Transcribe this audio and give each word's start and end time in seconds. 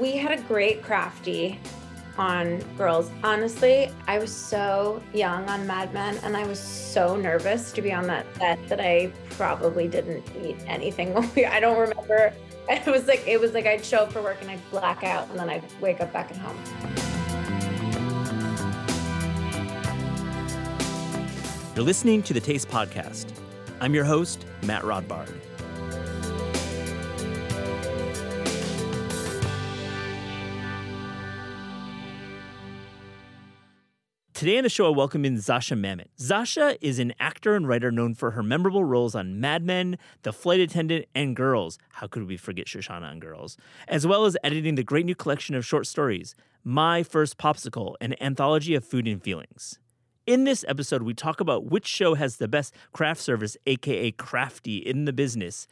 we 0.00 0.16
had 0.16 0.38
a 0.38 0.42
great 0.42 0.82
crafty 0.82 1.58
on 2.16 2.58
girls. 2.76 3.10
Honestly, 3.22 3.90
I 4.06 4.18
was 4.18 4.32
so 4.32 5.02
young 5.12 5.48
on 5.48 5.66
Mad 5.66 5.92
Men 5.92 6.18
and 6.22 6.36
I 6.36 6.46
was 6.46 6.60
so 6.60 7.16
nervous 7.16 7.72
to 7.72 7.82
be 7.82 7.92
on 7.92 8.06
that 8.06 8.26
set 8.36 8.68
that 8.68 8.80
I 8.80 9.12
probably 9.30 9.88
didn't 9.88 10.24
eat 10.42 10.56
anything. 10.66 11.16
I 11.46 11.60
don't 11.60 11.78
remember. 11.78 12.32
It 12.68 12.86
was 12.86 13.06
like 13.06 13.26
it 13.26 13.40
was 13.40 13.52
like 13.52 13.66
I'd 13.66 13.84
show 13.84 13.98
up 13.98 14.12
for 14.12 14.22
work 14.22 14.38
and 14.40 14.50
I'd 14.50 14.70
black 14.70 15.04
out 15.04 15.28
and 15.30 15.38
then 15.38 15.50
I'd 15.50 15.64
wake 15.80 16.00
up 16.00 16.12
back 16.12 16.30
at 16.30 16.36
home. 16.36 16.58
You're 21.74 21.84
listening 21.84 22.22
to 22.22 22.32
the 22.32 22.40
Taste 22.40 22.68
Podcast. 22.68 23.26
I'm 23.80 23.94
your 23.94 24.04
host, 24.04 24.46
Matt 24.62 24.82
Rodbard. 24.82 25.34
Today 34.44 34.58
on 34.58 34.64
the 34.64 34.68
show, 34.68 34.88
I 34.88 34.90
welcome 34.90 35.24
in 35.24 35.36
Zosia 35.36 35.74
Mamet. 35.74 36.08
Zosia 36.18 36.76
is 36.82 36.98
an 36.98 37.14
actor 37.18 37.54
and 37.54 37.66
writer 37.66 37.90
known 37.90 38.12
for 38.12 38.32
her 38.32 38.42
memorable 38.42 38.84
roles 38.84 39.14
on 39.14 39.40
Mad 39.40 39.64
Men, 39.64 39.96
The 40.20 40.34
Flight 40.34 40.60
Attendant, 40.60 41.06
and 41.14 41.34
Girls. 41.34 41.78
How 41.92 42.08
could 42.08 42.28
we 42.28 42.36
forget 42.36 42.66
Shoshana 42.66 43.10
and 43.10 43.22
Girls? 43.22 43.56
As 43.88 44.06
well 44.06 44.26
as 44.26 44.36
editing 44.44 44.74
the 44.74 44.84
great 44.84 45.06
new 45.06 45.14
collection 45.14 45.54
of 45.54 45.64
short 45.64 45.86
stories, 45.86 46.34
My 46.62 47.02
First 47.02 47.38
Popsicle, 47.38 47.94
an 48.02 48.22
anthology 48.22 48.74
of 48.74 48.84
food 48.84 49.08
and 49.08 49.22
feelings. 49.22 49.78
In 50.26 50.44
this 50.44 50.62
episode, 50.68 51.04
we 51.04 51.14
talk 51.14 51.40
about 51.40 51.64
which 51.64 51.86
show 51.86 52.12
has 52.12 52.36
the 52.36 52.46
best 52.46 52.74
craft 52.92 53.22
service, 53.22 53.56
aka 53.64 54.10
crafty, 54.10 54.76
in 54.76 55.06
the 55.06 55.14
business, 55.14 55.66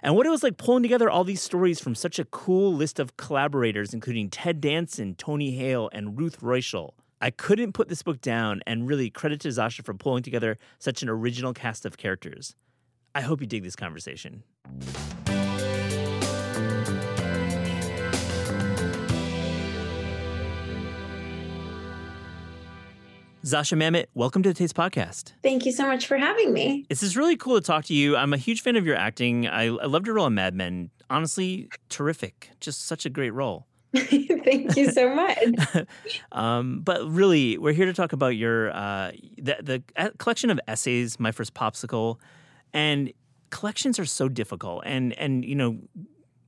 and 0.00 0.14
what 0.14 0.28
it 0.28 0.30
was 0.30 0.44
like 0.44 0.58
pulling 0.58 0.84
together 0.84 1.10
all 1.10 1.24
these 1.24 1.42
stories 1.42 1.80
from 1.80 1.96
such 1.96 2.20
a 2.20 2.24
cool 2.26 2.72
list 2.72 3.00
of 3.00 3.16
collaborators, 3.16 3.92
including 3.92 4.30
Ted 4.30 4.60
Danson, 4.60 5.16
Tony 5.16 5.56
Hale, 5.56 5.90
and 5.92 6.16
Ruth 6.16 6.38
Reichl. 6.38 6.92
I 7.24 7.30
couldn't 7.30 7.72
put 7.72 7.88
this 7.88 8.02
book 8.02 8.20
down 8.20 8.62
and 8.66 8.88
really 8.88 9.08
credit 9.08 9.38
to 9.42 9.48
Zosia 9.48 9.84
for 9.84 9.94
pulling 9.94 10.24
together 10.24 10.58
such 10.80 11.04
an 11.04 11.08
original 11.08 11.54
cast 11.54 11.86
of 11.86 11.96
characters. 11.96 12.56
I 13.14 13.20
hope 13.20 13.40
you 13.40 13.46
dig 13.46 13.62
this 13.62 13.76
conversation. 13.76 14.42
Zosia 23.44 23.78
Mamet, 23.78 24.06
welcome 24.14 24.42
to 24.42 24.48
the 24.48 24.54
Taste 24.54 24.74
Podcast. 24.74 25.34
Thank 25.44 25.64
you 25.64 25.70
so 25.70 25.86
much 25.86 26.08
for 26.08 26.16
having 26.16 26.52
me. 26.52 26.86
This 26.88 27.04
is 27.04 27.16
really 27.16 27.36
cool 27.36 27.54
to 27.54 27.60
talk 27.60 27.84
to 27.84 27.94
you. 27.94 28.16
I'm 28.16 28.32
a 28.32 28.36
huge 28.36 28.62
fan 28.62 28.74
of 28.74 28.84
your 28.84 28.96
acting. 28.96 29.46
I, 29.46 29.66
I 29.66 29.86
loved 29.86 30.06
your 30.06 30.16
role 30.16 30.26
in 30.26 30.34
Mad 30.34 30.56
Men. 30.56 30.90
Honestly, 31.08 31.68
terrific. 31.88 32.50
Just 32.58 32.84
such 32.84 33.06
a 33.06 33.10
great 33.10 33.30
role. 33.30 33.68
Thank 33.96 34.76
you 34.76 34.90
so 34.90 35.14
much. 35.14 35.86
um, 36.32 36.80
but 36.80 37.06
really, 37.10 37.58
we're 37.58 37.74
here 37.74 37.86
to 37.86 37.92
talk 37.92 38.12
about 38.12 38.36
your 38.36 38.70
uh, 38.70 39.12
the 39.36 39.82
the 39.96 40.12
collection 40.18 40.50
of 40.50 40.58
essays, 40.66 41.20
my 41.20 41.30
first 41.30 41.52
popsicle, 41.52 42.18
and 42.72 43.12
collections 43.50 43.98
are 43.98 44.06
so 44.06 44.28
difficult, 44.28 44.82
and 44.86 45.12
and 45.18 45.44
you 45.44 45.54
know, 45.54 45.78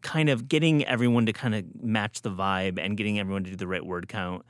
kind 0.00 0.30
of 0.30 0.48
getting 0.48 0.84
everyone 0.86 1.26
to 1.26 1.32
kind 1.32 1.54
of 1.54 1.64
match 1.82 2.22
the 2.22 2.30
vibe 2.30 2.78
and 2.78 2.96
getting 2.96 3.18
everyone 3.18 3.44
to 3.44 3.50
do 3.50 3.56
the 3.56 3.66
right 3.66 3.84
word 3.84 4.08
count. 4.08 4.44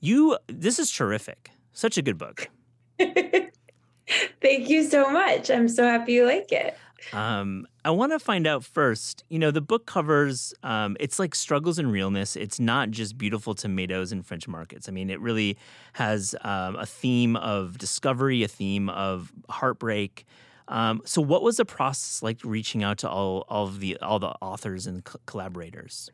You, 0.00 0.38
this 0.48 0.78
is 0.78 0.90
terrific. 0.90 1.50
Such 1.72 1.98
a 1.98 2.02
good 2.02 2.18
book. 2.18 2.48
Thank 2.98 4.68
you 4.68 4.82
so 4.82 5.10
much. 5.10 5.50
I'm 5.50 5.68
so 5.68 5.84
happy 5.84 6.14
you 6.14 6.26
like 6.26 6.50
it. 6.50 6.76
Um, 7.12 7.66
I 7.84 7.90
want 7.90 8.12
to 8.12 8.18
find 8.18 8.46
out 8.46 8.64
first. 8.64 9.24
You 9.28 9.38
know, 9.38 9.50
the 9.50 9.60
book 9.60 9.86
covers 9.86 10.54
um, 10.62 10.96
it's 11.00 11.18
like 11.18 11.34
struggles 11.34 11.78
and 11.78 11.90
realness. 11.90 12.36
It's 12.36 12.60
not 12.60 12.90
just 12.90 13.18
beautiful 13.18 13.54
tomatoes 13.54 14.12
in 14.12 14.22
French 14.22 14.46
markets. 14.46 14.88
I 14.88 14.92
mean, 14.92 15.10
it 15.10 15.20
really 15.20 15.56
has 15.94 16.34
um, 16.42 16.76
a 16.76 16.86
theme 16.86 17.36
of 17.36 17.78
discovery, 17.78 18.42
a 18.42 18.48
theme 18.48 18.88
of 18.90 19.32
heartbreak. 19.48 20.24
Um, 20.68 21.02
so, 21.04 21.20
what 21.20 21.42
was 21.42 21.56
the 21.56 21.64
process 21.64 22.22
like 22.22 22.38
reaching 22.44 22.84
out 22.84 22.98
to 22.98 23.08
all, 23.08 23.44
all 23.48 23.66
of 23.66 23.80
the 23.80 23.98
all 23.98 24.18
the 24.18 24.34
authors 24.40 24.86
and 24.86 25.04
co- 25.04 25.18
collaborators? 25.26 26.10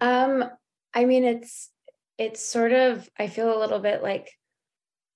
Um, 0.00 0.44
I 0.94 1.04
mean, 1.04 1.24
it's 1.24 1.70
it's 2.16 2.44
sort 2.44 2.72
of 2.72 3.08
I 3.18 3.28
feel 3.28 3.56
a 3.56 3.60
little 3.60 3.80
bit 3.80 4.02
like 4.02 4.30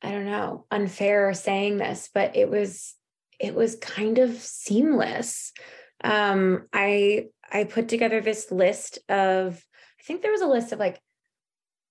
I 0.02 0.10
don't 0.10 0.26
know 0.26 0.66
unfair 0.70 1.32
saying 1.32 1.78
this, 1.78 2.10
but 2.12 2.36
it 2.36 2.50
was 2.50 2.94
it 3.42 3.54
was 3.56 3.76
kind 3.76 4.18
of 4.18 4.36
seamless. 4.36 5.52
Um, 6.02 6.68
I 6.72 7.26
I 7.50 7.64
put 7.64 7.88
together 7.88 8.20
this 8.20 8.50
list 8.50 9.00
of 9.10 9.62
I 10.00 10.02
think 10.04 10.22
there 10.22 10.32
was 10.32 10.40
a 10.40 10.46
list 10.46 10.72
of 10.72 10.78
like 10.78 11.00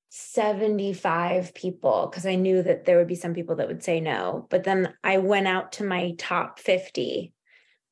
75 0.10 1.54
people 1.54 2.08
because 2.10 2.26
I 2.26 2.36
knew 2.36 2.64
that 2.64 2.86
there 2.86 2.98
would 2.98 3.08
be 3.08 3.16
some 3.16 3.34
people 3.34 3.58
that 3.58 3.68
would 3.68 3.84
say 3.84 4.00
no. 4.00 4.48
But 4.50 4.64
then 4.64 4.94
I 5.04 5.20
went 5.20 5.48
out 5.48 5.74
to 5.74 5.86
my 5.86 6.16
top 6.18 6.60
50. 6.60 7.34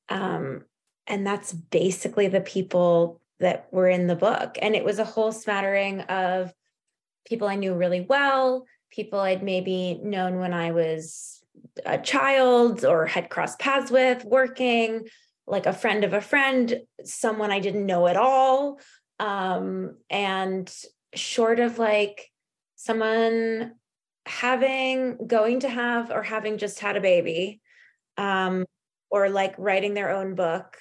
Um, 0.10 0.66
and 1.08 1.26
that's 1.26 1.54
basically 1.54 2.28
the 2.28 2.42
people 2.42 3.22
that 3.40 3.68
were 3.72 3.88
in 3.88 4.08
the 4.08 4.18
book. 4.18 4.58
And 4.62 4.76
it 4.76 4.84
was 4.84 5.00
a 5.00 5.06
whole 5.06 5.32
smattering 5.32 6.02
of 6.02 6.54
people 7.26 7.48
I 7.48 7.56
knew 7.56 7.74
really 7.74 8.02
well, 8.02 8.66
people 8.92 9.20
I'd 9.20 9.44
maybe 9.44 10.00
known 10.04 10.40
when 10.40 10.54
I 10.54 10.72
was 10.72 11.39
a 11.86 11.98
child 11.98 12.86
or 12.86 13.06
had 13.06 13.30
crossed 13.30 13.60
paths 13.60 13.92
with 13.92 14.24
working, 14.26 15.08
like 15.48 15.66
a 15.66 15.74
friend 15.74 16.04
of 16.04 16.14
a 16.14 16.22
friend, 16.22 16.82
someone 17.04 17.52
I 17.52 17.60
didn't 17.60 17.86
know 17.86 18.08
at 18.08 18.18
all. 18.18 18.80
Um, 19.20 19.98
and 20.10 20.74
short 21.14 21.60
of 21.60 21.80
like 21.80 22.30
someone 22.76 23.74
having, 24.26 25.18
going 25.28 25.62
to 25.62 25.70
have, 25.70 26.12
or 26.12 26.24
having 26.24 26.58
just 26.58 26.80
had 26.80 26.96
a 26.96 27.02
baby, 27.02 27.62
um, 28.18 28.66
or 29.10 29.30
like 29.30 29.56
writing 29.58 29.94
their 29.94 30.12
own 30.12 30.36
book 30.36 30.78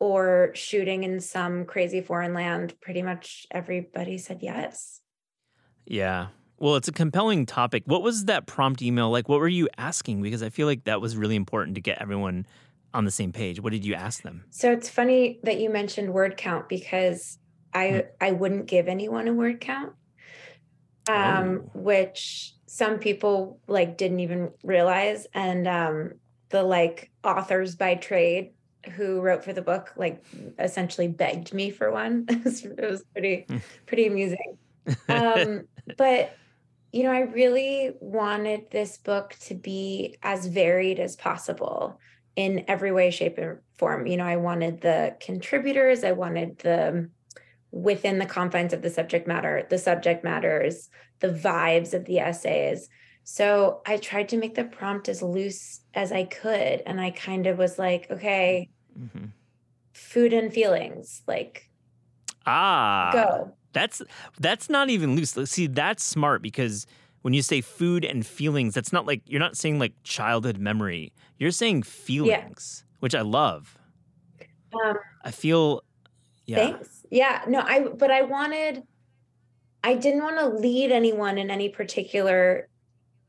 or 0.00 0.50
shooting 0.54 1.02
in 1.02 1.20
some 1.20 1.64
crazy 1.64 2.00
foreign 2.00 2.34
land, 2.34 2.74
pretty 2.80 3.02
much 3.02 3.46
everybody 3.50 4.18
said 4.18 4.38
yes. 4.42 5.00
Yeah. 5.86 6.28
Well, 6.58 6.76
it's 6.76 6.88
a 6.88 6.92
compelling 6.92 7.46
topic. 7.46 7.82
What 7.86 8.02
was 8.02 8.26
that 8.26 8.46
prompt 8.46 8.80
email 8.80 9.10
like? 9.10 9.28
What 9.28 9.40
were 9.40 9.48
you 9.48 9.68
asking? 9.76 10.22
Because 10.22 10.42
I 10.42 10.50
feel 10.50 10.66
like 10.66 10.84
that 10.84 11.00
was 11.00 11.16
really 11.16 11.36
important 11.36 11.74
to 11.74 11.80
get 11.80 12.00
everyone 12.00 12.46
on 12.94 13.04
the 13.04 13.10
same 13.10 13.32
page. 13.32 13.60
What 13.60 13.72
did 13.72 13.84
you 13.84 13.94
ask 13.94 14.22
them? 14.22 14.44
So 14.50 14.70
it's 14.70 14.88
funny 14.88 15.40
that 15.42 15.58
you 15.60 15.68
mentioned 15.68 16.14
word 16.14 16.36
count 16.36 16.68
because 16.68 17.38
I 17.74 17.88
hmm. 17.88 17.98
I 18.20 18.32
wouldn't 18.32 18.66
give 18.66 18.88
anyone 18.88 19.28
a 19.28 19.32
word 19.32 19.60
count. 19.60 19.92
Um, 21.06 21.64
oh. 21.66 21.70
which 21.74 22.54
some 22.66 22.98
people 22.98 23.60
like 23.66 23.98
didn't 23.98 24.20
even 24.20 24.50
realize 24.62 25.26
and 25.34 25.68
um 25.68 26.12
the 26.48 26.62
like 26.62 27.10
authors 27.22 27.76
by 27.76 27.94
trade 27.94 28.52
who 28.94 29.20
wrote 29.20 29.44
for 29.44 29.52
the 29.52 29.60
book 29.60 29.92
like 29.96 30.24
essentially 30.58 31.08
begged 31.08 31.52
me 31.52 31.70
for 31.70 31.90
one. 31.90 32.24
it, 32.28 32.90
was, 32.90 33.04
pretty 33.12 33.44
hmm. 33.48 33.58
pretty 33.86 34.06
amusing. 34.06 34.58
Um 35.08 35.66
but 35.96 36.36
you 36.94 37.02
know, 37.02 37.10
I 37.10 37.22
really 37.22 37.90
wanted 37.98 38.70
this 38.70 38.98
book 38.98 39.34
to 39.46 39.54
be 39.56 40.16
as 40.22 40.46
varied 40.46 41.00
as 41.00 41.16
possible 41.16 41.98
in 42.36 42.64
every 42.68 42.92
way, 42.92 43.10
shape, 43.10 43.36
and 43.36 43.58
form. 43.76 44.06
You 44.06 44.16
know, 44.16 44.24
I 44.24 44.36
wanted 44.36 44.80
the 44.80 45.16
contributors, 45.18 46.04
I 46.04 46.12
wanted 46.12 46.58
the 46.58 47.10
within 47.72 48.20
the 48.20 48.26
confines 48.26 48.72
of 48.72 48.82
the 48.82 48.90
subject 48.90 49.26
matter, 49.26 49.66
the 49.68 49.76
subject 49.76 50.22
matters, 50.22 50.88
the 51.18 51.32
vibes 51.32 51.94
of 51.94 52.04
the 52.04 52.20
essays. 52.20 52.88
So 53.24 53.82
I 53.84 53.96
tried 53.96 54.28
to 54.28 54.36
make 54.36 54.54
the 54.54 54.62
prompt 54.62 55.08
as 55.08 55.20
loose 55.20 55.80
as 55.94 56.12
I 56.12 56.22
could. 56.22 56.80
And 56.86 57.00
I 57.00 57.10
kind 57.10 57.48
of 57.48 57.58
was 57.58 57.76
like, 57.76 58.06
okay, 58.08 58.70
mm-hmm. 58.96 59.24
food 59.92 60.32
and 60.32 60.52
feelings, 60.52 61.22
like, 61.26 61.68
ah, 62.46 63.10
go. 63.12 63.56
That's 63.74 64.00
that's 64.40 64.70
not 64.70 64.88
even 64.88 65.14
loose. 65.14 65.32
See, 65.32 65.66
that's 65.66 66.02
smart 66.02 66.40
because 66.40 66.86
when 67.22 67.34
you 67.34 67.42
say 67.42 67.60
food 67.60 68.04
and 68.04 68.24
feelings, 68.26 68.72
that's 68.72 68.92
not 68.92 69.06
like 69.06 69.20
you're 69.26 69.40
not 69.40 69.56
saying 69.56 69.78
like 69.78 69.92
childhood 70.04 70.58
memory. 70.58 71.12
You're 71.38 71.50
saying 71.50 71.82
feelings, 71.82 72.84
yeah. 72.86 72.96
which 73.00 73.14
I 73.14 73.20
love. 73.20 73.76
Um, 74.72 74.96
I 75.22 75.30
feel 75.30 75.82
yeah. 76.46 76.56
Thanks. 76.56 77.04
Yeah. 77.10 77.42
No, 77.46 77.60
I 77.60 77.88
but 77.88 78.10
I 78.10 78.22
wanted 78.22 78.84
I 79.82 79.94
didn't 79.94 80.22
want 80.22 80.38
to 80.38 80.48
lead 80.48 80.92
anyone 80.92 81.36
in 81.36 81.50
any 81.50 81.68
particular 81.68 82.68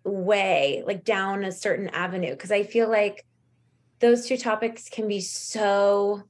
way, 0.03 0.83
like 0.85 1.03
down 1.03 1.43
a 1.43 1.51
certain 1.51 1.89
avenue, 1.89 2.31
because 2.31 2.51
I 2.51 2.63
feel 2.63 2.89
like 2.89 3.25
those 3.99 4.27
two 4.27 4.37
topics 4.37 4.87
can 4.89 5.07
be 5.07 5.19
so 5.19 6.23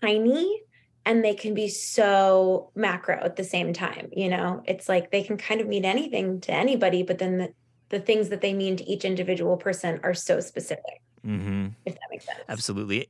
tiny 0.00 0.62
and 1.10 1.24
they 1.24 1.34
can 1.34 1.54
be 1.54 1.66
so 1.66 2.70
macro 2.76 3.18
at 3.20 3.34
the 3.34 3.42
same 3.42 3.72
time 3.72 4.08
you 4.12 4.28
know 4.28 4.62
it's 4.64 4.88
like 4.88 5.10
they 5.10 5.22
can 5.22 5.36
kind 5.36 5.60
of 5.60 5.66
mean 5.66 5.84
anything 5.84 6.40
to 6.40 6.52
anybody 6.52 7.02
but 7.02 7.18
then 7.18 7.38
the, 7.38 7.52
the 7.88 7.98
things 7.98 8.28
that 8.28 8.40
they 8.40 8.54
mean 8.54 8.76
to 8.76 8.84
each 8.88 9.04
individual 9.04 9.56
person 9.56 9.98
are 10.04 10.14
so 10.14 10.38
specific 10.38 11.02
mm-hmm. 11.26 11.66
if 11.84 11.94
that 11.94 12.02
makes 12.10 12.24
sense 12.24 12.38
absolutely 12.48 13.08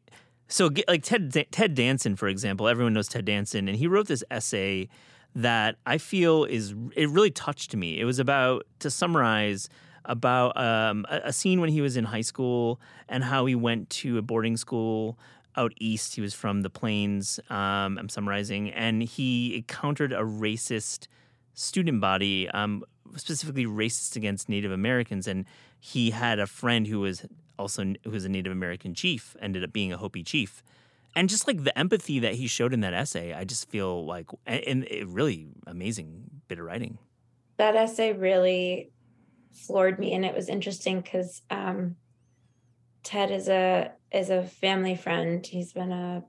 so 0.48 0.70
like 0.88 1.02
ted 1.02 1.46
ted 1.50 1.74
danson 1.74 2.16
for 2.16 2.26
example 2.26 2.66
everyone 2.66 2.94
knows 2.94 3.06
ted 3.06 3.26
danson 3.26 3.68
and 3.68 3.76
he 3.76 3.86
wrote 3.86 4.08
this 4.08 4.24
essay 4.30 4.88
that 5.34 5.76
I 5.86 5.98
feel 5.98 6.44
is 6.44 6.74
it 6.96 7.08
really 7.08 7.30
touched 7.30 7.76
me. 7.76 8.00
It 8.00 8.04
was 8.04 8.18
about 8.18 8.66
to 8.80 8.90
summarize 8.90 9.68
about 10.04 10.56
um, 10.56 11.06
a, 11.08 11.20
a 11.26 11.32
scene 11.32 11.60
when 11.60 11.70
he 11.70 11.80
was 11.80 11.96
in 11.96 12.04
high 12.04 12.20
school 12.22 12.80
and 13.08 13.22
how 13.22 13.46
he 13.46 13.54
went 13.54 13.90
to 13.90 14.18
a 14.18 14.22
boarding 14.22 14.56
school 14.56 15.16
out 15.56 15.72
east. 15.78 16.14
He 16.14 16.20
was 16.20 16.34
from 16.34 16.62
the 16.62 16.70
plains. 16.70 17.40
Um, 17.50 17.98
I'm 17.98 18.08
summarizing, 18.08 18.70
and 18.70 19.02
he 19.02 19.56
encountered 19.56 20.12
a 20.12 20.22
racist 20.22 21.06
student 21.54 22.00
body, 22.00 22.48
um, 22.50 22.84
specifically 23.16 23.66
racist 23.66 24.16
against 24.16 24.48
Native 24.48 24.72
Americans, 24.72 25.26
and 25.26 25.44
he 25.78 26.10
had 26.10 26.38
a 26.38 26.46
friend 26.46 26.86
who 26.86 27.00
was 27.00 27.26
also 27.58 27.94
who 28.04 28.10
was 28.10 28.24
a 28.24 28.28
Native 28.28 28.52
American 28.52 28.94
chief, 28.94 29.36
ended 29.40 29.64
up 29.64 29.72
being 29.72 29.92
a 29.92 29.98
Hopi 29.98 30.22
chief. 30.22 30.62
And 31.14 31.28
just 31.28 31.46
like 31.46 31.64
the 31.64 31.76
empathy 31.76 32.20
that 32.20 32.34
he 32.34 32.46
showed 32.46 32.72
in 32.72 32.80
that 32.80 32.94
essay, 32.94 33.34
I 33.34 33.44
just 33.44 33.68
feel 33.68 34.06
like, 34.06 34.26
and 34.46 34.84
it 34.84 35.08
really 35.08 35.48
amazing 35.66 36.30
bit 36.46 36.60
of 36.60 36.64
writing. 36.64 36.98
That 37.56 37.74
essay 37.74 38.12
really 38.12 38.92
floored 39.52 39.98
me, 39.98 40.14
and 40.14 40.24
it 40.24 40.34
was 40.34 40.48
interesting 40.48 41.00
because 41.00 41.42
um, 41.50 41.96
Ted 43.02 43.30
is 43.30 43.48
a 43.48 43.92
is 44.12 44.30
a 44.30 44.42
family 44.42 44.94
friend. 44.94 45.46
He's 45.46 45.72
been 45.72 45.92
a 45.92 46.24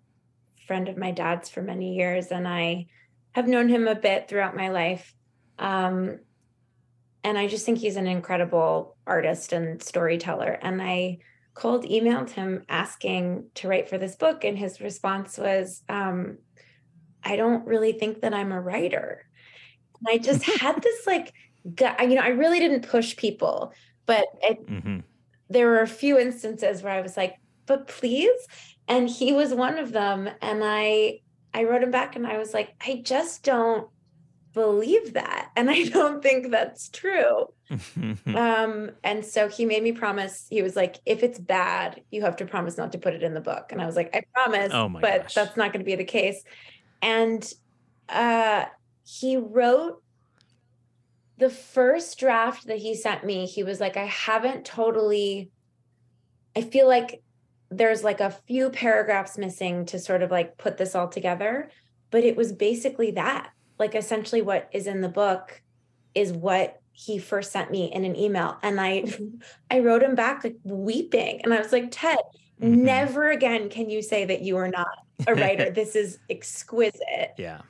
friend 0.67 0.87
of 0.87 0.97
my 0.97 1.11
dad's 1.11 1.49
for 1.49 1.61
many 1.61 1.95
years, 1.95 2.27
and 2.27 2.47
I 2.47 2.87
have 3.33 3.47
known 3.47 3.69
him 3.69 3.87
a 3.87 3.95
bit 3.95 4.27
throughout 4.27 4.55
my 4.55 4.69
life. 4.69 5.13
Um, 5.57 6.19
and 7.23 7.37
I 7.37 7.47
just 7.47 7.65
think 7.65 7.77
he's 7.77 7.97
an 7.97 8.07
incredible 8.07 8.97
artist 9.05 9.53
and 9.53 9.81
storyteller. 9.81 10.57
And 10.61 10.81
I 10.81 11.19
cold 11.53 11.85
emailed 11.85 12.31
him 12.31 12.63
asking 12.69 13.45
to 13.55 13.67
write 13.67 13.89
for 13.89 13.97
this 13.97 14.15
book, 14.15 14.43
and 14.43 14.57
his 14.57 14.81
response 14.81 15.37
was, 15.37 15.83
um, 15.89 16.37
"I 17.23 17.35
don't 17.35 17.65
really 17.65 17.91
think 17.91 18.21
that 18.21 18.33
I'm 18.33 18.51
a 18.51 18.61
writer." 18.61 19.25
And 19.99 20.07
I 20.09 20.17
just 20.17 20.43
had 20.61 20.81
this 20.81 21.05
like, 21.05 21.33
you 21.63 22.15
know, 22.15 22.21
I 22.21 22.29
really 22.29 22.59
didn't 22.59 22.87
push 22.87 23.15
people, 23.15 23.73
but 24.05 24.25
it, 24.41 24.65
mm-hmm. 24.67 24.99
There 25.51 25.67
were 25.67 25.81
a 25.81 25.87
few 25.87 26.17
instances 26.17 26.81
where 26.81 26.93
I 26.93 27.01
was 27.01 27.17
like, 27.17 27.35
"But 27.65 27.87
please," 27.87 28.47
and 28.87 29.09
he 29.09 29.33
was 29.33 29.53
one 29.53 29.77
of 29.77 29.91
them. 29.91 30.29
And 30.41 30.61
I, 30.63 31.19
I 31.53 31.63
wrote 31.63 31.83
him 31.83 31.91
back, 31.91 32.15
and 32.15 32.25
I 32.25 32.37
was 32.37 32.53
like, 32.53 32.73
"I 32.81 33.01
just 33.03 33.43
don't." 33.43 33.87
believe 34.53 35.13
that 35.13 35.49
and 35.55 35.69
i 35.77 35.83
don't 35.83 36.21
think 36.21 36.51
that's 36.51 36.89
true 36.89 37.47
um 38.35 38.91
and 39.03 39.25
so 39.25 39.47
he 39.47 39.65
made 39.65 39.81
me 39.81 39.91
promise 39.91 40.47
he 40.49 40.61
was 40.61 40.75
like 40.75 40.99
if 41.05 41.23
it's 41.23 41.39
bad 41.39 42.01
you 42.11 42.21
have 42.21 42.35
to 42.35 42.45
promise 42.45 42.77
not 42.77 42.91
to 42.91 42.97
put 42.97 43.13
it 43.13 43.23
in 43.23 43.33
the 43.33 43.39
book 43.39 43.71
and 43.71 43.81
i 43.81 43.85
was 43.85 43.95
like 43.95 44.13
i 44.13 44.21
promise 44.33 44.71
oh 44.73 44.89
but 44.89 45.23
gosh. 45.23 45.33
that's 45.33 45.55
not 45.55 45.71
going 45.71 45.79
to 45.79 45.85
be 45.85 45.95
the 45.95 46.03
case 46.03 46.43
and 47.01 47.53
uh 48.09 48.65
he 49.05 49.37
wrote 49.37 50.01
the 51.41 51.49
first 51.49 52.17
draft 52.17 52.67
that 52.67 52.77
he 52.77 52.95
sent 52.95 53.25
me 53.25 53.45
he 53.45 53.63
was 53.63 53.79
like 53.79 53.97
i 53.97 54.05
haven't 54.05 54.63
totally 54.63 55.51
i 56.55 56.61
feel 56.61 56.87
like 56.87 57.21
there's 57.71 58.03
like 58.03 58.19
a 58.19 58.29
few 58.29 58.69
paragraphs 58.69 59.37
missing 59.37 59.85
to 59.85 59.97
sort 59.97 60.21
of 60.21 60.29
like 60.29 60.57
put 60.57 60.77
this 60.77 60.93
all 60.93 61.07
together. 61.07 61.69
But 62.11 62.25
it 62.25 62.35
was 62.35 62.51
basically 62.51 63.11
that. 63.11 63.51
Like 63.79 63.95
essentially 63.95 64.41
what 64.41 64.69
is 64.73 64.85
in 64.85 65.01
the 65.01 65.09
book 65.09 65.61
is 66.13 66.33
what 66.33 66.79
he 66.91 67.17
first 67.17 67.53
sent 67.53 67.71
me 67.71 67.91
in 67.91 68.03
an 68.03 68.17
email. 68.17 68.57
And 68.61 68.79
i 68.79 69.05
i 69.71 69.79
wrote 69.79 70.03
him 70.03 70.15
back 70.15 70.43
like 70.43 70.57
weeping. 70.63 71.39
And 71.43 71.53
i 71.53 71.59
was 71.59 71.71
like 71.71 71.87
ted 71.89 72.19
mm-hmm. 72.61 72.83
never 72.83 73.31
again 73.31 73.69
can 73.69 73.89
you 73.89 74.01
say 74.01 74.25
that 74.25 74.41
you 74.41 74.57
are 74.57 74.69
not 74.69 74.89
a 75.25 75.33
writer. 75.33 75.71
This 75.75 75.95
is 75.95 76.19
exquisite. 76.29 77.31
Yeah 77.37 77.61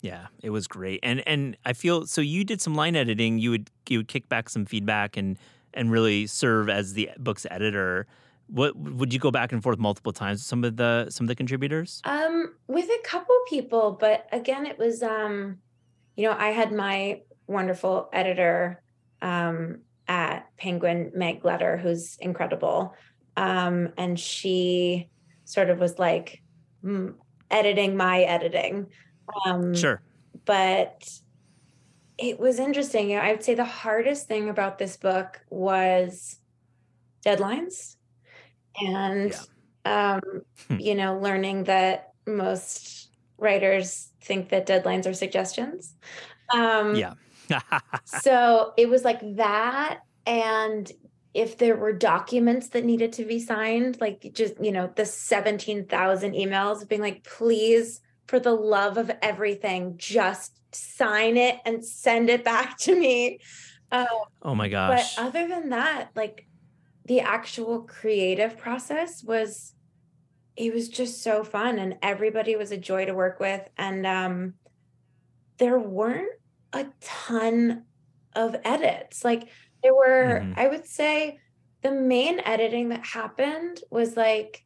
yeah 0.00 0.26
it 0.42 0.50
was 0.50 0.68
great 0.68 1.00
and 1.02 1.26
and 1.26 1.56
i 1.64 1.72
feel 1.72 2.06
so 2.06 2.20
you 2.20 2.44
did 2.44 2.60
some 2.60 2.74
line 2.74 2.94
editing 2.94 3.38
you 3.38 3.50
would 3.50 3.70
you 3.88 3.98
would 3.98 4.08
kick 4.08 4.28
back 4.28 4.48
some 4.48 4.64
feedback 4.64 5.16
and 5.16 5.36
and 5.74 5.90
really 5.90 6.26
serve 6.26 6.68
as 6.68 6.94
the 6.94 7.10
book's 7.18 7.46
editor 7.50 8.06
what 8.48 8.74
would 8.76 9.12
you 9.12 9.18
go 9.18 9.30
back 9.30 9.52
and 9.52 9.62
forth 9.62 9.78
multiple 9.78 10.12
times 10.12 10.38
with 10.38 10.46
some 10.46 10.64
of 10.64 10.76
the 10.76 11.08
some 11.10 11.24
of 11.24 11.28
the 11.28 11.34
contributors? 11.34 12.00
Um, 12.04 12.54
with 12.66 12.86
a 12.86 13.02
couple 13.04 13.36
people, 13.48 13.96
but 13.98 14.26
again, 14.32 14.66
it 14.66 14.78
was 14.78 15.02
um, 15.02 15.58
you 16.16 16.26
know, 16.26 16.36
I 16.36 16.48
had 16.48 16.72
my 16.72 17.22
wonderful 17.46 18.08
editor 18.12 18.82
um 19.22 19.80
at 20.06 20.46
Penguin, 20.56 21.12
Meg 21.14 21.42
Leder, 21.42 21.80
who's 21.80 22.16
incredible. 22.16 22.94
Um, 23.36 23.90
and 23.98 24.18
she 24.18 25.10
sort 25.44 25.68
of 25.68 25.78
was 25.78 25.98
like 25.98 26.42
mm, 26.82 27.14
editing 27.50 27.96
my 27.96 28.22
editing. 28.22 28.86
Um, 29.44 29.74
sure. 29.74 30.02
But 30.44 31.08
it 32.16 32.40
was 32.40 32.58
interesting. 32.58 33.16
I 33.16 33.32
would 33.32 33.44
say 33.44 33.54
the 33.54 33.64
hardest 33.64 34.26
thing 34.26 34.48
about 34.48 34.78
this 34.78 34.96
book 34.96 35.40
was 35.50 36.38
deadlines 37.24 37.96
and 38.80 39.36
yeah. 39.84 40.14
um, 40.14 40.42
hmm. 40.68 40.78
you 40.78 40.94
know 40.94 41.18
learning 41.18 41.64
that 41.64 42.12
most 42.26 43.10
writers 43.38 44.10
think 44.22 44.48
that 44.50 44.66
deadlines 44.66 45.06
are 45.06 45.14
suggestions 45.14 45.94
um, 46.54 46.94
yeah 46.94 47.14
so 48.04 48.72
it 48.76 48.88
was 48.88 49.04
like 49.04 49.20
that 49.36 50.00
and 50.26 50.92
if 51.34 51.58
there 51.58 51.76
were 51.76 51.92
documents 51.92 52.68
that 52.68 52.84
needed 52.84 53.12
to 53.12 53.24
be 53.24 53.38
signed 53.38 53.98
like 54.00 54.30
just 54.32 54.54
you 54.62 54.72
know 54.72 54.90
the 54.96 55.04
17,000 55.04 56.32
emails 56.32 56.86
being 56.88 57.00
like 57.00 57.24
please 57.24 58.00
for 58.28 58.38
the 58.38 58.52
love 58.52 58.96
of 58.96 59.10
everything 59.20 59.96
just 59.96 60.60
sign 60.72 61.36
it 61.36 61.56
and 61.64 61.84
send 61.84 62.30
it 62.30 62.44
back 62.44 62.78
to 62.78 62.94
me. 62.98 63.40
Uh, 63.90 64.06
oh 64.42 64.54
my 64.54 64.68
gosh. 64.68 65.16
but 65.16 65.24
other 65.24 65.48
than 65.48 65.70
that 65.70 66.10
like 66.14 66.46
the 67.06 67.20
actual 67.20 67.80
creative 67.82 68.58
process 68.58 69.24
was 69.24 69.72
it 70.56 70.74
was 70.74 70.88
just 70.90 71.22
so 71.22 71.42
fun 71.42 71.78
and 71.78 71.96
everybody 72.02 72.54
was 72.54 72.70
a 72.70 72.76
joy 72.76 73.06
to 73.06 73.14
work 73.14 73.40
with 73.40 73.66
and 73.78 74.06
um 74.06 74.54
there 75.56 75.78
weren't 75.78 76.28
a 76.74 76.86
ton 77.00 77.84
of 78.36 78.54
edits. 78.62 79.24
Like 79.24 79.48
there 79.82 79.94
were 79.94 80.40
mm-hmm. 80.42 80.52
i 80.56 80.66
would 80.66 80.86
say 80.86 81.38
the 81.82 81.90
main 81.90 82.40
editing 82.40 82.88
that 82.88 83.04
happened 83.04 83.80
was 83.90 84.16
like 84.16 84.64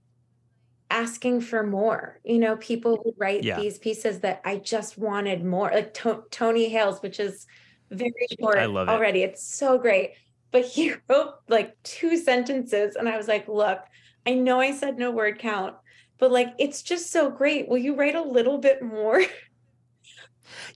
asking 0.92 1.40
for 1.40 1.62
more. 1.64 2.20
You 2.24 2.38
know 2.38 2.56
people 2.56 3.00
who 3.02 3.14
write 3.16 3.42
yeah. 3.42 3.58
these 3.58 3.78
pieces 3.78 4.20
that 4.20 4.40
i 4.44 4.56
just 4.56 4.98
wanted 4.98 5.44
more 5.44 5.70
like 5.72 5.94
to- 5.94 6.24
tony 6.30 6.68
hales 6.68 7.00
which 7.02 7.18
is 7.18 7.46
very 7.90 8.26
short 8.38 8.58
I 8.58 8.67
love 8.67 8.88
it. 8.88 8.93
already. 8.93 9.22
It's 9.22 9.43
so 9.43 9.78
great. 9.78 10.12
But 10.50 10.64
he 10.64 10.93
wrote 11.08 11.34
like 11.48 11.76
two 11.82 12.17
sentences 12.17 12.96
and 12.96 13.08
i 13.08 13.17
was 13.17 13.28
like 13.28 13.48
look 13.48 13.81
i 14.26 14.34
know 14.34 14.60
i 14.60 14.72
said 14.72 14.98
no 14.98 15.10
word 15.10 15.38
count 15.38 15.74
but 16.19 16.31
like 16.31 16.55
it's 16.58 16.82
just 16.82 17.10
so 17.10 17.28
great. 17.31 17.69
Will 17.69 17.78
you 17.78 17.96
write 17.96 18.14
a 18.14 18.22
little 18.22 18.58
bit 18.58 18.81
more 18.81 19.20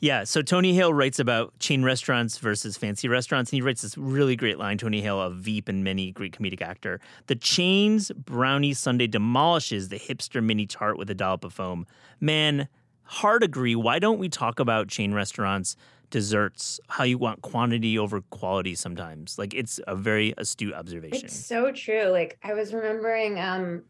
yeah 0.00 0.24
so 0.24 0.42
tony 0.42 0.74
hale 0.74 0.92
writes 0.92 1.18
about 1.18 1.56
chain 1.58 1.82
restaurants 1.82 2.38
versus 2.38 2.76
fancy 2.76 3.08
restaurants 3.08 3.50
and 3.50 3.56
he 3.56 3.62
writes 3.62 3.82
this 3.82 3.96
really 3.96 4.36
great 4.36 4.58
line 4.58 4.78
tony 4.78 5.00
hale 5.00 5.20
a 5.20 5.30
veep 5.30 5.68
and 5.68 5.84
many 5.84 6.12
great 6.12 6.36
comedic 6.36 6.62
actor 6.62 7.00
the 7.26 7.36
chain's 7.36 8.10
brownie 8.12 8.72
sundae 8.72 9.06
demolishes 9.06 9.88
the 9.88 9.98
hipster 9.98 10.42
mini 10.42 10.66
tart 10.66 10.98
with 10.98 11.10
a 11.10 11.14
dollop 11.14 11.44
of 11.44 11.52
foam 11.52 11.86
man 12.20 12.68
hard 13.04 13.42
agree 13.42 13.74
why 13.74 13.98
don't 13.98 14.18
we 14.18 14.28
talk 14.28 14.58
about 14.58 14.88
chain 14.88 15.14
restaurants 15.14 15.76
desserts, 16.10 16.80
how 16.88 17.04
you 17.04 17.18
want 17.18 17.42
quantity 17.42 17.98
over 17.98 18.20
quality 18.20 18.74
sometimes. 18.74 19.38
Like 19.38 19.54
it's 19.54 19.80
a 19.86 19.96
very 19.96 20.34
astute 20.38 20.74
observation. 20.74 21.26
It's 21.26 21.46
so 21.46 21.72
true. 21.72 22.04
Like 22.04 22.38
I 22.42 22.54
was 22.54 22.72
remembering 22.72 23.38
um 23.38 23.82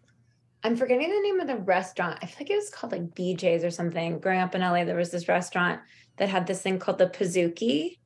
I'm 0.62 0.76
forgetting 0.76 1.10
the 1.10 1.20
name 1.20 1.40
of 1.40 1.46
the 1.46 1.56
restaurant. 1.56 2.18
I 2.22 2.26
feel 2.26 2.38
like 2.40 2.50
it 2.50 2.56
was 2.56 2.70
called 2.70 2.92
like 2.92 3.14
BJ's 3.14 3.62
or 3.62 3.70
something. 3.70 4.18
Growing 4.18 4.40
up 4.40 4.54
in 4.54 4.62
LA, 4.62 4.84
there 4.84 4.96
was 4.96 5.10
this 5.10 5.28
restaurant 5.28 5.80
that 6.16 6.28
had 6.28 6.46
this 6.46 6.62
thing 6.62 6.78
called 6.78 6.98
the 6.98 7.06
Pizookie, 7.06 7.98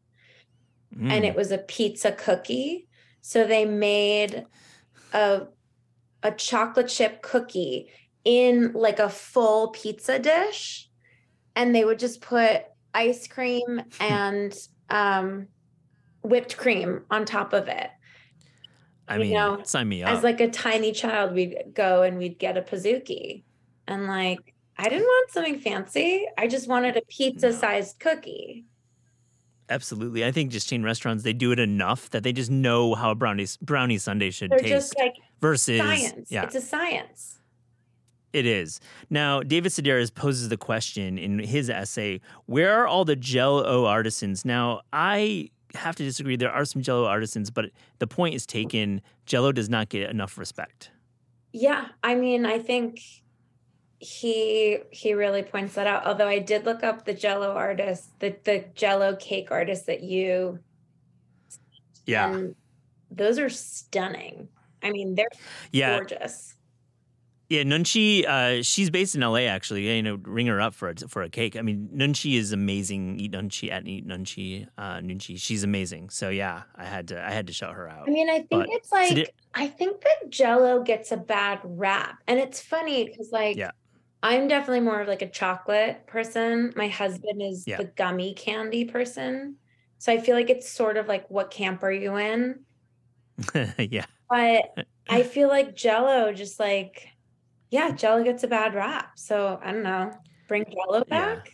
Mm. 0.96 1.10
And 1.10 1.24
it 1.24 1.34
mm. 1.34 1.36
was 1.36 1.52
a 1.52 1.58
pizza 1.58 2.12
cookie. 2.12 2.88
So 3.22 3.46
they 3.46 3.64
made 3.64 4.46
a 5.12 5.42
a 6.22 6.30
chocolate 6.32 6.88
chip 6.88 7.22
cookie 7.22 7.88
in 8.24 8.72
like 8.74 8.98
a 8.98 9.08
full 9.08 9.68
pizza 9.68 10.18
dish 10.18 10.86
and 11.56 11.74
they 11.74 11.82
would 11.82 11.98
just 11.98 12.20
put 12.20 12.64
ice 12.92 13.26
cream 13.26 13.82
and 14.00 14.54
um, 14.90 15.46
whipped 16.22 16.58
cream 16.58 17.02
on 17.10 17.24
top 17.24 17.54
of 17.54 17.68
it. 17.68 17.88
I 19.10 19.18
mean, 19.18 19.30
you 19.30 19.34
know, 19.34 19.60
sign 19.64 19.88
me 19.88 20.02
up. 20.02 20.10
As 20.10 20.22
like 20.22 20.40
a 20.40 20.48
tiny 20.48 20.92
child, 20.92 21.34
we'd 21.34 21.56
go 21.74 22.02
and 22.02 22.16
we'd 22.16 22.38
get 22.38 22.56
a 22.56 22.62
Pizookie, 22.62 23.42
and 23.88 24.06
like 24.06 24.54
I 24.78 24.88
didn't 24.88 25.04
want 25.04 25.30
something 25.30 25.58
fancy. 25.58 26.26
I 26.38 26.46
just 26.46 26.68
wanted 26.68 26.96
a 26.96 27.02
pizza-sized 27.02 27.96
no. 28.02 28.10
cookie. 28.12 28.64
Absolutely, 29.68 30.24
I 30.24 30.30
think 30.30 30.52
just 30.52 30.68
chain 30.68 30.82
restaurants 30.82 31.24
they 31.24 31.32
do 31.32 31.50
it 31.52 31.58
enough 31.58 32.08
that 32.10 32.22
they 32.22 32.32
just 32.32 32.50
know 32.50 32.94
how 32.94 33.10
a 33.10 33.14
brownie 33.14 33.46
brownie 33.60 33.98
sundae 33.98 34.30
should 34.30 34.50
They're 34.50 34.60
taste. 34.60 34.72
Just 34.72 34.98
like 34.98 35.14
versus 35.40 35.78
science. 35.78 36.30
Yeah, 36.30 36.44
it's 36.44 36.54
a 36.54 36.60
science. 36.60 37.38
It 38.32 38.46
is. 38.46 38.78
Now, 39.10 39.42
David 39.42 39.72
Sedaris 39.72 40.14
poses 40.14 40.50
the 40.50 40.56
question 40.56 41.18
in 41.18 41.40
his 41.40 41.68
essay 41.68 42.20
where 42.46 42.80
are 42.80 42.86
all 42.86 43.04
the 43.04 43.16
Jello 43.16 43.86
artisans? 43.86 44.44
Now, 44.44 44.82
I 44.92 45.50
have 45.74 45.96
to 45.96 46.04
disagree. 46.04 46.36
There 46.36 46.50
are 46.50 46.64
some 46.64 46.82
Jello 46.82 47.06
artisans, 47.06 47.50
but 47.50 47.66
the 47.98 48.06
point 48.06 48.34
is 48.34 48.46
taken. 48.46 49.00
Jello 49.26 49.52
does 49.52 49.68
not 49.68 49.88
get 49.88 50.10
enough 50.10 50.38
respect. 50.38 50.90
Yeah. 51.52 51.86
I 52.02 52.14
mean, 52.14 52.46
I 52.46 52.58
think 52.58 53.00
he 54.00 54.78
he 54.90 55.12
really 55.12 55.42
points 55.42 55.74
that 55.74 55.86
out 55.86 56.06
although 56.06 56.26
i 56.26 56.38
did 56.38 56.64
look 56.64 56.82
up 56.82 57.04
the 57.04 57.12
jello 57.12 57.52
artist 57.52 58.18
the 58.18 58.34
the 58.44 58.64
jello 58.74 59.14
cake 59.16 59.50
artist 59.50 59.84
that 59.84 60.02
you 60.02 60.58
yeah 62.06 62.40
those 63.10 63.38
are 63.38 63.50
stunning 63.50 64.48
i 64.82 64.90
mean 64.90 65.14
they're 65.14 65.28
yeah. 65.70 65.98
gorgeous 65.98 66.56
yeah, 67.50 67.64
Nunchi, 67.64 68.24
uh, 68.24 68.62
she's 68.62 68.90
based 68.90 69.16
in 69.16 69.22
LA 69.22 69.40
actually. 69.40 69.96
You 69.96 70.02
know, 70.04 70.20
ring 70.22 70.46
her 70.46 70.60
up 70.60 70.72
for 70.72 70.90
a, 70.90 70.94
for 71.08 71.22
a 71.22 71.28
cake. 71.28 71.56
I 71.56 71.62
mean, 71.62 71.90
Nunchi 71.92 72.38
is 72.38 72.52
amazing. 72.52 73.18
Eat 73.18 73.32
Nunchi 73.32 73.72
at 73.72 73.88
Eat 73.88 74.06
Nunchi, 74.06 74.68
uh, 74.78 74.98
Nunchi. 74.98 75.36
She's 75.36 75.64
amazing. 75.64 76.10
So 76.10 76.28
yeah, 76.28 76.62
I 76.76 76.84
had 76.84 77.08
to 77.08 77.20
I 77.20 77.32
had 77.32 77.48
to 77.48 77.52
shout 77.52 77.74
her 77.74 77.88
out. 77.88 78.08
I 78.08 78.12
mean, 78.12 78.30
I 78.30 78.38
think 78.38 78.48
but, 78.50 78.68
it's 78.70 78.92
like 78.92 79.16
so 79.16 79.24
I 79.54 79.66
think 79.66 80.00
that 80.02 80.30
Jello 80.30 80.84
gets 80.84 81.10
a 81.10 81.16
bad 81.16 81.58
rap, 81.64 82.22
and 82.28 82.38
it's 82.38 82.60
funny 82.60 83.04
because 83.04 83.30
like 83.32 83.56
yeah. 83.56 83.72
I'm 84.22 84.46
definitely 84.46 84.80
more 84.80 85.00
of 85.00 85.08
like 85.08 85.22
a 85.22 85.28
chocolate 85.28 86.06
person. 86.06 86.72
My 86.76 86.86
husband 86.86 87.42
is 87.42 87.64
yeah. 87.66 87.78
the 87.78 87.86
gummy 87.86 88.32
candy 88.32 88.84
person. 88.84 89.56
So 89.98 90.12
I 90.12 90.20
feel 90.20 90.36
like 90.36 90.50
it's 90.50 90.70
sort 90.70 90.96
of 90.96 91.08
like 91.08 91.28
what 91.28 91.50
camp 91.50 91.82
are 91.82 91.90
you 91.90 92.14
in? 92.14 92.60
yeah. 93.76 94.06
But 94.28 94.86
I 95.10 95.24
feel 95.24 95.48
like 95.48 95.74
Jello 95.74 96.32
just 96.32 96.60
like 96.60 97.08
yeah, 97.70 97.90
Jello 97.92 98.22
gets 98.22 98.42
a 98.42 98.48
bad 98.48 98.74
rap. 98.74 99.18
So 99.18 99.58
I 99.62 99.72
don't 99.72 99.82
know. 99.82 100.12
Bring 100.48 100.64
Jello 100.64 101.04
back. 101.04 101.46
Yeah. 101.46 101.52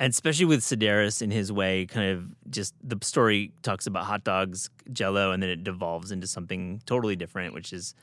And 0.00 0.10
especially 0.10 0.46
with 0.46 0.60
Sedaris 0.60 1.22
in 1.22 1.30
his 1.30 1.52
way, 1.52 1.86
kind 1.86 2.10
of 2.10 2.24
just 2.50 2.74
the 2.82 2.98
story 3.02 3.52
talks 3.62 3.86
about 3.86 4.04
hot 4.04 4.24
dogs, 4.24 4.68
Jello, 4.92 5.30
and 5.30 5.42
then 5.42 5.50
it 5.50 5.62
devolves 5.62 6.10
into 6.10 6.26
something 6.26 6.82
totally 6.86 7.14
different, 7.14 7.54
which 7.54 7.72
is 7.72 7.94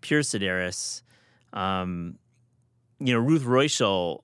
pure 0.00 0.22
Sedaris. 0.22 1.02
Um, 1.52 2.18
you 2.98 3.14
know, 3.14 3.20
Ruth 3.20 3.44
Reichl 3.44 4.22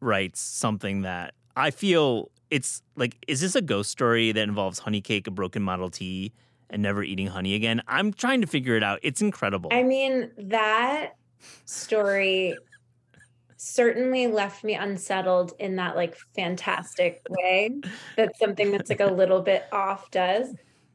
writes 0.00 0.40
something 0.40 1.02
that 1.02 1.34
I 1.56 1.70
feel 1.70 2.30
it's 2.50 2.82
like, 2.96 3.16
is 3.28 3.40
this 3.40 3.54
a 3.54 3.62
ghost 3.62 3.90
story 3.90 4.32
that 4.32 4.42
involves 4.42 4.80
honey 4.80 5.00
cake, 5.00 5.26
a 5.26 5.30
broken 5.30 5.62
Model 5.62 5.90
T, 5.90 6.32
and 6.70 6.82
never 6.82 7.02
eating 7.02 7.28
honey 7.28 7.54
again? 7.54 7.82
I'm 7.86 8.12
trying 8.12 8.40
to 8.40 8.46
figure 8.46 8.76
it 8.76 8.82
out. 8.82 8.98
It's 9.02 9.20
incredible. 9.20 9.70
I 9.72 9.82
mean, 9.82 10.30
that 10.38 11.12
story 11.64 12.56
certainly 13.56 14.28
left 14.28 14.62
me 14.62 14.74
unsettled 14.74 15.52
in 15.58 15.76
that 15.76 15.96
like 15.96 16.16
fantastic 16.34 17.20
way 17.28 17.80
that 18.16 18.36
something 18.38 18.70
that's 18.70 18.88
like 18.88 19.00
a 19.00 19.06
little 19.06 19.40
bit 19.40 19.64
off 19.72 20.10
does. 20.10 20.54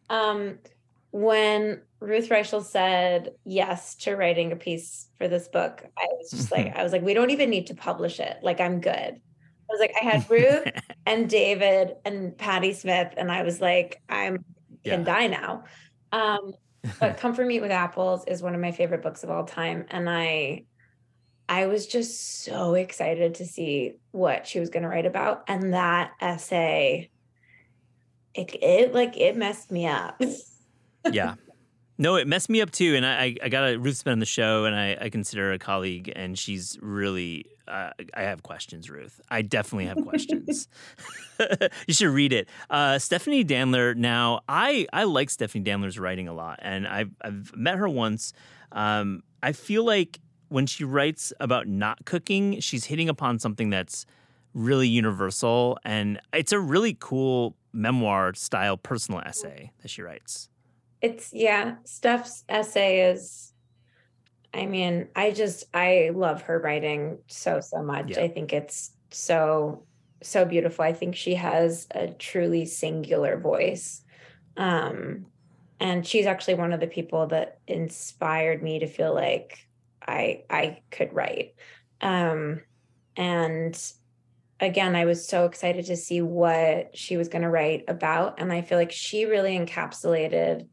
Um, 0.10 0.60
when 1.12 1.82
Ruth 2.00 2.30
Reichl 2.30 2.64
said 2.64 3.32
yes 3.44 3.96
to 3.96 4.16
writing 4.16 4.52
a 4.52 4.56
piece 4.56 5.08
for 5.18 5.28
this 5.28 5.48
book, 5.48 5.86
I 5.98 6.08
was 6.12 6.32
just 6.32 6.52
like, 6.52 6.76
I 6.76 6.84
was 6.84 6.92
like, 6.92 7.04
we 7.04 7.14
don't 7.14 7.30
even 7.30 7.50
need 7.50 7.68
to 7.68 7.76
publish 7.76 8.20
it. 8.20 8.38
Like, 8.42 8.60
I'm 8.60 8.82
good. 8.82 8.92
I 8.92 9.70
was 9.70 9.80
like, 9.80 9.94
I 10.02 10.06
had 10.06 10.30
Ruth 10.30 10.68
and 11.06 11.30
David 11.30 11.96
and 12.04 12.36
Patti 12.38 12.74
Smith, 12.74 13.14
and 13.16 13.32
I 13.32 13.44
was 13.44 13.62
like, 13.62 14.02
I'm 14.10 14.44
can 14.84 15.04
die 15.04 15.28
now. 15.28 15.64
Um, 16.12 16.54
but 17.00 17.18
Comfort 17.18 17.48
Me 17.48 17.60
with 17.60 17.72
Apples 17.72 18.26
is 18.28 18.42
one 18.42 18.56
of 18.56 18.62
my 18.62 18.72
favorite 18.72 19.02
books 19.02 19.24
of 19.24 19.30
all 19.30 19.46
time, 19.46 19.86
and 19.90 20.10
I, 20.10 20.66
I 21.48 21.68
was 21.68 21.88
just 21.88 22.44
so 22.44 22.74
excited 22.74 23.36
to 23.36 23.46
see 23.46 23.94
what 24.12 24.48
she 24.48 24.60
was 24.60 24.70
going 24.70 24.84
to 24.84 24.90
write 24.90 25.06
about, 25.06 25.44
and 25.48 25.74
that 25.74 26.12
essay, 26.20 27.10
it, 28.34 28.56
it 28.62 28.94
like 28.94 29.18
it 29.18 29.38
messed 29.38 29.72
me 29.72 29.88
up. 29.88 30.22
yeah, 31.12 31.36
no, 31.98 32.16
it 32.16 32.28
messed 32.28 32.50
me 32.50 32.62
up 32.62 32.72
too. 32.72 32.96
And 32.96 33.06
I, 33.06 33.36
I 33.42 33.50
got 33.50 33.64
a 33.70 33.78
Ruth's 33.78 34.04
been 34.04 34.14
on 34.14 34.20
the 34.20 34.26
show, 34.26 34.66
and 34.66 34.76
I, 34.76 34.98
I 35.00 35.10
consider 35.10 35.44
her 35.48 35.54
a 35.54 35.60
colleague, 35.60 36.12
and 36.16 36.38
she's 36.38 36.78
really. 36.82 37.46
Uh, 37.68 37.92
I 38.14 38.24
have 38.24 38.44
questions, 38.44 38.90
Ruth. 38.90 39.22
I 39.30 39.42
definitely 39.42 39.86
have 39.86 40.04
questions. 40.04 40.68
you 41.88 41.94
should 41.94 42.10
read 42.10 42.34
it. 42.34 42.50
Uh, 42.70 43.00
Stephanie 43.00 43.46
Danler. 43.46 43.96
Now, 43.96 44.42
I 44.48 44.88
I 44.92 45.04
like 45.06 45.30
Stephanie 45.30 45.64
Danler's 45.64 45.98
writing 45.98 46.28
a 46.28 46.34
lot, 46.34 46.60
and 46.62 46.88
I've 46.88 47.12
I've 47.22 47.56
met 47.56 47.78
her 47.78 47.90
once. 47.90 48.34
Um, 48.72 49.24
I 49.42 49.52
feel 49.52 49.84
like 49.84 50.20
when 50.50 50.66
she 50.66 50.84
writes 50.84 51.34
about 51.40 51.68
not 51.68 52.06
cooking, 52.06 52.60
she's 52.60 52.86
hitting 52.86 53.10
upon 53.10 53.40
something 53.40 53.70
that's 53.70 54.06
really 54.54 54.88
universal, 54.88 55.78
and 55.84 56.20
it's 56.34 56.52
a 56.52 56.60
really 56.60 56.96
cool 57.00 57.56
memoir 57.72 58.34
style 58.36 58.78
personal 58.78 59.20
essay 59.22 59.72
that 59.82 59.90
she 59.90 60.02
writes 60.04 60.50
it's 61.04 61.34
yeah 61.34 61.76
steph's 61.84 62.46
essay 62.48 63.12
is 63.12 63.53
i 64.54 64.66
mean 64.66 65.08
i 65.16 65.32
just 65.32 65.66
i 65.74 66.12
love 66.14 66.44
her 66.44 66.60
writing 66.60 67.18
so 67.28 67.60
so 67.60 67.82
much. 67.82 68.12
Yeah. 68.12 68.22
i 68.22 68.28
think 68.28 68.54
it's 68.54 68.92
so 69.12 69.86
so 70.22 70.46
beautiful. 70.46 70.86
I 70.86 70.94
think 70.94 71.16
she 71.16 71.36
has 71.36 71.86
a 71.92 72.08
truly 72.08 72.66
singular 72.66 73.38
voice. 73.38 74.02
Um 74.58 75.26
and 75.80 76.08
she's 76.08 76.26
actually 76.26 76.54
one 76.54 76.72
of 76.72 76.80
the 76.80 76.88
people 76.88 77.28
that 77.28 77.60
inspired 77.68 78.64
me 78.64 78.80
to 78.80 78.88
feel 78.88 79.14
like 79.14 79.68
i 80.08 80.44
i 80.50 80.82
could 80.92 81.14
write. 81.14 81.56
Um 82.02 82.62
and 83.16 83.80
again 84.60 84.96
i 84.96 85.06
was 85.06 85.28
so 85.28 85.46
excited 85.46 85.86
to 85.86 85.98
see 85.98 86.22
what 86.22 86.98
she 86.98 87.18
was 87.18 87.28
going 87.28 87.42
to 87.42 87.50
write 87.50 87.84
about 87.88 88.40
and 88.40 88.52
i 88.52 88.62
feel 88.62 88.78
like 88.78 88.92
she 88.92 89.26
really 89.26 89.58
encapsulated 89.58 90.68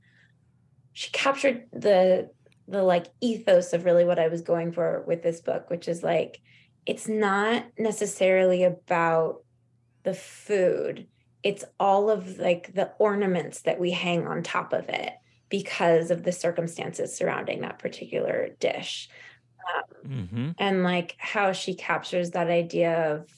she 0.92 1.10
captured 1.10 1.64
the 1.72 2.30
the 2.70 2.82
like 2.82 3.06
ethos 3.20 3.72
of 3.72 3.84
really 3.84 4.04
what 4.04 4.18
I 4.18 4.28
was 4.28 4.42
going 4.42 4.72
for 4.72 5.02
with 5.06 5.22
this 5.22 5.40
book, 5.40 5.68
which 5.70 5.88
is 5.88 6.02
like 6.02 6.40
it's 6.86 7.08
not 7.08 7.64
necessarily 7.78 8.64
about 8.64 9.42
the 10.04 10.14
food. 10.14 11.06
It's 11.42 11.64
all 11.78 12.10
of 12.10 12.38
like 12.38 12.74
the 12.74 12.92
ornaments 12.98 13.62
that 13.62 13.80
we 13.80 13.90
hang 13.90 14.26
on 14.26 14.42
top 14.42 14.72
of 14.72 14.88
it 14.88 15.12
because 15.48 16.10
of 16.10 16.22
the 16.22 16.32
circumstances 16.32 17.14
surrounding 17.14 17.60
that 17.60 17.78
particular 17.78 18.50
dish. 18.60 19.08
Um, 19.74 20.10
mm-hmm. 20.10 20.50
And 20.58 20.82
like 20.82 21.16
how 21.18 21.52
she 21.52 21.74
captures 21.74 22.30
that 22.30 22.48
idea 22.48 23.14
of 23.14 23.28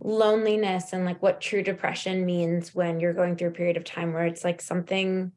loneliness 0.00 0.92
and 0.92 1.04
like 1.04 1.22
what 1.22 1.40
true 1.40 1.62
depression 1.62 2.26
means 2.26 2.74
when 2.74 3.00
you're 3.00 3.12
going 3.14 3.36
through 3.36 3.48
a 3.48 3.52
period 3.52 3.76
of 3.76 3.84
time 3.84 4.12
where 4.12 4.26
it's 4.26 4.44
like 4.44 4.60
something 4.60 5.32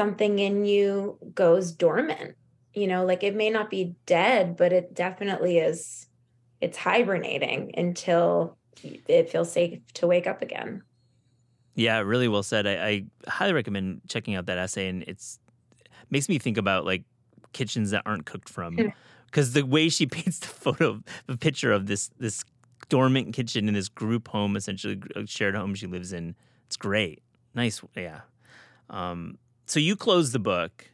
something 0.00 0.38
in 0.38 0.64
you 0.64 1.18
goes 1.34 1.72
dormant 1.72 2.34
you 2.74 2.86
know 2.86 3.04
like 3.04 3.22
it 3.22 3.34
may 3.34 3.50
not 3.50 3.68
be 3.68 3.94
dead 4.06 4.56
but 4.56 4.72
it 4.72 4.94
definitely 4.94 5.58
is 5.58 6.08
it's 6.60 6.76
hibernating 6.76 7.72
until 7.76 8.56
it 8.82 9.30
feels 9.30 9.52
safe 9.52 9.80
to 9.94 10.06
wake 10.06 10.26
up 10.26 10.42
again. 10.42 10.82
Yeah 11.74 11.98
really 12.00 12.28
well 12.28 12.42
said. 12.42 12.66
I, 12.66 12.72
I 12.72 13.04
highly 13.28 13.52
recommend 13.52 14.02
checking 14.08 14.34
out 14.34 14.46
that 14.46 14.58
essay 14.58 14.88
and 14.88 15.02
it's 15.04 15.38
makes 16.10 16.28
me 16.28 16.38
think 16.38 16.56
about 16.56 16.84
like 16.84 17.04
kitchens 17.52 17.90
that 17.90 18.02
aren't 18.06 18.26
cooked 18.26 18.48
from 18.48 18.76
because 19.26 19.48
hmm. 19.48 19.54
the 19.54 19.66
way 19.66 19.88
she 19.88 20.06
paints 20.18 20.38
the 20.40 20.46
photo 20.46 21.00
the 21.26 21.36
picture 21.36 21.72
of 21.72 21.86
this 21.86 22.10
this 22.18 22.44
dormant 22.88 23.34
kitchen 23.34 23.68
in 23.68 23.74
this 23.74 23.88
group 23.88 24.28
home 24.28 24.56
essentially 24.56 25.00
a 25.16 25.26
shared 25.26 25.54
home 25.54 25.74
she 25.74 25.86
lives 25.86 26.12
in 26.12 26.34
it's 26.66 26.76
great. 26.76 27.22
Nice 27.54 27.82
yeah. 27.96 28.20
Um, 28.90 29.38
so 29.70 29.78
you 29.78 29.94
close 29.94 30.32
the 30.32 30.40
book, 30.40 30.90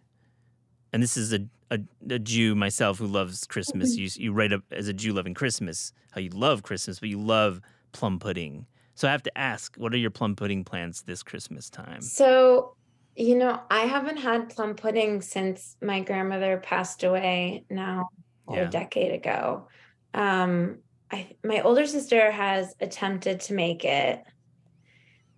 and 0.92 1.02
this 1.02 1.16
is 1.16 1.32
a, 1.32 1.40
a, 1.70 1.80
a 2.10 2.18
Jew 2.18 2.54
myself 2.54 2.98
who 2.98 3.06
loves 3.06 3.46
Christmas. 3.46 3.92
Mm-hmm. 3.92 4.02
You, 4.02 4.24
you 4.26 4.32
write 4.34 4.52
up 4.52 4.64
as 4.70 4.86
a 4.86 4.92
Jew 4.92 5.14
loving 5.14 5.32
Christmas, 5.32 5.94
how 6.10 6.20
you 6.20 6.28
love 6.28 6.62
Christmas, 6.62 7.00
but 7.00 7.08
you 7.08 7.18
love 7.18 7.62
plum 7.92 8.18
pudding. 8.18 8.66
So 8.94 9.08
I 9.08 9.12
have 9.12 9.22
to 9.22 9.38
ask, 9.38 9.74
what 9.76 9.94
are 9.94 9.96
your 9.96 10.10
plum 10.10 10.36
pudding 10.36 10.62
plans 10.62 11.02
this 11.02 11.22
Christmas 11.22 11.70
time? 11.70 12.02
So, 12.02 12.76
you 13.14 13.34
know, 13.34 13.62
I 13.70 13.86
haven't 13.86 14.18
had 14.18 14.50
plum 14.50 14.74
pudding 14.74 15.22
since 15.22 15.78
my 15.80 16.00
grandmother 16.00 16.58
passed 16.58 17.02
away 17.02 17.64
now 17.70 18.10
yeah. 18.50 18.60
a 18.60 18.68
decade 18.68 19.12
ago. 19.12 19.68
Um, 20.12 20.80
I, 21.10 21.34
my 21.42 21.62
older 21.62 21.86
sister 21.86 22.30
has 22.30 22.74
attempted 22.80 23.40
to 23.40 23.54
make 23.54 23.86
it. 23.86 24.22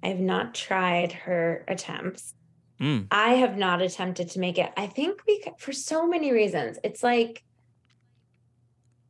I 0.02 0.08
have 0.08 0.18
not 0.18 0.56
tried 0.56 1.12
her 1.12 1.64
attempts. 1.68 2.34
Mm. 2.80 3.06
I 3.10 3.34
have 3.34 3.56
not 3.56 3.82
attempted 3.82 4.30
to 4.30 4.38
make 4.38 4.58
it. 4.58 4.72
I 4.76 4.86
think 4.86 5.22
because 5.26 5.54
for 5.58 5.72
so 5.72 6.06
many 6.06 6.32
reasons. 6.32 6.78
It's 6.84 7.02
like 7.02 7.44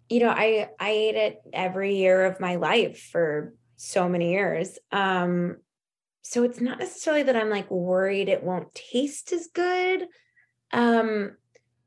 you 0.08 0.20
know, 0.20 0.30
I 0.30 0.70
I 0.80 0.90
ate 0.90 1.16
it 1.16 1.42
every 1.52 1.96
year 1.96 2.25
of 2.25 2.40
my 2.40 2.56
life 2.56 2.98
for 3.12 3.54
so 3.76 4.08
many 4.08 4.32
years. 4.32 4.78
Um 4.90 5.58
so 6.22 6.42
it's 6.42 6.60
not 6.60 6.78
necessarily 6.78 7.22
that 7.25 7.37
I'm 7.37 7.50
like 7.50 7.70
worried 7.70 8.28
it 8.28 8.42
won't 8.42 8.75
taste 8.75 9.32
as 9.32 9.48
good. 9.48 10.06
Um 10.72 11.37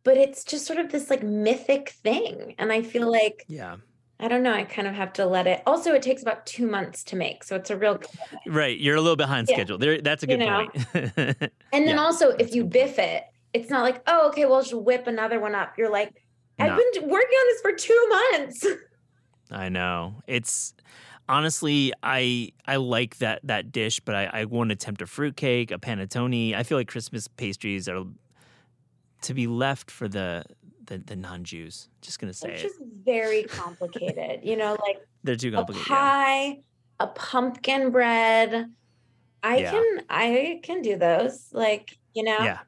but 0.04 0.18
it's 0.18 0.44
just 0.44 0.66
sort 0.66 0.80
of 0.80 0.92
this 0.92 1.10
like 1.10 1.24
mythic 1.24 1.90
thing. 2.04 2.56
And 2.58 2.72
I 2.72 2.82
feel 2.82 3.12
like, 3.12 3.46
Yeah. 3.48 3.78
I 4.22 4.28
don't 4.28 4.44
know, 4.44 4.54
I 4.54 4.64
kind 4.64 4.88
of 4.88 4.94
have 4.94 5.14
to 5.14 5.26
let 5.26 5.48
it. 5.48 5.64
Also, 5.66 5.94
it 5.94 6.02
takes 6.02 6.22
about 6.22 6.46
two 6.46 6.68
months 6.68 7.04
to 7.06 7.16
make. 7.16 7.44
So 7.44 7.56
it's 7.56 7.70
a 7.70 7.78
real, 7.78 8.00
Right. 8.46 8.78
You're 8.80 8.96
a 8.96 9.02
little 9.02 9.16
behind 9.16 9.50
Yeah. 9.50 9.56
schedule. 9.56 9.78
There 9.78 10.00
that's 10.02 10.24
a 10.24 10.28
You 10.28 10.38
good 10.38 10.46
know. 10.46 10.72
point. 10.72 10.86
and 11.74 11.88
then 11.88 11.96
Yeah, 11.96 12.02
also 12.04 12.30
if 12.30 12.38
that's 12.38 12.56
you 12.56 12.64
good 12.64 12.72
point. 12.72 12.96
biff 12.96 13.00
it, 13.00 13.24
it's 13.54 13.70
not 13.70 13.82
like, 13.82 14.02
oh, 14.08 14.30
okay, 14.30 14.46
well, 14.46 14.62
just 14.62 14.74
whip 14.74 15.08
another 15.08 15.40
one 15.40 15.56
up. 15.56 15.74
You're 15.78 15.90
like, 15.92 16.12
I've 16.60 16.70
No. 16.70 16.78
been 16.78 17.10
working 17.10 17.38
on 17.38 17.48
this 17.48 17.62
for 17.62 17.72
two 17.74 18.08
months. 18.10 18.66
I 19.52 19.70
know. 19.70 20.22
It's 20.28 20.74
honestly 21.28 21.92
I 22.04 22.52
I 22.68 22.78
like 22.78 23.18
that 23.18 23.40
that 23.44 23.72
dish, 23.72 24.00
but 24.00 24.16
I, 24.16 24.26
I 24.42 24.46
won't 24.46 24.72
attempt 24.72 25.02
a 25.02 25.08
fruitcake, 25.08 25.72
a 25.72 25.78
panettone. 25.78 26.54
I 26.56 26.64
feel 26.64 26.78
like 26.78 26.88
Christmas 26.88 27.28
pastries 27.28 27.90
are 27.90 28.06
to 29.24 29.34
be 29.34 29.48
left 29.48 29.92
for 29.92 30.08
the 30.08 30.44
the, 30.86 30.98
the 31.00 31.16
non 31.16 31.44
Jews. 31.44 31.90
Just 32.02 32.20
gonna 32.20 32.34
say 32.34 32.52
It's 32.54 32.64
it. 32.64 32.68
just 32.68 32.80
very 33.06 33.44
complicated. 33.44 34.42
you 34.44 34.56
know, 34.58 34.72
like 34.86 34.98
They're 35.24 35.36
too 35.36 35.50
a 35.50 35.52
complicated. 35.52 35.88
yeah. 35.90 35.96
pie, 35.98 36.60
a 37.00 37.08
pumpkin 37.08 37.92
bread. 37.92 38.72
I 39.44 39.58
Yeah. 39.58 39.72
can 39.72 40.02
I 40.10 40.60
can 40.64 40.82
do 40.82 40.98
those. 40.98 41.50
Like, 41.52 41.98
you 42.14 42.24
know, 42.24 42.38
Yeah. 42.40 42.60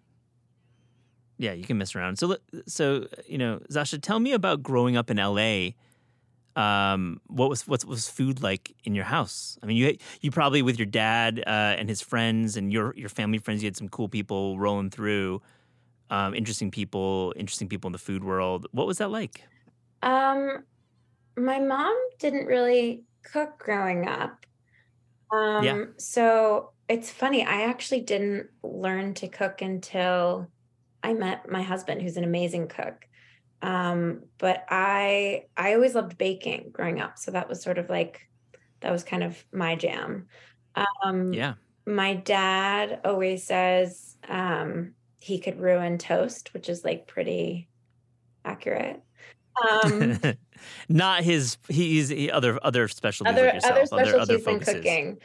Yeah, 1.38 1.54
you 1.54 1.64
can 1.66 1.78
mess 1.78 1.96
around. 1.96 2.18
So, 2.20 2.38
so 2.68 3.08
you 3.28 3.38
know, 3.38 3.60
Zosia, 3.72 4.00
tell 4.02 4.20
me 4.20 4.34
about 4.34 4.64
growing 4.64 4.96
up 4.96 5.10
in 5.10 5.18
LA. 5.18 5.72
Um, 6.56 7.20
what 7.28 7.50
was 7.50 7.68
what 7.68 7.84
was 7.86 8.08
food 8.08 8.44
like 8.44 8.76
in 8.84 8.94
your 8.94 9.06
house? 9.06 9.58
I 9.64 9.66
mean, 9.66 9.76
you 9.76 9.98
you 10.22 10.30
probably 10.30 10.62
with 10.62 10.78
your 10.78 10.86
dad 10.86 11.44
uh, 11.46 11.50
and 11.50 11.90
his 11.90 12.02
friends 12.02 12.56
and 12.56 12.72
your 12.72 12.94
your 12.96 13.10
family 13.10 13.40
friends, 13.40 13.64
you 13.64 13.68
had 13.68 13.76
some 13.76 13.90
cool 13.90 14.08
people 14.08 14.60
rolling 14.60 14.92
through, 14.92 15.42
um, 16.14 16.36
interesting 16.36 16.70
people, 16.70 17.34
interesting 17.36 17.68
people 17.68 17.88
in 17.88 17.94
the 17.94 17.98
food 17.98 18.24
world. 18.24 18.68
What 18.72 18.86
was 18.86 19.00
that 19.00 19.10
like? 19.10 19.44
Um, 20.04 20.64
my 21.36 21.60
mom 21.60 21.96
didn't 22.20 22.46
really 22.46 23.04
cook 23.24 23.58
growing 23.58 24.08
up. 24.08 24.46
Um, 25.32 25.96
so 25.98 26.74
it's 26.88 27.10
funny, 27.10 27.44
I 27.44 27.64
actually 27.64 28.02
didn't 28.02 28.48
learn 28.62 29.16
to 29.16 29.28
cook 29.28 29.62
until 29.62 30.52
I 31.02 31.14
met 31.14 31.50
my 31.50 31.64
husband, 31.64 32.02
who's 32.02 32.18
an 32.18 32.24
amazing 32.24 32.68
cook. 32.68 33.08
Um, 33.64 34.24
but 34.38 34.66
I 34.70 35.46
I 35.58 35.74
always 35.74 35.96
loved 35.96 36.18
baking 36.18 36.70
growing 36.72 37.02
up. 37.02 37.18
So 37.18 37.32
that 37.32 37.50
was 37.50 37.64
sort 37.64 37.80
of 37.80 37.90
like 37.90 38.22
that 38.82 38.92
was 38.92 39.04
kind 39.04 39.24
of 39.24 39.44
my 39.52 39.76
jam. 39.76 40.28
Um, 41.04 41.34
Yeah, 41.34 41.56
my 41.88 42.14
dad 42.14 43.02
always 43.04 43.48
says 43.48 44.18
um, 44.28 44.94
he 45.24 45.40
could 45.40 45.58
ruin 45.58 45.98
toast, 45.98 46.54
which 46.54 46.68
is 46.68 46.84
like 46.84 47.08
pretty 47.08 47.70
accurate. 48.44 49.02
Um, 49.66 50.20
not 50.90 51.24
his. 51.24 51.58
He's 51.70 52.10
he, 52.10 52.30
other 52.30 52.60
other 52.62 52.90
specialties 52.90 53.34
other 53.34 53.46
like 53.46 53.54
yourself, 53.54 53.74
other 53.74 53.86
specialties 53.86 54.20
other 54.22 54.36
in 54.36 54.42
focuses. 54.42 54.76
cooking. 54.76 55.18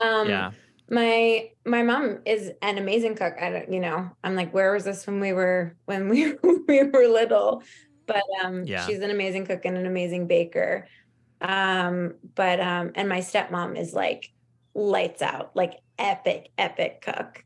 Um, 0.00 0.28
yeah, 0.28 0.50
my 0.90 1.48
my 1.64 1.82
mom 1.82 2.18
is 2.26 2.52
an 2.60 2.76
amazing 2.76 3.14
cook. 3.14 3.36
I 3.40 3.48
don't, 3.48 3.72
you 3.72 3.80
know, 3.80 4.10
I'm 4.22 4.34
like, 4.34 4.52
where 4.52 4.70
was 4.70 4.84
this 4.84 5.06
when 5.06 5.18
we 5.18 5.32
were 5.32 5.74
when 5.86 6.10
we 6.10 6.34
we 6.68 6.82
were 6.82 7.08
little? 7.08 7.62
But 8.06 8.24
um, 8.44 8.64
Yeah. 8.64 8.86
she's 8.86 8.98
an 9.00 9.10
amazing 9.10 9.46
cook 9.46 9.64
and 9.64 9.78
an 9.78 9.86
amazing 9.86 10.26
baker. 10.26 10.88
Um, 11.40 12.16
but 12.34 12.60
um, 12.60 12.92
and 12.96 13.08
my 13.08 13.20
stepmom 13.20 13.78
is 13.78 13.94
like 13.94 14.28
lights 14.74 15.22
out, 15.22 15.56
like 15.56 15.72
epic, 15.98 16.50
epic 16.58 17.00
cook. 17.00 17.44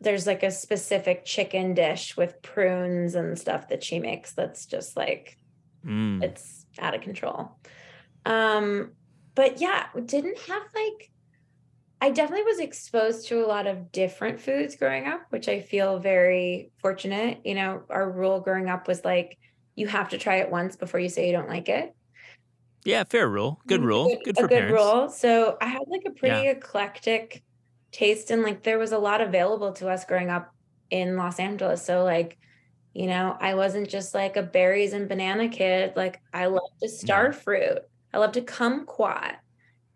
There's 0.00 0.26
like 0.26 0.42
a 0.42 0.50
specific 0.50 1.24
chicken 1.24 1.74
dish 1.74 2.16
with 2.16 2.42
prunes 2.42 3.14
and 3.14 3.38
stuff 3.38 3.68
that 3.68 3.84
she 3.84 3.98
makes 3.98 4.34
that's 4.34 4.66
just 4.66 4.96
like 4.96 5.36
Mm. 5.84 6.20
it's 6.22 6.66
out 6.78 6.94
of 6.94 7.00
control. 7.02 7.58
Um, 8.26 8.92
but 9.34 9.60
yeah, 9.60 9.88
we 9.94 10.02
didn't 10.02 10.38
have 10.40 10.62
like 10.74 11.10
I 12.02 12.10
definitely 12.10 12.44
was 12.44 12.60
exposed 12.60 13.28
to 13.28 13.44
a 13.44 13.48
lot 13.48 13.66
of 13.66 13.92
different 13.92 14.40
foods 14.40 14.76
growing 14.76 15.06
up, 15.06 15.22
which 15.30 15.48
I 15.48 15.60
feel 15.60 15.98
very 15.98 16.72
fortunate. 16.80 17.40
You 17.44 17.54
know, 17.54 17.84
our 17.90 18.10
rule 18.10 18.40
growing 18.40 18.70
up 18.70 18.88
was 18.88 19.04
like 19.04 19.38
you 19.76 19.86
have 19.88 20.10
to 20.10 20.18
try 20.18 20.36
it 20.36 20.50
once 20.50 20.76
before 20.76 21.00
you 21.00 21.08
say 21.10 21.26
you 21.26 21.32
don't 21.32 21.48
like 21.48 21.68
it. 21.68 21.94
yeah. 22.84 23.04
Fair 23.04 23.28
rule. 23.28 23.60
Good 23.66 23.80
Mm, 23.80 23.84
rule. 23.84 24.16
Good 24.22 24.38
for 24.38 24.46
a 24.46 24.48
good 24.48 24.54
parents. 24.54 24.94
rule. 24.94 25.08
So 25.10 25.56
I 25.60 25.66
had 25.66 25.82
like 25.88 26.02
a 26.06 26.10
pretty 26.12 26.46
eclectic 26.48 27.42
taste, 27.92 28.30
and 28.30 28.42
like 28.42 28.62
there 28.62 28.78
was 28.78 28.92
a 28.92 28.98
lot 28.98 29.20
available 29.20 29.72
to 29.74 29.88
us 29.88 30.04
growing 30.04 30.30
up 30.30 30.54
in 30.90 31.16
Los 31.16 31.38
Angeles. 31.38 31.84
So 31.84 32.04
like, 32.04 32.38
you 32.94 33.06
know, 33.06 33.36
I 33.40 33.54
wasn't 33.54 33.88
just 33.88 34.14
like 34.14 34.36
a 34.36 34.42
berries 34.42 34.92
and 34.92 35.08
banana 35.08 35.48
kid. 35.48 35.94
Like 35.96 36.20
I 36.32 36.46
loved 36.46 36.80
to 36.82 36.88
star 36.88 37.32
fruit. 37.32 37.78
I 38.12 38.18
loved 38.18 38.34
to 38.34 38.42
kumquat. 38.42 39.36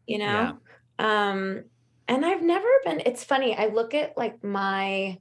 You 0.06 0.18
know, 0.18 0.58
um, 0.98 1.64
and 2.08 2.26
I've 2.26 2.42
never 2.42 2.68
been. 2.84 3.02
It's 3.06 3.24
funny. 3.24 3.56
I 3.56 3.66
look 3.68 3.94
at 3.94 4.16
like 4.16 4.44
my, 4.44 5.18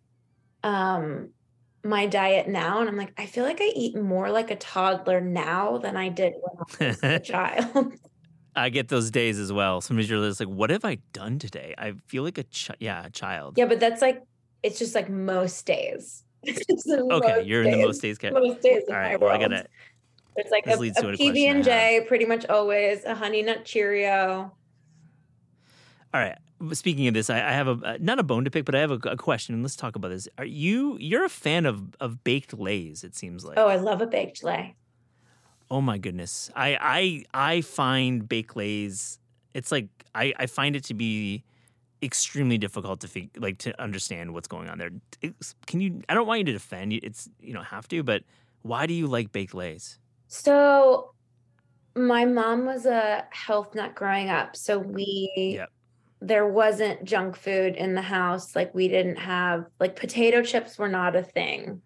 um, 0.62 1.30
my 1.86 2.06
diet 2.06 2.48
now, 2.48 2.80
and 2.80 2.90
I'm 2.90 2.98
like, 2.98 3.14
I 3.18 3.26
feel 3.26 3.46
like 3.46 3.62
I 3.62 3.72
eat 3.76 3.96
more 3.96 4.30
like 4.30 4.52
a 4.52 4.56
toddler 4.56 5.22
now 5.22 5.78
than 5.78 5.96
I 5.96 6.10
did 6.10 6.34
when 6.42 6.58
I 6.58 6.88
was 6.88 7.04
a 7.04 7.20
child. 7.24 7.94
I 8.56 8.70
get 8.70 8.88
those 8.90 9.10
days 9.12 9.40
as 9.40 9.52
well. 9.52 9.82
Sometimes 9.82 10.10
you're 10.10 10.26
just 10.28 10.40
like, 10.40 10.50
what 10.50 10.70
have 10.70 10.86
I 10.86 11.00
done 11.12 11.40
today? 11.40 11.74
I 11.78 11.94
feel 12.08 12.24
like 12.24 12.38
a 12.38 12.44
chi- 12.44 12.76
yeah, 12.80 13.06
a 13.06 13.10
child. 13.10 13.58
Yeah, 13.58 13.66
but 13.66 13.80
that's 13.80 14.02
like 14.02 14.22
it's 14.62 14.80
just 14.80 14.96
like 14.96 15.10
most 15.10 15.66
days. 15.66 16.24
It's 16.46 16.66
just 16.66 16.86
the 16.86 17.02
Okay, 17.10 17.44
you're 17.44 17.64
in 17.64 17.72
the 17.72 17.86
most 17.86 18.02
days 18.02 18.18
category. 18.18 18.50
most 18.50 18.62
days. 18.62 18.84
All 18.90 18.96
right. 18.96 19.20
Well, 19.20 19.30
I 19.30 19.38
gotta. 19.38 19.66
It's 20.36 20.52
like 20.52 20.68
a, 20.68 20.76
leads 20.76 20.98
a 21.02 21.08
a 21.08 21.12
PB 21.14 21.38
and 21.46 21.64
J, 21.64 22.04
pretty 22.08 22.26
much 22.26 22.46
always 22.48 23.04
a 23.06 23.16
honey 23.16 23.44
nut 23.44 23.64
Cheerio. 23.64 24.52
All 26.14 26.20
right. 26.22 26.38
Speaking 26.74 27.08
of 27.08 27.14
this, 27.14 27.30
I, 27.30 27.38
I 27.38 27.52
have 27.52 27.68
a 27.68 27.98
not 28.00 28.20
a 28.20 28.24
bone 28.24 28.44
to 28.46 28.52
pick, 28.52 28.66
but 28.66 28.76
I 28.76 28.80
have 28.80 28.92
a, 28.92 29.00
a 29.10 29.18
question. 29.18 29.62
Let's 29.62 29.76
talk 29.76 29.96
about 29.96 30.10
this. 30.10 30.28
Are 30.38 30.46
you 30.46 30.98
you're 31.00 31.24
a 31.24 31.30
fan 31.30 31.66
of 31.66 31.96
of 32.00 32.24
baked 32.24 32.58
lays? 32.58 33.04
It 33.04 33.16
seems 33.16 33.46
like. 33.46 33.58
Oh, 33.58 33.68
I 33.68 33.78
love 33.78 34.02
a 34.02 34.08
baked 34.08 34.44
lay. 34.44 34.76
Oh 35.74 35.82
my 35.82 35.98
goodness. 35.98 36.52
I 36.56 36.78
I 37.34 37.54
I 37.56 37.62
find 37.62 38.30
baked 38.30 38.56
lays. 38.56 39.18
It's 39.56 39.72
like 39.72 39.88
I 40.14 40.32
I 40.38 40.46
find 40.46 40.76
it 40.76 40.84
to 40.84 40.94
be 40.94 41.44
extremely 42.04 42.60
difficult 42.60 43.00
to 43.02 43.08
fig- 43.08 43.36
like 43.40 43.58
to 43.60 43.82
understand 43.82 44.36
what's 44.36 44.48
going 44.48 44.70
on 44.70 44.78
there. 44.78 44.92
It's- 45.24 45.56
can 45.66 45.82
you? 45.82 46.04
I 46.10 46.14
don't 46.14 46.28
want 46.28 46.38
you 46.42 46.46
to 46.46 46.52
defend. 46.54 46.94
You- 46.94 47.00
It's 47.02 47.28
you 47.40 47.54
don't 47.56 47.66
have 47.66 47.88
to, 47.88 48.04
but 48.04 48.24
why 48.62 48.86
do 48.86 48.94
you 48.94 49.08
like 49.08 49.32
baked 49.32 49.56
lays? 49.56 49.98
So 50.28 51.16
my 51.96 52.24
mom 52.26 52.66
was 52.66 52.86
a 52.86 53.26
health 53.32 53.74
nut 53.74 53.96
growing 53.96 54.30
up. 54.30 54.56
So 54.56 54.78
we 54.78 55.32
Yep. 55.58 55.70
there 56.22 56.48
wasn't 56.48 57.04
junk 57.04 57.36
food 57.36 57.76
in 57.78 57.96
the 57.96 58.02
house. 58.04 58.56
Like 58.56 58.76
we 58.76 58.88
didn't 58.90 59.18
have 59.18 59.66
like 59.80 59.96
potato 59.96 60.44
chips 60.44 60.78
were 60.78 60.88
not 60.90 61.16
a 61.16 61.24
thing. 61.24 61.82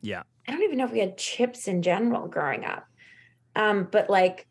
Yeah. 0.00 0.22
I 0.48 0.52
don't 0.52 0.62
even 0.62 0.78
know 0.78 0.86
if 0.86 0.92
we 0.92 1.00
had 1.00 1.18
chips 1.18 1.68
in 1.68 1.82
general 1.82 2.26
growing 2.26 2.64
up. 2.64 2.86
Um, 3.56 3.88
but 3.90 4.08
like 4.08 4.46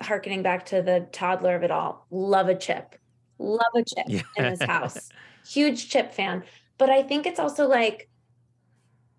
harkening 0.00 0.42
back 0.42 0.66
to 0.66 0.82
the 0.82 1.06
toddler 1.12 1.54
of 1.54 1.62
it 1.62 1.70
all, 1.70 2.06
love 2.10 2.48
a 2.48 2.54
chip. 2.54 2.94
Love 3.38 3.60
a 3.74 3.82
chip 3.84 4.04
Yeah. 4.08 4.22
in 4.36 4.44
this 4.50 4.62
house. 4.68 5.08
Huge 5.46 5.88
chip 5.88 6.12
fan. 6.12 6.44
But 6.78 6.90
I 6.90 7.02
think 7.02 7.26
it's 7.26 7.38
also 7.40 7.68
like 7.68 8.08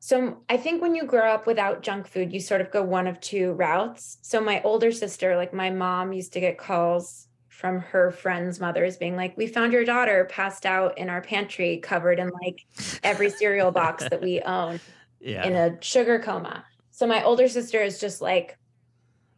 so 0.04 0.42
I 0.50 0.58
think 0.58 0.82
when 0.82 0.96
you 0.96 1.04
grow 1.06 1.32
up 1.32 1.46
without 1.46 1.84
junk 1.84 2.08
food, 2.08 2.34
you 2.34 2.40
sort 2.40 2.60
of 2.62 2.72
go 2.72 2.82
one 2.82 3.06
of 3.06 3.20
two 3.20 3.52
routes. 3.54 4.18
So 4.24 4.42
my 4.42 4.60
older 4.64 4.92
sister, 4.92 5.36
like 5.36 5.54
my 5.54 5.70
mom 5.70 6.12
used 6.12 6.34
to 6.34 6.40
get 6.40 6.58
calls 6.58 7.28
from 7.50 7.80
her 7.80 8.10
friends' 8.10 8.60
mothers 8.60 8.98
being 8.98 9.16
like, 9.16 9.38
"We 9.38 9.46
found 9.46 9.74
your 9.74 9.86
daughter 9.86 10.26
passed 10.26 10.66
out 10.66 10.98
in 10.98 11.08
our 11.08 11.22
pantry 11.22 11.78
covered 11.78 12.18
in 12.18 12.32
like 12.42 12.66
every 13.04 13.30
cereal 13.30 13.70
box 13.72 14.04
that 14.10 14.22
we 14.22 14.42
own." 14.42 14.80
Yeah. 15.24 15.44
in 15.46 15.54
a 15.56 15.78
sugar 15.84 16.18
coma. 16.18 16.66
So 16.90 17.06
my 17.06 17.24
older 17.24 17.48
sister 17.48 17.80
is 17.80 18.00
just 18.00 18.22
like 18.22 18.58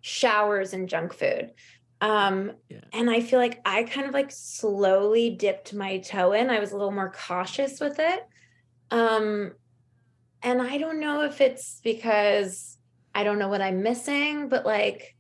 showers 0.03 0.73
in 0.73 0.87
junk 0.87 1.13
food. 1.13 1.51
Um, 2.01 2.51
Yeah. 2.67 2.81
and 2.91 3.09
I 3.09 3.21
feel 3.21 3.39
like 3.39 3.61
I 3.65 3.83
kind 3.83 4.05
of 4.05 4.13
like 4.13 4.29
slowly 4.31 5.29
dipped 5.31 5.73
my 5.73 5.99
toe 5.99 6.33
in. 6.33 6.49
I 6.49 6.59
was 6.59 6.73
a 6.73 6.75
little 6.77 6.91
more 6.91 7.11
cautious 7.11 7.79
with 7.79 7.97
it. 7.99 8.19
Um, 8.91 9.53
and 10.43 10.61
I 10.61 10.77
don't 10.77 10.99
know 10.99 11.23
if 11.23 11.39
it's 11.39 11.79
because 11.83 12.77
I 13.15 13.23
don't 13.23 13.39
know 13.39 13.47
what 13.47 13.61
I'm 13.61 13.81
missing, 13.81 14.49
but 14.49 14.65
like 14.65 15.15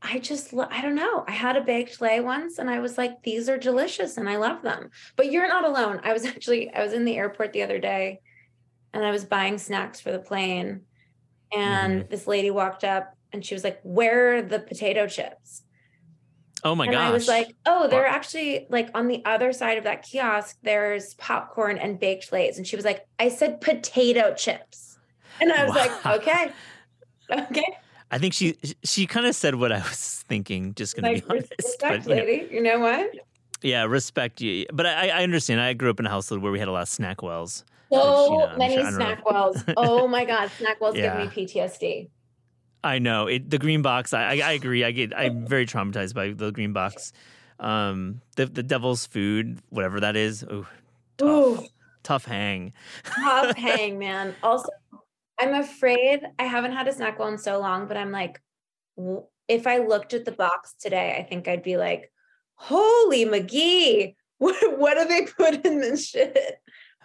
I 0.00 0.20
just 0.20 0.54
I 0.54 0.80
don't 0.82 0.94
know. 0.94 1.24
I 1.26 1.32
had 1.32 1.56
a 1.56 1.60
baked 1.64 2.00
lay 2.00 2.20
once 2.20 2.58
and 2.58 2.70
I 2.70 2.78
was 2.78 2.96
like 2.96 3.22
these 3.24 3.48
are 3.48 3.58
delicious 3.58 4.16
and 4.16 4.28
I 4.28 4.36
love 4.36 4.62
them. 4.62 4.90
But 5.16 5.32
you're 5.32 5.48
not 5.48 5.64
alone. 5.64 6.00
I 6.04 6.12
was 6.12 6.24
actually 6.32 6.72
I 6.72 6.84
was 6.84 6.92
in 6.92 7.04
the 7.04 7.16
airport 7.16 7.52
the 7.52 7.62
other 7.64 7.80
day 7.80 8.20
and 8.92 9.04
I 9.04 9.10
was 9.10 9.24
buying 9.24 9.58
snacks 9.58 10.00
for 10.00 10.12
the 10.12 10.20
plane. 10.20 10.82
And 11.52 12.08
this 12.08 12.28
lady 12.28 12.52
walked 12.52 12.84
up 12.84 13.14
and 13.32 13.44
she 13.44 13.54
was 13.54 13.64
like, 13.64 13.80
Where 13.82 14.36
are 14.36 14.42
the 14.42 14.58
potato 14.58 15.06
chips? 15.06 15.62
oh 16.64 16.76
my 16.76 16.84
and 16.84 16.92
gosh. 16.92 17.08
I 17.08 17.10
was 17.10 17.28
like, 17.28 17.54
Oh, 17.66 17.88
they're 17.88 18.06
actually 18.06 18.66
like 18.70 18.88
on 18.94 19.08
the 19.08 19.24
other 19.24 19.52
side 19.52 19.78
of 19.78 19.84
that 19.84 20.02
kiosk, 20.02 20.58
there's 20.62 21.14
popcorn 21.14 21.78
and 21.78 21.98
baked 21.98 22.32
lays. 22.32 22.56
And 22.56 22.66
she 22.66 22.76
was 22.76 22.84
like, 22.84 23.06
I 23.18 23.28
said 23.28 23.60
potato 23.60 24.34
chips. 24.34 24.98
And 25.40 25.52
I 25.52 25.64
was 25.64 25.74
wow. 25.74 25.80
like, 25.80 26.20
okay, 26.20 26.52
okay. 27.30 27.78
I 28.10 28.18
think 28.18 28.34
she 28.34 28.56
she 28.84 29.06
kind 29.06 29.26
of 29.26 29.34
said 29.34 29.54
what 29.54 29.72
I 29.72 29.78
was 29.78 30.22
thinking. 30.28 30.74
Just 30.74 30.94
gonna 30.94 31.14
like, 31.14 31.24
be 31.24 31.30
honest, 31.30 31.52
respect, 31.58 32.04
but, 32.04 32.16
lady. 32.16 32.54
You 32.54 32.62
know, 32.62 32.72
you 32.72 32.78
know 32.78 32.80
what? 32.80 33.14
Yeah, 33.62 33.84
respect 33.84 34.40
you. 34.40 34.66
But 34.72 34.86
I, 34.86 35.08
I 35.08 35.22
understand. 35.22 35.60
I 35.60 35.72
grew 35.72 35.88
up 35.88 35.98
in 35.98 36.06
a 36.06 36.10
household 36.10 36.42
where 36.42 36.52
we 36.52 36.58
had 36.58 36.68
a 36.68 36.72
lot 36.72 36.82
of 36.82 36.88
SnackWells. 36.88 37.64
So 37.90 38.36
which, 38.36 38.40
you 38.40 38.46
know, 38.46 38.58
many 38.58 38.74
sure, 38.74 38.84
SnackWells. 38.84 39.74
oh 39.76 40.08
my 40.08 40.24
God, 40.32 40.50
SnackWells 40.58 40.96
yeah. 40.96 41.24
give 41.24 41.34
me 41.34 41.46
PTSD. 41.46 42.08
I 42.84 42.98
know 42.98 43.26
it. 43.26 43.48
The 43.48 43.58
green 43.58 43.82
box. 43.82 44.12
I, 44.12 44.22
I, 44.22 44.40
I 44.44 44.52
agree. 44.52 44.84
I 44.84 44.90
get. 44.90 45.16
I'm 45.16 45.46
very 45.46 45.66
traumatized 45.66 46.14
by 46.14 46.32
the 46.32 46.50
green 46.50 46.72
box. 46.72 47.12
Um, 47.60 48.20
the 48.36 48.46
the 48.46 48.62
devil's 48.62 49.06
food, 49.06 49.60
whatever 49.68 50.00
that 50.00 50.16
is. 50.16 50.42
Ooh, 50.42 50.66
tough, 51.16 51.28
Ooh. 51.28 51.66
tough 52.02 52.24
hang. 52.24 52.72
tough 53.04 53.56
hang, 53.56 53.98
man. 53.98 54.34
Also, 54.42 54.68
I'm 55.38 55.54
afraid 55.54 56.22
I 56.38 56.44
haven't 56.44 56.72
had 56.72 56.88
a 56.88 56.92
snack 56.92 57.18
SnackWell 57.18 57.32
in 57.32 57.38
so 57.38 57.60
long, 57.60 57.86
but 57.86 57.96
I'm 57.96 58.10
like, 58.10 58.40
if 59.48 59.66
I 59.66 59.78
looked 59.78 60.12
at 60.12 60.24
the 60.24 60.32
box 60.32 60.74
today, 60.78 61.16
I 61.18 61.22
think 61.22 61.46
I'd 61.46 61.62
be 61.62 61.76
like, 61.76 62.10
"Holy 62.54 63.24
McGee, 63.24 64.16
what 64.38 64.78
what 64.78 64.94
do 64.98 65.06
they 65.06 65.26
put 65.26 65.64
in 65.64 65.80
this 65.80 66.08
shit?" 66.08 66.58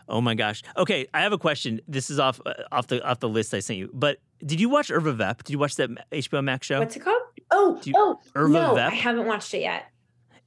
Oh 0.10 0.22
my 0.22 0.36
gosh. 0.36 0.63
Okay, 0.78 1.08
I 1.13 1.22
have 1.22 1.34
a 1.34 1.38
question. 1.38 1.82
This 1.88 2.10
is 2.10 2.20
off 2.20 2.40
uh, 2.46 2.54
off 2.72 2.88
the 2.88 3.06
off 3.06 3.20
the 3.20 3.30
list 3.30 3.54
I 3.54 3.60
sent 3.60 3.78
you. 3.78 3.90
But 3.94 4.18
did 4.45 4.60
you 4.60 4.69
watch 4.69 4.91
Irma 4.91 5.13
Vep? 5.13 5.43
Did 5.43 5.52
you 5.52 5.60
watch 5.60 5.76
that 5.76 5.89
HBO 6.12 6.43
Max 6.43 6.67
show? 6.67 6.80
What's 6.80 6.95
it 6.95 7.00
called? 7.00 7.21
Oh, 7.52 7.80
you, 7.84 7.93
oh, 7.95 8.19
Irma 8.36 8.60
no, 8.60 8.76
Vep? 8.76 8.91
I 8.91 8.95
haven't 8.95 9.26
watched 9.26 9.54
it 9.54 9.62
yet. 9.62 9.86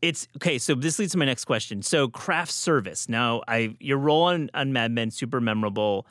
It's 0.02 0.28
okay. 0.36 0.58
So 0.58 0.74
this 0.74 0.98
leads 0.98 1.12
to 1.12 1.18
my 1.18 1.24
next 1.24 1.44
question. 1.44 1.82
So 1.82 2.08
craft 2.08 2.52
service. 2.52 3.08
Now, 3.08 3.42
I 3.46 3.76
your 3.80 3.98
role 3.98 4.22
on, 4.24 4.50
on 4.54 4.72
Mad 4.72 4.92
Men 4.92 5.10
super 5.10 5.40
memorable. 5.40 6.06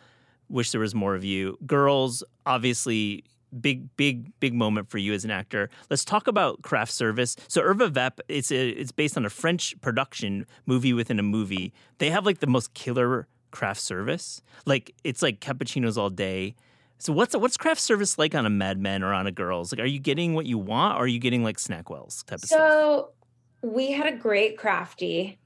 Wish 0.47 0.71
there 0.71 0.81
was 0.81 0.95
more 0.95 1.15
of 1.15 1.23
you. 1.23 1.57
Girls, 1.65 2.23
obviously, 2.45 3.23
big, 3.61 3.95
big, 3.97 4.31
big 4.39 4.53
moment 4.53 4.89
for 4.89 4.97
you 4.97 5.13
as 5.13 5.25
an 5.25 5.31
actor. 5.31 5.69
Let's 5.89 6.05
talk 6.05 6.27
about 6.27 6.61
craft 6.61 6.91
service. 6.91 7.35
So 7.47 7.61
Irma 7.61 7.87
Vep, 7.87 8.19
it's 8.27 8.51
a, 8.51 8.69
it's 8.69 8.91
based 8.91 9.17
on 9.17 9.25
a 9.25 9.29
French 9.29 9.79
production 9.81 10.45
movie 10.65 10.93
within 10.93 11.19
a 11.19 11.23
movie. 11.23 11.73
They 11.97 12.09
have 12.09 12.25
like 12.25 12.39
the 12.39 12.47
most 12.47 12.73
killer 12.73 13.27
craft 13.51 13.81
service. 13.81 14.41
Like 14.65 14.93
it's 15.03 15.21
like 15.21 15.39
cappuccinos 15.39 15.97
all 15.97 16.09
day. 16.09 16.55
So 16.99 17.13
what's 17.13 17.35
what's 17.35 17.55
craft 17.55 17.79
service 17.79 18.17
like 18.17 18.35
on 18.35 18.45
a 18.45 18.49
Mad 18.49 18.77
Men 18.77 19.03
or 19.03 19.13
on 19.13 19.25
a 19.25 19.31
Girls? 19.31 19.71
Like, 19.71 19.79
are 19.79 19.87
you 19.87 19.99
getting 19.99 20.33
what 20.33 20.45
you 20.45 20.57
want, 20.57 20.97
or 20.97 21.03
are 21.03 21.07
you 21.07 21.19
getting 21.19 21.43
like 21.43 21.57
SnackWells 21.57 22.25
type 22.25 22.39
of 22.43 22.45
stuff? 22.45 22.59
So 22.59 23.11
we 23.61 23.91
had 23.91 24.13
a 24.13 24.17
great 24.17 24.57
crafty 24.57 25.39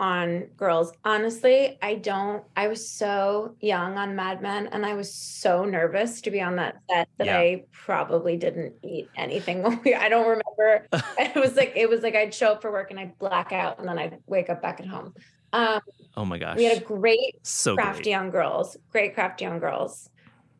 on 0.00 0.40
Girls. 0.56 0.92
Honestly, 1.04 1.78
I 1.80 1.94
don't. 1.94 2.42
I 2.56 2.66
was 2.66 2.88
so 2.88 3.54
young 3.60 3.96
on 3.98 4.16
Mad 4.16 4.42
Men, 4.42 4.66
and 4.72 4.84
I 4.84 4.94
was 4.94 5.14
so 5.14 5.64
nervous 5.64 6.20
to 6.22 6.30
be 6.32 6.40
on 6.40 6.56
that 6.56 6.76
set 6.90 7.08
that 7.18 7.26
yeah. 7.28 7.38
I 7.38 7.64
probably 7.70 8.36
didn't 8.36 8.74
eat 8.82 9.08
anything. 9.16 9.64
I 9.96 10.08
don't 10.08 10.26
remember. 10.26 10.88
it 11.18 11.36
was 11.36 11.54
like 11.54 11.72
it 11.76 11.88
was 11.88 12.02
like 12.02 12.16
I'd 12.16 12.34
show 12.34 12.52
up 12.52 12.62
for 12.62 12.72
work 12.72 12.90
and 12.90 12.98
I'd 12.98 13.16
black 13.20 13.52
out, 13.52 13.78
and 13.78 13.88
then 13.88 13.96
I'd 13.96 14.18
wake 14.26 14.50
up 14.50 14.60
back 14.60 14.80
at 14.80 14.86
home. 14.86 15.14
Um, 15.52 15.80
oh 16.16 16.24
my 16.24 16.38
gosh. 16.38 16.56
We 16.56 16.64
had 16.64 16.78
a 16.78 16.84
great 16.84 17.36
so 17.42 17.76
crafty 17.76 18.02
great. 18.02 18.10
young 18.10 18.30
girls, 18.30 18.76
great 18.90 19.14
crafty 19.14 19.46
on 19.46 19.60
girls. 19.60 20.10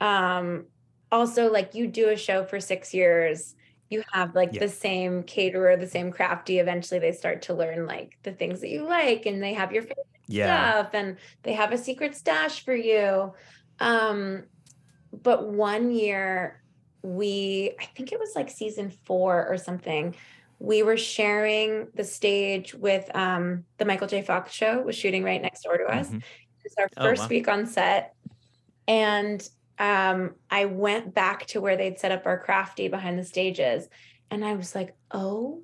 Um, 0.01 0.67
also, 1.11 1.51
like 1.51 1.75
you 1.75 1.87
do 1.87 2.09
a 2.09 2.17
show 2.17 2.45
for 2.45 2.61
six 2.61 2.93
years, 2.93 3.55
you 3.89 4.03
have 4.13 4.35
like 4.35 4.53
yeah. 4.53 4.61
the 4.61 4.69
same 4.69 5.23
caterer, 5.23 5.77
the 5.77 5.87
same 5.87 6.11
crafty. 6.11 6.59
Eventually, 6.59 7.01
they 7.01 7.13
start 7.13 7.43
to 7.43 7.55
learn 7.55 7.87
like 7.87 8.19
the 8.23 8.33
things 8.33 8.61
that 8.61 8.69
you 8.69 8.85
like, 8.85 9.27
and 9.27 9.43
they 9.43 9.55
have 9.55 9.73
your 9.73 9.83
favorite 9.83 10.07
yeah. 10.27 10.73
stuff, 10.73 10.91
and 10.95 11.17
they 11.43 11.53
have 11.53 11.73
a 11.73 11.79
secret 11.79 12.17
stash 12.17 12.65
for 12.65 12.75
you. 12.75 13.33
Um, 13.79 14.45
but 15.23 15.49
one 15.49 15.91
year, 15.93 16.63
we, 17.03 17.73
I 17.81 17.85
think 17.85 18.13
it 18.13 18.19
was 18.19 18.33
like 18.35 18.51
season 18.51 18.91
four 19.05 19.47
or 19.47 19.57
something 19.57 20.15
we 20.59 20.83
were 20.83 20.97
sharing 20.97 21.89
the 21.95 22.05
stage 22.05 22.75
with 22.75 23.15
um, 23.15 23.65
the 23.79 23.85
Michael 23.85 24.07
J. 24.07 24.23
Fox 24.23 24.53
show 24.53 24.81
was 24.81 24.97
shooting 24.97 25.23
right 25.23 25.41
next 25.41 25.63
door 25.63 25.77
to 25.77 25.85
us. 25.85 26.09
Mm-hmm. 26.09 26.17
It 26.17 26.25
was 26.65 26.75
our 26.79 26.89
oh, 26.97 27.05
first 27.05 27.23
oh, 27.23 27.25
wow. 27.25 27.29
week 27.29 27.49
on 27.49 27.67
set. 27.67 28.15
And 28.89 29.47
um, 29.79 30.35
I 30.51 30.65
went 30.65 31.15
back 31.15 31.47
to 31.49 31.61
where 31.61 31.77
they'd 31.77 31.99
set 31.99 32.13
up 32.13 32.27
our 32.27 32.39
crafty 32.39 32.89
behind 32.89 33.19
the 33.19 33.25
stages. 33.25 33.89
And 34.31 34.45
I 34.45 34.55
was 34.55 34.75
like, 34.75 34.95
oh 35.11 35.63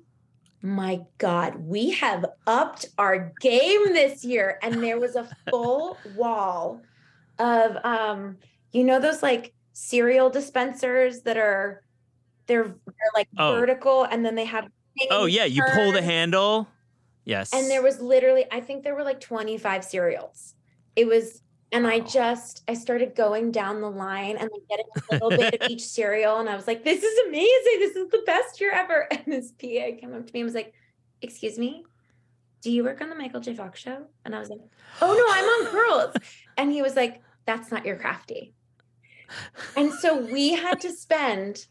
my 0.61 1.01
God, 1.17 1.55
we 1.55 1.91
have 1.91 2.25
upped 2.47 2.85
our 2.97 3.33
game 3.41 3.93
this 3.93 4.23
year. 4.23 4.59
And 4.61 4.81
there 4.81 4.99
was 4.99 5.15
a 5.15 5.27
full 5.49 5.97
wall 6.15 6.81
of, 7.39 7.77
um, 7.83 8.37
you 8.71 8.83
know, 8.83 8.99
those 8.99 9.23
like 9.23 9.53
cereal 9.73 10.29
dispensers 10.29 11.21
that 11.23 11.37
are, 11.37 11.83
they're, 12.47 12.63
they're 12.63 13.11
like 13.15 13.27
oh. 13.37 13.55
vertical 13.55 14.03
and 14.03 14.25
then 14.25 14.35
they 14.35 14.45
have 14.45 14.67
Oh 15.09 15.25
yeah, 15.25 15.45
you 15.45 15.63
pull 15.73 15.91
the 15.91 16.01
handle. 16.01 16.67
Yes. 17.25 17.53
And 17.53 17.69
there 17.69 17.81
was 17.81 17.99
literally, 17.99 18.45
I 18.51 18.59
think 18.59 18.83
there 18.83 18.95
were 18.95 19.03
like 19.03 19.19
25 19.19 19.83
cereals. 19.83 20.55
It 20.95 21.07
was, 21.07 21.41
and 21.73 21.85
wow. 21.85 21.89
I 21.89 21.99
just, 22.01 22.63
I 22.67 22.75
started 22.75 23.15
going 23.15 23.51
down 23.51 23.81
the 23.81 23.89
line 23.89 24.37
and 24.37 24.49
like 24.51 24.61
getting 24.69 24.85
a 24.95 25.13
little 25.13 25.29
bit 25.29 25.61
of 25.61 25.69
each 25.69 25.81
cereal. 25.81 26.39
And 26.39 26.47
I 26.47 26.55
was 26.55 26.67
like, 26.67 26.83
this 26.83 27.01
is 27.03 27.27
amazing. 27.27 27.79
This 27.79 27.95
is 27.95 28.09
the 28.11 28.21
best 28.27 28.61
year 28.61 28.71
ever. 28.71 29.07
And 29.11 29.25
this 29.25 29.51
PA 29.51 29.99
came 29.99 30.13
up 30.13 30.27
to 30.27 30.33
me 30.33 30.41
and 30.41 30.45
was 30.45 30.53
like, 30.53 30.73
excuse 31.21 31.57
me, 31.57 31.83
do 32.61 32.71
you 32.71 32.83
work 32.83 33.01
on 33.01 33.09
the 33.09 33.15
Michael 33.15 33.39
J. 33.39 33.55
Fox 33.55 33.79
show? 33.79 34.05
And 34.23 34.35
I 34.35 34.39
was 34.39 34.49
like, 34.49 34.59
oh 35.01 35.13
no, 35.13 35.25
I'm 35.29 35.45
on 35.45 35.71
Girls. 35.71 36.15
And 36.57 36.71
he 36.71 36.83
was 36.83 36.95
like, 36.95 37.23
that's 37.47 37.71
not 37.71 37.83
your 37.83 37.95
crafty. 37.95 38.53
And 39.75 39.91
so 39.91 40.19
we 40.19 40.53
had 40.53 40.79
to 40.81 40.91
spend 40.91 41.65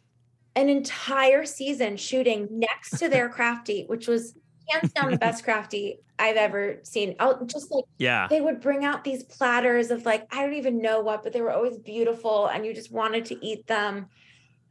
an 0.56 0.68
entire 0.68 1.46
season 1.46 1.96
shooting 1.96 2.48
next 2.50 2.98
to 2.98 3.08
their 3.08 3.28
crafty, 3.28 3.84
which 3.86 4.08
was 4.08 4.34
hands 4.68 4.92
down 4.92 5.10
the 5.10 5.18
best 5.18 5.44
crafty 5.44 5.98
I've 6.18 6.36
ever 6.36 6.78
seen. 6.82 7.16
I'll 7.18 7.44
just 7.44 7.70
like 7.70 7.84
yeah, 7.98 8.28
they 8.28 8.40
would 8.40 8.60
bring 8.60 8.84
out 8.84 9.04
these 9.04 9.24
platters 9.24 9.90
of 9.90 10.04
like 10.04 10.26
I 10.34 10.42
don't 10.42 10.54
even 10.54 10.80
know 10.80 11.00
what, 11.00 11.22
but 11.22 11.32
they 11.32 11.40
were 11.40 11.52
always 11.52 11.78
beautiful, 11.78 12.46
and 12.46 12.64
you 12.64 12.74
just 12.74 12.92
wanted 12.92 13.24
to 13.26 13.44
eat 13.44 13.66
them. 13.66 14.06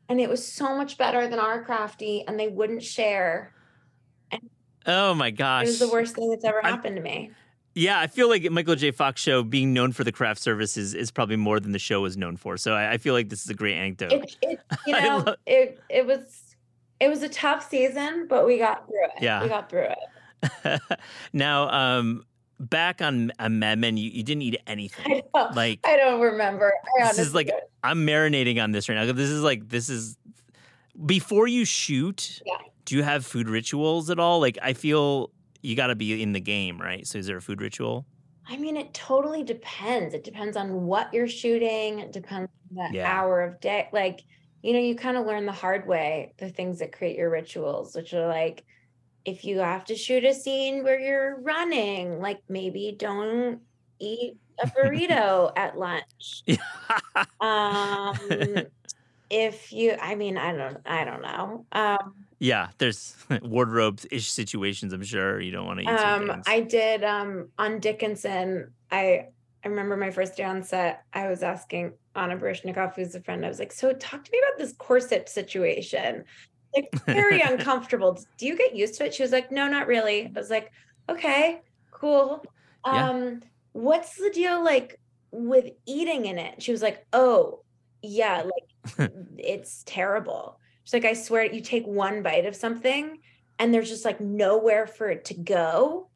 And 0.09 0.19
it 0.19 0.29
was 0.29 0.45
so 0.45 0.75
much 0.75 0.97
better 0.97 1.27
than 1.27 1.39
our 1.39 1.63
crafty, 1.63 2.25
and 2.27 2.39
they 2.39 2.47
wouldn't 2.47 2.83
share. 2.83 3.53
And 4.29 4.49
oh 4.85 5.13
my 5.13 5.31
gosh, 5.31 5.65
it 5.65 5.67
was 5.67 5.79
the 5.79 5.89
worst 5.89 6.15
thing 6.15 6.29
that's 6.29 6.43
ever 6.43 6.61
happened 6.61 6.95
to 6.97 7.01
me. 7.01 7.31
Yeah, 7.73 7.99
I 7.99 8.07
feel 8.07 8.27
like 8.27 8.49
Michael 8.51 8.75
J. 8.75 8.91
Fox 8.91 9.21
show 9.21 9.43
being 9.43 9.71
known 9.73 9.93
for 9.93 10.03
the 10.03 10.11
craft 10.11 10.41
services 10.41 10.89
is 10.89 10.93
is 10.93 11.11
probably 11.11 11.37
more 11.37 11.59
than 11.59 11.71
the 11.71 11.79
show 11.79 12.01
was 12.01 12.17
known 12.17 12.35
for. 12.35 12.57
So 12.57 12.73
I, 12.73 12.93
I 12.93 12.97
feel 12.97 13.13
like 13.13 13.29
this 13.29 13.43
is 13.43 13.49
a 13.49 13.53
great 13.53 13.75
anecdote. 13.75 14.11
It, 14.11 14.37
it 14.41 14.59
you 14.87 14.93
know, 14.93 15.23
love- 15.25 15.35
it 15.45 15.79
it 15.89 16.05
was 16.05 16.50
it 17.01 17.09
was 17.09 17.23
a 17.23 17.29
tough 17.29 17.67
season, 17.67 18.27
but 18.29 18.45
we 18.45 18.59
got 18.59 18.85
through 18.87 19.05
it. 19.05 19.11
Yeah, 19.21 19.41
we 19.41 19.49
got 19.49 19.69
through 19.69 19.87
it. 19.89 20.81
now, 21.33 21.69
um, 21.69 22.23
back 22.59 23.01
on, 23.01 23.31
Mad 23.39 23.83
you, 23.97 24.09
you 24.11 24.23
didn't 24.23 24.43
eat 24.43 24.61
anything. 24.67 25.23
I 25.33 25.51
like 25.53 25.79
I 25.83 25.97
don't 25.97 26.21
remember. 26.21 26.71
I 27.01 27.07
this 27.07 27.19
is 27.19 27.33
like 27.33 27.47
don't. 27.47 27.63
I'm 27.83 28.05
marinating 28.05 28.63
on 28.63 28.71
this 28.71 28.87
right 28.87 28.95
now. 28.95 29.11
This 29.11 29.29
is 29.29 29.41
like 29.41 29.67
this 29.67 29.89
is 29.89 30.17
before 31.05 31.47
you 31.47 31.65
shoot. 31.65 32.41
Yeah. 32.45 32.57
Do 32.85 32.95
you 32.95 33.03
have 33.03 33.25
food 33.25 33.49
rituals 33.49 34.09
at 34.09 34.19
all? 34.19 34.39
Like 34.39 34.59
I 34.61 34.73
feel 34.73 35.31
you 35.61 35.75
got 35.75 35.87
to 35.87 35.95
be 35.95 36.21
in 36.21 36.33
the 36.33 36.39
game, 36.39 36.79
right? 36.79 37.05
So 37.07 37.17
is 37.17 37.25
there 37.25 37.37
a 37.37 37.41
food 37.41 37.61
ritual? 37.61 38.05
I 38.47 38.57
mean, 38.57 38.75
it 38.75 38.93
totally 38.93 39.43
depends. 39.43 40.13
It 40.13 40.23
depends 40.23 40.57
on 40.57 40.85
what 40.85 41.13
you're 41.13 41.27
shooting. 41.27 41.99
It 41.99 42.11
depends 42.11 42.49
on 42.77 42.91
the 42.91 42.97
yeah. 42.97 43.11
hour 43.11 43.41
of 43.41 43.59
day. 43.61 43.87
Like, 43.93 44.21
you 44.61 44.73
know, 44.73 44.79
you 44.79 44.95
kind 44.95 45.17
of 45.17 45.25
learn 45.25 45.45
the 45.45 45.51
hard 45.51 45.87
way 45.87 46.33
the 46.37 46.49
things 46.49 46.79
that 46.79 46.91
create 46.91 47.17
your 47.17 47.29
rituals, 47.29 47.95
which 47.95 48.13
are 48.13 48.27
like, 48.27 48.63
if 49.25 49.43
you 49.43 49.59
have 49.59 49.85
to 49.85 49.95
shoot 49.95 50.23
a 50.23 50.33
scene 50.33 50.83
where 50.83 50.99
you're 50.99 51.39
running, 51.41 52.19
like 52.19 52.39
maybe 52.49 52.95
don't 52.97 53.61
eat 53.99 54.35
a 54.61 54.67
burrito 54.67 55.51
at 55.57 55.77
lunch. 55.77 56.43
um, 57.39 58.15
if 59.29 59.71
you, 59.71 59.95
I 59.99 60.15
mean, 60.15 60.37
I 60.37 60.53
don't, 60.53 60.77
I 60.85 61.05
don't 61.05 61.21
know. 61.21 61.65
Um, 61.71 62.25
yeah, 62.39 62.69
there's 62.79 63.15
wardrobe 63.43 64.01
ish 64.09 64.31
situations. 64.31 64.93
I'm 64.93 65.03
sure 65.03 65.39
you 65.39 65.51
don't 65.51 65.65
want 65.65 65.79
to. 65.79 65.85
Um, 65.85 66.41
I 66.47 66.61
did 66.61 67.03
um 67.03 67.49
on 67.59 67.79
Dickinson. 67.79 68.73
I 68.91 69.27
I 69.63 69.67
remember 69.67 69.95
my 69.95 70.11
first 70.11 70.37
day 70.37 70.43
on 70.43 70.63
set. 70.63 71.03
I 71.13 71.27
was 71.27 71.43
asking 71.43 71.93
Anna 72.15 72.37
Baryshnikov, 72.37 72.95
who's 72.95 73.15
a 73.15 73.21
friend. 73.21 73.45
I 73.45 73.49
was 73.49 73.59
like, 73.59 73.71
"So, 73.71 73.93
talk 73.93 74.23
to 74.23 74.31
me 74.31 74.39
about 74.39 74.57
this 74.57 74.73
corset 74.73 75.29
situation. 75.29 76.25
Like, 76.75 76.89
very 77.05 77.41
uncomfortable. 77.45 78.19
Do 78.37 78.45
you 78.45 78.57
get 78.57 78.75
used 78.75 78.95
to 78.95 79.05
it?" 79.05 79.13
She 79.13 79.23
was 79.23 79.31
like, 79.31 79.51
"No, 79.51 79.67
not 79.67 79.87
really." 79.87 80.25
I 80.25 80.31
was 80.39 80.49
like, 80.49 80.71
"Okay, 81.09 81.61
cool. 81.91 82.43
Um, 82.83 82.95
yeah. 82.95 83.33
what's 83.73 84.15
the 84.15 84.31
deal 84.31 84.63
like 84.63 84.99
with 85.31 85.71
eating 85.85 86.25
in 86.25 86.39
it?" 86.39 86.61
She 86.63 86.71
was 86.71 86.81
like, 86.81 87.05
"Oh, 87.13 87.63
yeah, 88.01 88.43
like 88.43 89.11
it's 89.37 89.83
terrible." 89.85 90.59
She's 90.83 90.93
like, 90.93 91.05
I 91.05 91.13
swear, 91.13 91.45
you 91.45 91.61
take 91.61 91.85
one 91.85 92.23
bite 92.23 92.45
of 92.45 92.55
something 92.55 93.19
and 93.59 93.73
there's 93.73 93.89
just 93.89 94.05
like 94.05 94.19
nowhere 94.19 94.87
for 94.87 95.09
it 95.09 95.25
to 95.25 95.35
go. 95.35 96.09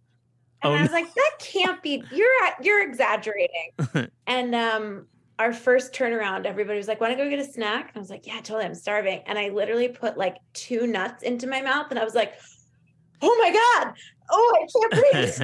And 0.64 0.74
oh, 0.74 0.78
I 0.78 0.82
was 0.82 0.92
no. 0.92 0.98
like, 0.98 1.14
that 1.14 1.32
can't 1.40 1.82
be, 1.84 2.04
you're 2.12 2.32
you're 2.62 2.82
exaggerating. 2.82 3.72
and 4.28 4.56
um, 4.56 5.06
our 5.40 5.54
first 5.54 5.94
turnaround, 5.94 6.46
everybody 6.46 6.78
was 6.78 6.88
like, 6.88 7.02
"Want 7.02 7.12
to 7.12 7.18
go 7.22 7.30
get 7.30 7.40
a 7.40 7.44
snack?" 7.44 7.90
And 7.90 7.98
I 7.98 8.00
was 8.00 8.10
like, 8.10 8.26
"Yeah, 8.26 8.38
totally. 8.38 8.66
I'm 8.66 8.76
starving." 8.76 9.22
And 9.26 9.38
I 9.38 9.50
literally 9.50 9.90
put 9.90 10.18
like 10.18 10.38
two 10.54 10.88
nuts 10.88 11.24
into 11.24 11.48
my 11.48 11.62
mouth, 11.62 11.88
and 11.90 12.00
I 12.00 12.04
was 12.04 12.16
like, 12.16 12.36
"Oh 13.22 13.36
my 13.40 13.52
god! 13.52 13.94
Oh, 14.30 14.54
I 14.56 14.68
can't 14.80 15.38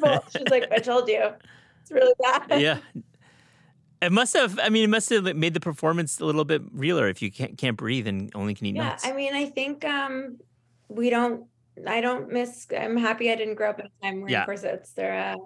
breathe." 0.00 0.22
She's 0.36 0.48
like, 0.48 0.72
"I 0.72 0.78
told 0.78 1.08
you, 1.08 1.32
it's 1.82 1.90
really 1.90 2.14
bad." 2.20 2.60
Yeah. 2.60 2.78
It 4.00 4.12
must 4.12 4.34
have. 4.34 4.58
I 4.62 4.68
mean, 4.68 4.84
it 4.84 4.90
must 4.90 5.10
have 5.10 5.24
made 5.36 5.54
the 5.54 5.60
performance 5.60 6.20
a 6.20 6.24
little 6.24 6.44
bit 6.44 6.62
realer 6.72 7.08
if 7.08 7.20
you 7.20 7.30
can't 7.30 7.58
can't 7.58 7.76
breathe 7.76 8.06
and 8.06 8.30
only 8.34 8.54
can 8.54 8.66
eat 8.66 8.76
yeah, 8.76 8.90
nuts. 8.90 9.04
I 9.04 9.12
mean, 9.12 9.34
I 9.34 9.46
think 9.46 9.84
um, 9.84 10.38
we 10.88 11.10
don't. 11.10 11.44
I 11.86 12.00
don't 12.00 12.30
miss. 12.32 12.66
I'm 12.76 12.96
happy 12.96 13.30
I 13.30 13.36
didn't 13.36 13.54
grow 13.54 13.70
up 13.70 13.80
in 13.80 13.86
a 13.86 14.04
time 14.04 14.20
wearing 14.20 14.32
Yeah. 14.32 14.44
corsets. 14.44 14.92
They're 14.92 15.34
uh, 15.34 15.36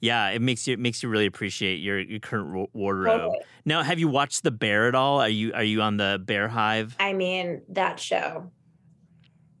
yeah, 0.00 0.28
it 0.30 0.42
makes 0.42 0.66
you 0.66 0.74
it 0.74 0.80
makes 0.80 1.02
you 1.02 1.08
really 1.08 1.26
appreciate 1.26 1.76
your 1.76 1.98
your 2.00 2.20
current 2.20 2.70
wardrobe. 2.74 3.18
totally. 3.20 3.44
Now, 3.64 3.82
have 3.82 3.98
you 3.98 4.08
watched 4.08 4.42
The 4.42 4.50
Bear 4.50 4.88
at 4.88 4.94
all? 4.94 5.20
Are 5.20 5.28
you 5.28 5.52
are 5.52 5.62
you 5.64 5.82
on 5.82 5.96
the 5.96 6.20
Bear 6.24 6.48
Hive? 6.48 6.96
I 6.98 7.12
mean, 7.12 7.62
that 7.70 7.98
show. 8.00 8.52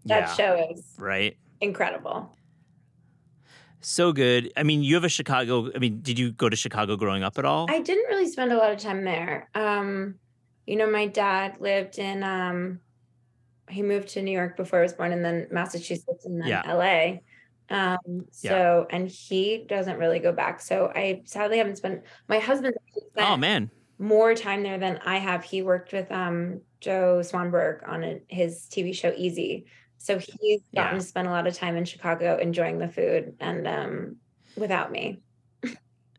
That 0.06 0.20
yeah, 0.20 0.34
show 0.34 0.68
is 0.70 0.84
right. 0.98 1.36
incredible. 1.60 2.36
So 3.82 4.12
good. 4.12 4.52
I 4.56 4.62
mean, 4.62 4.82
you 4.82 4.94
have 4.94 5.04
a 5.04 5.08
Chicago. 5.08 5.70
I 5.74 5.78
mean, 5.78 6.00
did 6.02 6.18
you 6.18 6.32
go 6.32 6.48
to 6.48 6.56
Chicago 6.56 6.96
growing 6.96 7.22
up 7.22 7.38
at 7.38 7.44
all? 7.44 7.66
I 7.70 7.80
didn't 7.80 8.06
really 8.08 8.28
spend 8.28 8.52
a 8.52 8.56
lot 8.56 8.72
of 8.72 8.78
time 8.78 9.04
there. 9.04 9.48
Um, 9.54 10.16
you 10.66 10.76
know, 10.76 10.90
my 10.90 11.06
dad 11.06 11.60
lived 11.60 11.98
in 11.98 12.22
um 12.22 12.80
he 13.70 13.82
moved 13.82 14.08
to 14.08 14.22
New 14.22 14.32
York 14.32 14.56
before 14.56 14.80
I 14.80 14.82
was 14.82 14.92
born 14.92 15.12
and 15.12 15.24
then 15.24 15.46
Massachusetts 15.50 16.24
and 16.26 16.40
then 16.40 16.48
Yeah. 16.48 16.62
LA. 16.72 17.18
Um, 17.74 18.26
so 18.32 18.86
and 18.90 19.08
he 19.08 19.64
doesn't 19.68 19.98
really 19.98 20.18
go 20.18 20.32
back. 20.32 20.60
So 20.60 20.90
I 20.94 21.22
sadly 21.24 21.58
haven't 21.58 21.76
spent 21.76 22.02
my 22.28 22.38
husband 22.40 22.74
spent 23.12 23.28
oh 23.30 23.36
man. 23.36 23.70
more 23.98 24.34
time 24.34 24.62
there 24.64 24.78
than 24.78 24.98
I 25.04 25.18
have. 25.18 25.44
He 25.44 25.62
worked 25.62 25.92
with 25.92 26.10
um 26.10 26.60
Joe 26.80 27.20
Swanberg 27.22 27.88
on 27.88 28.02
a, 28.02 28.20
his 28.28 28.66
TV 28.70 28.94
show 28.94 29.12
Easy. 29.16 29.66
So 29.98 30.18
he's 30.18 30.62
gotten 30.74 30.94
Yeah. 30.96 30.98
to 30.98 31.00
spend 31.00 31.28
a 31.28 31.30
lot 31.30 31.46
of 31.46 31.54
time 31.54 31.76
in 31.76 31.84
Chicago 31.84 32.38
enjoying 32.38 32.78
the 32.78 32.88
food 32.88 33.34
and 33.38 33.66
um 33.68 34.16
without 34.56 34.90
me. 34.90 35.20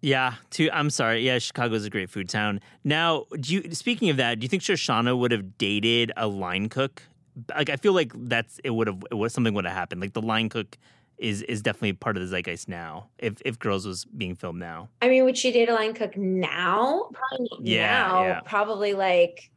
Yeah, 0.03 0.35
too. 0.49 0.67
I'm 0.73 0.89
sorry. 0.89 1.19
Yeah, 1.23 1.37
Chicago's 1.37 1.85
a 1.85 1.89
great 1.91 2.09
food 2.09 2.27
town. 2.27 2.59
Now, 2.83 3.25
do 3.39 3.53
you? 3.53 3.71
Speaking 3.75 4.09
of 4.09 4.17
that, 4.17 4.39
do 4.39 4.45
you 4.45 4.49
think 4.49 4.63
Shoshana 4.63 5.15
would 5.15 5.31
have 5.31 5.59
dated 5.59 6.11
a 6.17 6.27
line 6.27 6.69
cook? 6.69 7.03
Like, 7.49 7.69
I 7.69 7.75
feel 7.77 7.93
like 7.93 8.11
that's 8.15 8.59
it 8.63 8.71
would 8.71 8.87
have 8.87 9.03
it 9.11 9.15
was 9.15 9.33
something 9.33 9.53
would 9.53 9.65
have 9.65 9.73
happened. 9.73 10.01
Like 10.01 10.13
the 10.13 10.21
line 10.21 10.49
cook 10.49 10.77
is 11.17 11.41
is 11.43 11.61
definitely 11.61 11.93
part 11.93 12.17
of 12.17 12.21
the 12.23 12.27
zeitgeist 12.27 12.67
now. 12.67 13.09
If 13.19 13.41
if 13.45 13.59
Girls 13.59 13.85
was 13.85 14.05
being 14.05 14.35
filmed 14.35 14.59
now, 14.59 14.89
I 15.01 15.07
mean, 15.09 15.23
would 15.23 15.37
she 15.37 15.51
date 15.51 15.69
a 15.69 15.73
line 15.73 15.93
cook 15.93 16.17
now? 16.17 17.09
Probably 17.13 17.71
Yeah, 17.75 18.07
now. 18.07 18.23
yeah. 18.23 18.39
Probably 18.41 18.93
like, 18.93 19.51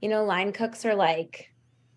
you 0.00 0.08
know, 0.08 0.24
line 0.24 0.52
cooks 0.52 0.84
are 0.84 0.94
like, 0.94 1.50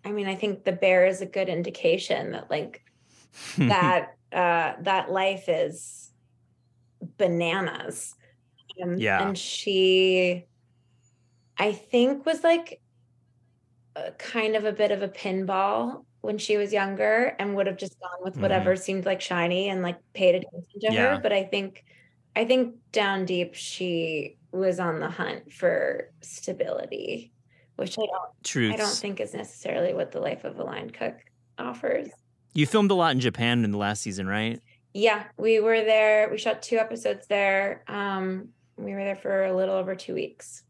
I 0.04 0.12
mean, 0.12 0.26
I 0.26 0.34
think 0.34 0.64
the 0.64 0.72
bear 0.72 1.06
is 1.06 1.20
a 1.20 1.26
good 1.26 1.48
indication 1.48 2.32
that 2.32 2.50
like 2.50 2.82
that 3.58 4.16
uh 4.32 4.74
that 4.82 5.10
life 5.10 5.48
is 5.48 6.10
bananas. 7.18 8.14
Um, 8.82 8.98
Yeah. 8.98 9.26
And 9.28 9.38
she 9.38 10.44
I 11.56 11.72
think 11.72 12.26
was 12.26 12.42
like 12.42 12.80
kind 14.18 14.56
of 14.56 14.64
a 14.64 14.72
bit 14.72 14.90
of 14.90 15.02
a 15.02 15.08
pinball 15.08 16.04
when 16.20 16.38
she 16.38 16.56
was 16.56 16.72
younger 16.72 17.36
and 17.38 17.54
would 17.54 17.66
have 17.66 17.76
just 17.76 17.98
gone 18.00 18.18
with 18.22 18.36
Mhm. 18.36 18.40
whatever 18.42 18.76
seemed 18.76 19.04
like 19.06 19.20
shiny 19.20 19.68
and 19.68 19.82
like 19.82 19.96
paid 20.14 20.34
attention 20.36 20.80
to 20.80 20.92
Yeah. 20.92 21.14
her. 21.16 21.20
But 21.22 21.32
I 21.32 21.44
think 21.44 21.84
I 22.36 22.44
think 22.44 22.74
down 22.90 23.24
deep 23.26 23.54
she 23.54 24.36
was 24.50 24.80
on 24.80 24.98
the 24.98 25.08
hunt 25.08 25.52
for 25.52 26.10
stability, 26.20 27.30
which 27.76 27.96
I 27.96 28.02
don't 28.06 28.42
Truths. 28.42 28.74
I 28.74 28.76
don't 28.76 28.96
think 28.96 29.20
is 29.20 29.34
necessarily 29.34 29.94
what 29.94 30.10
the 30.10 30.18
life 30.20 30.42
of 30.44 30.58
a 30.58 30.64
line 30.64 30.90
cook 30.90 31.14
offers. 31.58 32.08
you 32.52 32.66
filmed 32.66 32.90
a 32.90 32.94
lot 32.94 33.12
in 33.12 33.20
Japan 33.20 33.64
in 33.64 33.70
the 33.72 33.78
last 33.78 34.02
season, 34.02 34.26
right? 34.26 34.60
Yeah, 34.92 35.24
we 35.36 35.58
were 35.60 35.80
there. 35.80 36.28
We 36.30 36.38
shot 36.38 36.62
two 36.62 36.78
episodes 36.78 37.26
there. 37.28 37.82
Um, 37.88 38.48
we 38.76 38.92
were 38.94 39.02
there 39.04 39.16
for 39.16 39.44
a 39.44 39.54
little 39.54 39.74
over 39.74 39.94
two 39.96 40.14
weeks. 40.14 40.62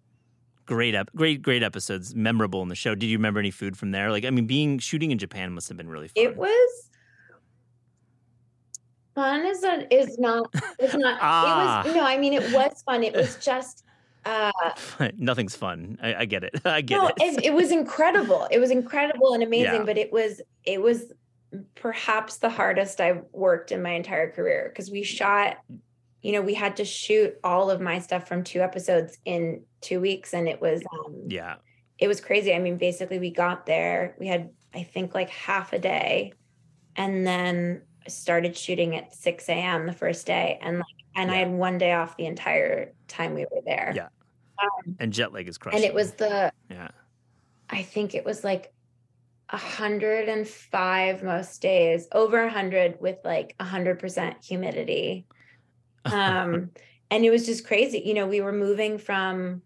Great 0.66 0.94
up, 0.94 1.10
great, 1.14 1.42
great 1.42 1.62
episodes, 1.62 2.14
memorable 2.14 2.62
in 2.62 2.68
the 2.68 2.74
show. 2.74 2.94
Did 2.94 3.06
you 3.06 3.18
remember 3.18 3.38
any 3.38 3.50
food 3.50 3.76
from 3.76 3.90
there? 3.90 4.10
Like, 4.10 4.24
I 4.24 4.30
mean, 4.30 4.46
being 4.46 4.78
shooting 4.78 5.10
in 5.10 5.18
Japan 5.18 5.52
must 5.52 5.68
have 5.68 5.76
been 5.76 5.88
really 5.88 6.08
fun. 6.08 6.24
It 6.24 6.36
was 6.36 6.90
fun. 9.14 9.46
Is 9.46 9.60
that 9.60 9.92
is 9.92 10.18
not? 10.18 10.48
It's 10.78 10.94
not. 10.94 11.18
Ah. 11.20 11.82
It 11.82 11.86
was 11.88 11.94
no. 11.96 12.04
I 12.04 12.18
mean, 12.18 12.32
it 12.32 12.52
was 12.52 12.82
fun. 12.82 13.02
It 13.02 13.14
was 13.14 13.36
just. 13.42 13.84
Uh, 14.24 14.50
Nothing's 15.18 15.54
fun. 15.54 15.98
I, 16.02 16.14
I 16.14 16.24
get 16.24 16.44
it. 16.44 16.58
I 16.64 16.80
get 16.80 16.96
no, 16.96 17.08
it. 17.08 17.14
it, 17.18 17.44
it 17.46 17.52
was 17.52 17.70
incredible. 17.70 18.48
It 18.50 18.58
was 18.58 18.70
incredible 18.70 19.34
and 19.34 19.42
amazing. 19.42 19.74
Yeah. 19.74 19.84
But 19.84 19.98
it 19.98 20.12
was 20.12 20.40
it 20.64 20.80
was 20.80 21.12
perhaps 21.74 22.38
the 22.38 22.48
hardest 22.48 23.00
I've 23.00 23.22
worked 23.32 23.70
in 23.70 23.82
my 23.82 23.90
entire 23.90 24.30
career 24.30 24.70
because 24.72 24.90
we 24.90 25.02
shot. 25.02 25.58
You 26.24 26.32
know, 26.32 26.40
we 26.40 26.54
had 26.54 26.76
to 26.76 26.86
shoot 26.86 27.38
all 27.44 27.70
of 27.70 27.82
my 27.82 27.98
stuff 27.98 28.26
from 28.26 28.44
two 28.44 28.60
episodes 28.62 29.18
in 29.26 29.62
two 29.82 30.00
weeks, 30.00 30.32
and 30.32 30.48
it 30.48 30.58
was 30.58 30.82
um, 30.94 31.24
yeah. 31.28 31.56
it 31.98 32.08
was 32.08 32.18
crazy. 32.20 32.54
I 32.54 32.58
mean, 32.58 32.78
basically, 32.78 33.18
we 33.18 33.30
got 33.30 33.66
there. 33.66 34.16
We 34.18 34.26
had, 34.26 34.48
I 34.74 34.84
think, 34.84 35.14
like 35.14 35.28
half 35.28 35.74
a 35.74 35.78
day, 35.78 36.32
and 36.96 37.26
then 37.26 37.82
started 38.08 38.56
shooting 38.56 38.96
at 38.96 39.14
six 39.14 39.50
a.m. 39.50 39.84
the 39.84 39.92
first 39.92 40.26
day, 40.26 40.58
and 40.62 40.78
like, 40.78 40.86
and 41.14 41.30
I 41.30 41.36
had 41.36 41.50
one 41.50 41.76
day 41.76 41.92
off 41.92 42.16
the 42.16 42.24
entire 42.24 42.94
time 43.06 43.34
we 43.34 43.42
were 43.42 43.60
there. 43.64 43.92
Yeah. 43.94 44.08
And 44.98 45.12
jet 45.12 45.30
lag 45.32 45.46
is 45.46 45.58
crushing. 45.58 45.76
and 45.76 45.84
it 45.84 45.92
was 45.92 46.12
the, 46.12 46.50
yeah. 46.70 46.88
I 47.68 47.82
think 47.82 48.14
it 48.14 48.24
was 48.24 48.44
like 48.44 48.72
a 49.50 49.58
hundred 49.58 50.28
and 50.28 50.48
five 50.48 51.22
most 51.22 51.60
days, 51.60 52.08
over 52.12 52.44
a 52.44 52.50
hundred 52.50 52.98
with 52.98 53.18
like 53.24 53.54
a 53.60 53.64
hundred 53.64 53.98
percent 53.98 54.42
humidity. 54.42 55.26
Um, 56.04 56.70
and 57.10 57.24
it 57.24 57.30
was 57.30 57.46
just 57.46 57.66
crazy. 57.66 58.02
You 58.04 58.14
know, 58.14 58.26
we 58.26 58.40
were 58.40 58.52
moving 58.52 58.98
from, 58.98 59.62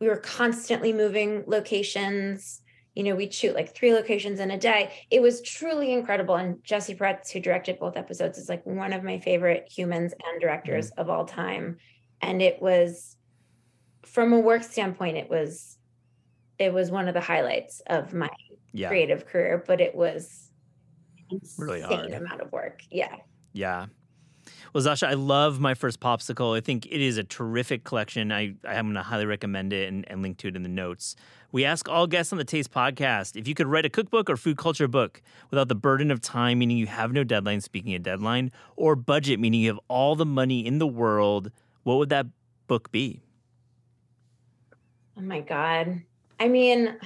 we 0.00 0.08
were 0.08 0.16
constantly 0.16 0.92
moving 0.92 1.44
locations. 1.46 2.62
You 2.94 3.04
know, 3.04 3.14
we'd 3.14 3.32
shoot 3.32 3.54
like 3.54 3.74
three 3.74 3.92
locations 3.92 4.40
in 4.40 4.50
a 4.50 4.58
day. 4.58 4.92
It 5.10 5.22
was 5.22 5.42
truly 5.42 5.92
incredible. 5.92 6.34
And 6.34 6.62
Jesse 6.64 6.94
Peretz, 6.94 7.30
who 7.30 7.40
directed 7.40 7.78
both 7.78 7.96
episodes, 7.96 8.38
is 8.38 8.48
like 8.48 8.66
one 8.66 8.92
of 8.92 9.04
my 9.04 9.18
favorite 9.20 9.70
humans 9.70 10.12
and 10.12 10.40
directors 10.40 10.90
of 10.90 11.08
all 11.08 11.24
time. 11.24 11.76
And 12.20 12.42
it 12.42 12.60
was, 12.60 13.16
from 14.04 14.32
a 14.32 14.40
work 14.40 14.62
standpoint, 14.62 15.16
it 15.16 15.30
was, 15.30 15.78
it 16.58 16.72
was 16.72 16.90
one 16.90 17.08
of 17.08 17.14
the 17.14 17.20
highlights 17.20 17.80
of 17.86 18.12
my 18.12 18.28
yeah. 18.72 18.88
creative 18.88 19.26
career, 19.26 19.62
but 19.66 19.80
it 19.80 19.94
was 19.94 20.50
Really 21.58 21.80
hard. 21.80 22.10
amount 22.10 22.40
of 22.40 22.50
work. 22.52 22.82
Yeah. 22.90 23.14
Yeah. 23.52 23.86
Well, 24.72 24.84
Zosia, 24.84 25.08
I 25.08 25.14
love 25.14 25.58
my 25.58 25.74
first 25.74 25.98
popsicle. 25.98 26.56
I 26.56 26.60
think 26.60 26.86
it 26.86 27.00
is 27.00 27.18
a 27.18 27.24
terrific 27.24 27.82
collection. 27.82 28.30
I, 28.30 28.54
I'm 28.64 28.86
going 28.86 28.94
to 28.94 29.02
highly 29.02 29.26
recommend 29.26 29.72
it 29.72 29.88
and, 29.88 30.08
and 30.08 30.22
link 30.22 30.36
to 30.38 30.48
it 30.48 30.54
in 30.54 30.62
the 30.62 30.68
notes. 30.68 31.16
We 31.50 31.64
ask 31.64 31.88
all 31.88 32.06
guests 32.06 32.32
on 32.32 32.38
the 32.38 32.44
Taste 32.44 32.70
podcast 32.70 33.36
if 33.36 33.48
you 33.48 33.54
could 33.54 33.66
write 33.66 33.84
a 33.84 33.90
cookbook 33.90 34.30
or 34.30 34.36
food 34.36 34.56
culture 34.56 34.86
book 34.86 35.22
without 35.50 35.66
the 35.66 35.74
burden 35.74 36.12
of 36.12 36.20
time, 36.20 36.60
meaning 36.60 36.76
you 36.76 36.86
have 36.86 37.12
no 37.12 37.24
deadline, 37.24 37.60
speaking 37.60 37.94
of 37.96 38.04
deadline, 38.04 38.52
or 38.76 38.94
budget, 38.94 39.40
meaning 39.40 39.60
you 39.60 39.68
have 39.68 39.80
all 39.88 40.14
the 40.14 40.26
money 40.26 40.64
in 40.64 40.78
the 40.78 40.86
world, 40.86 41.50
what 41.82 41.98
would 41.98 42.10
that 42.10 42.26
book 42.68 42.92
be? 42.92 43.20
Oh 45.18 45.22
my 45.22 45.40
God. 45.40 46.00
I 46.38 46.46
mean, 46.46 46.96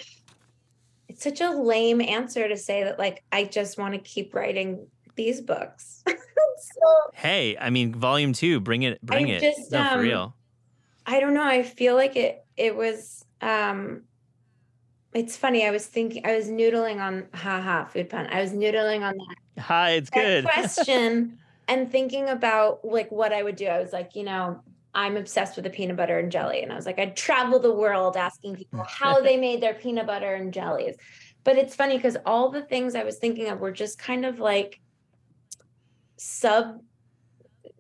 it's 1.09 1.25
such 1.25 1.41
a 1.41 1.51
lame 1.51 2.03
answer 2.03 2.47
to 2.47 2.57
say 2.59 2.85
that, 2.85 2.99
like, 2.99 3.25
I 3.33 3.45
just 3.45 3.79
want 3.79 3.95
to 3.95 4.01
keep 4.01 4.35
writing 4.35 4.87
these 5.17 5.41
books. 5.41 6.03
so 6.07 7.11
Hey, 7.15 7.57
I 7.59 7.71
mean, 7.71 7.95
volume 7.95 8.33
two, 8.33 8.61
bring 8.61 8.83
it, 8.83 9.01
bring 9.03 9.29
it. 9.29 9.41
just, 9.41 9.73
no, 9.73 9.85
for 9.85 9.95
um, 9.95 10.01
real. 10.01 10.37
I 11.07 11.21
don't 11.21 11.35
know. 11.35 11.45
I 11.45 11.63
feel 11.63 11.95
like 11.95 12.17
it, 12.17 12.45
it 12.57 12.75
was, 12.75 13.25
um, 13.41 14.03
it's 15.13 15.37
funny. 15.37 15.67
I 15.67 15.71
was 15.71 15.87
thinking, 15.87 16.27
I 16.27 16.37
was 16.37 16.49
noodling 16.49 17.01
on, 17.01 17.27
haha, 17.33 17.85
food 17.85 18.11
pun. 18.11 18.27
I 18.27 18.41
was 18.41 18.53
noodling 18.53 19.03
on 19.03 19.17
that 19.17 19.37
Hi, 19.59 19.91
it's 19.91 20.11
that 20.11 20.21
good. 20.21 20.45
question 20.53 21.39
and 21.69 21.91
thinking 21.91 22.29
about 22.29 22.85
like 22.85 23.11
what 23.11 23.33
I 23.33 23.43
would 23.43 23.57
do. 23.57 23.67
I 23.67 23.81
was 23.81 23.93
like, 23.93 24.15
you 24.15 24.25
know, 24.25 24.61
I'm 24.95 25.17
obsessed 25.17 25.57
with 25.57 25.65
the 25.65 25.71
peanut 25.71 25.97
butter 25.97 26.19
and 26.19 26.31
jelly. 26.31 26.63
And 26.63 26.73
I 26.73 26.77
was 26.77 26.87
like, 26.87 26.99
I'd 26.99 27.17
travel 27.17 27.59
the 27.59 27.73
world 27.73 28.17
asking 28.17 28.57
people 28.57 28.85
how 28.89 29.21
they 29.21 29.37
made 29.37 29.61
their 29.61 29.75
peanut 29.75 30.07
butter 30.07 30.35
and 30.35 30.53
jellies. 30.53 30.97
But 31.43 31.57
it's 31.57 31.75
funny 31.75 31.97
because 31.97 32.17
all 32.25 32.51
the 32.51 32.63
things 32.63 32.95
I 32.95 33.05
was 33.05 33.19
thinking 33.19 33.49
of 33.49 33.61
were 33.61 33.73
just 33.73 33.99
kind 33.99 34.25
of 34.25 34.39
like 34.39 34.81
sub 36.25 36.81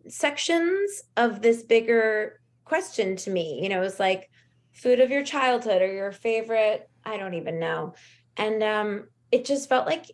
sections 0.06 1.02
of 1.16 1.40
this 1.40 1.62
bigger 1.62 2.40
question 2.66 3.16
to 3.16 3.30
me. 3.30 3.60
You 3.62 3.70
know, 3.70 3.78
it 3.78 3.84
was 3.84 3.98
like 3.98 4.30
food 4.72 5.00
of 5.00 5.10
your 5.10 5.24
childhood 5.24 5.80
or 5.80 5.90
your 5.90 6.12
favorite, 6.12 6.88
I 7.04 7.16
don't 7.16 7.34
even 7.34 7.58
know. 7.58 7.94
And 8.36 8.62
um 8.62 9.08
it 9.32 9.46
just 9.46 9.68
felt 9.68 9.86
like 9.86 10.10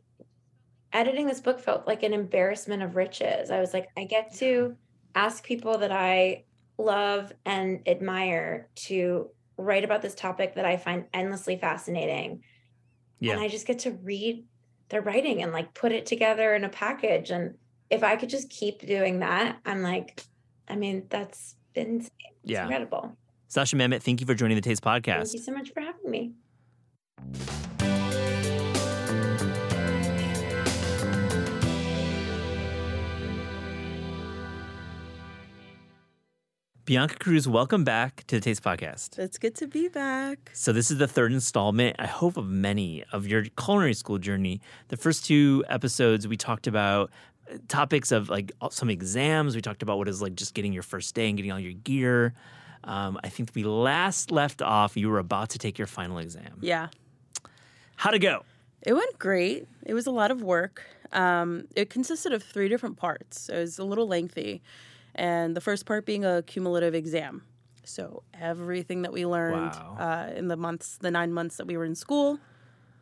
editing 0.92 1.26
this 1.26 1.40
book 1.40 1.58
felt 1.58 1.88
like 1.88 2.04
an 2.04 2.14
embarrassment 2.14 2.84
of 2.84 2.94
riches. 2.94 3.50
I 3.50 3.58
was 3.58 3.74
like, 3.74 3.88
I 3.96 4.04
get 4.04 4.32
to 4.36 4.76
ask 5.14 5.44
people 5.44 5.78
that 5.78 5.92
I 5.92 6.44
love 6.78 7.32
and 7.44 7.80
admire 7.86 8.68
to 8.86 9.30
write 9.56 9.84
about 9.84 10.02
this 10.02 10.14
topic 10.14 10.54
that 10.54 10.64
I 10.64 10.76
find 10.76 11.04
endlessly 11.12 11.56
fascinating. 11.56 12.42
Yeah. 13.18 13.32
And 13.32 13.42
I 13.42 13.48
just 13.48 13.66
get 13.66 13.80
to 13.80 13.90
read 13.90 14.44
their 14.88 15.02
writing 15.02 15.42
and 15.42 15.52
like 15.52 15.74
put 15.74 15.92
it 15.92 16.06
together 16.06 16.54
in 16.54 16.64
a 16.64 16.68
package. 16.68 17.30
And 17.30 17.54
if 17.90 18.04
I 18.04 18.16
could 18.16 18.28
just 18.30 18.48
keep 18.48 18.86
doing 18.86 19.18
that, 19.20 19.58
I'm 19.66 19.82
like, 19.82 20.22
I 20.68 20.76
mean, 20.76 21.06
that's 21.10 21.56
been 21.74 22.06
Yeah. 22.44 22.62
incredible. 22.62 23.16
Sasha 23.48 23.76
Mehmet, 23.76 24.02
thank 24.02 24.20
you 24.20 24.26
for 24.26 24.34
joining 24.34 24.54
the 24.54 24.60
Taste 24.62 24.82
Podcast. 24.82 25.16
Thank 25.24 25.32
you 25.34 25.38
so 25.40 25.52
much 25.52 25.70
for 25.72 25.80
having 25.80 26.08
me. 26.10 26.32
Bianca 36.84 37.14
Cruz, 37.16 37.46
welcome 37.46 37.84
back 37.84 38.24
to 38.26 38.36
the 38.36 38.40
Taste 38.40 38.62
Podcast. 38.64 39.18
It's 39.18 39.38
good 39.38 39.54
to 39.56 39.68
be 39.68 39.88
back. 39.88 40.50
So 40.54 40.72
this 40.72 40.90
is 40.90 40.98
the 40.98 41.06
third 41.06 41.32
installment, 41.32 41.96
I 42.00 42.06
hope, 42.06 42.36
of 42.36 42.48
many 42.48 43.04
of 43.12 43.26
your 43.26 43.44
culinary 43.44 43.94
school 43.94 44.18
journey. 44.18 44.60
The 44.88 44.96
first 44.96 45.24
two 45.24 45.64
episodes 45.68 46.26
we 46.26 46.36
talked 46.36 46.66
about 46.66 47.10
topics 47.68 48.12
of 48.12 48.28
like 48.28 48.52
some 48.70 48.90
exams. 48.90 49.54
We 49.54 49.62
talked 49.62 49.82
about 49.82 49.98
what 49.98 50.08
is 50.08 50.20
like 50.22 50.34
just 50.34 50.54
getting 50.54 50.72
your 50.72 50.82
first 50.82 51.14
day 51.14 51.28
and 51.28 51.36
getting 51.36 51.52
all 51.52 51.58
your 51.60 51.72
gear. 51.72 52.34
Um, 52.84 53.18
I 53.22 53.28
think 53.28 53.50
we 53.54 53.62
last 53.64 54.30
left 54.30 54.62
off. 54.62 54.96
You 54.96 55.08
were 55.10 55.18
about 55.18 55.50
to 55.50 55.58
take 55.58 55.78
your 55.78 55.86
final 55.86 56.18
exam. 56.18 56.58
Yeah. 56.60 56.88
How'd 57.96 58.14
it 58.14 58.20
go? 58.20 58.44
It 58.82 58.94
went 58.94 59.18
great. 59.18 59.68
It 59.84 59.92
was 59.94 60.06
a 60.06 60.10
lot 60.10 60.30
of 60.30 60.42
work. 60.42 60.82
Um, 61.12 61.66
it 61.76 61.90
consisted 61.90 62.32
of 62.32 62.42
three 62.42 62.68
different 62.68 62.96
parts. 62.96 63.48
It 63.48 63.56
was 63.58 63.78
a 63.78 63.84
little 63.84 64.06
lengthy. 64.06 64.62
And 65.14 65.54
the 65.54 65.60
first 65.60 65.84
part 65.86 66.06
being 66.06 66.24
a 66.24 66.42
cumulative 66.42 66.94
exam. 66.94 67.42
So 67.84 68.22
everything 68.32 69.02
that 69.02 69.12
we 69.12 69.26
learned 69.26 69.72
Wow. 69.72 69.96
uh, 69.98 70.32
in 70.34 70.48
the 70.48 70.56
months, 70.56 70.96
the 70.98 71.10
nine 71.10 71.32
months 71.32 71.56
that 71.56 71.66
we 71.66 71.76
were 71.76 71.84
in 71.84 71.94
school, 71.94 72.38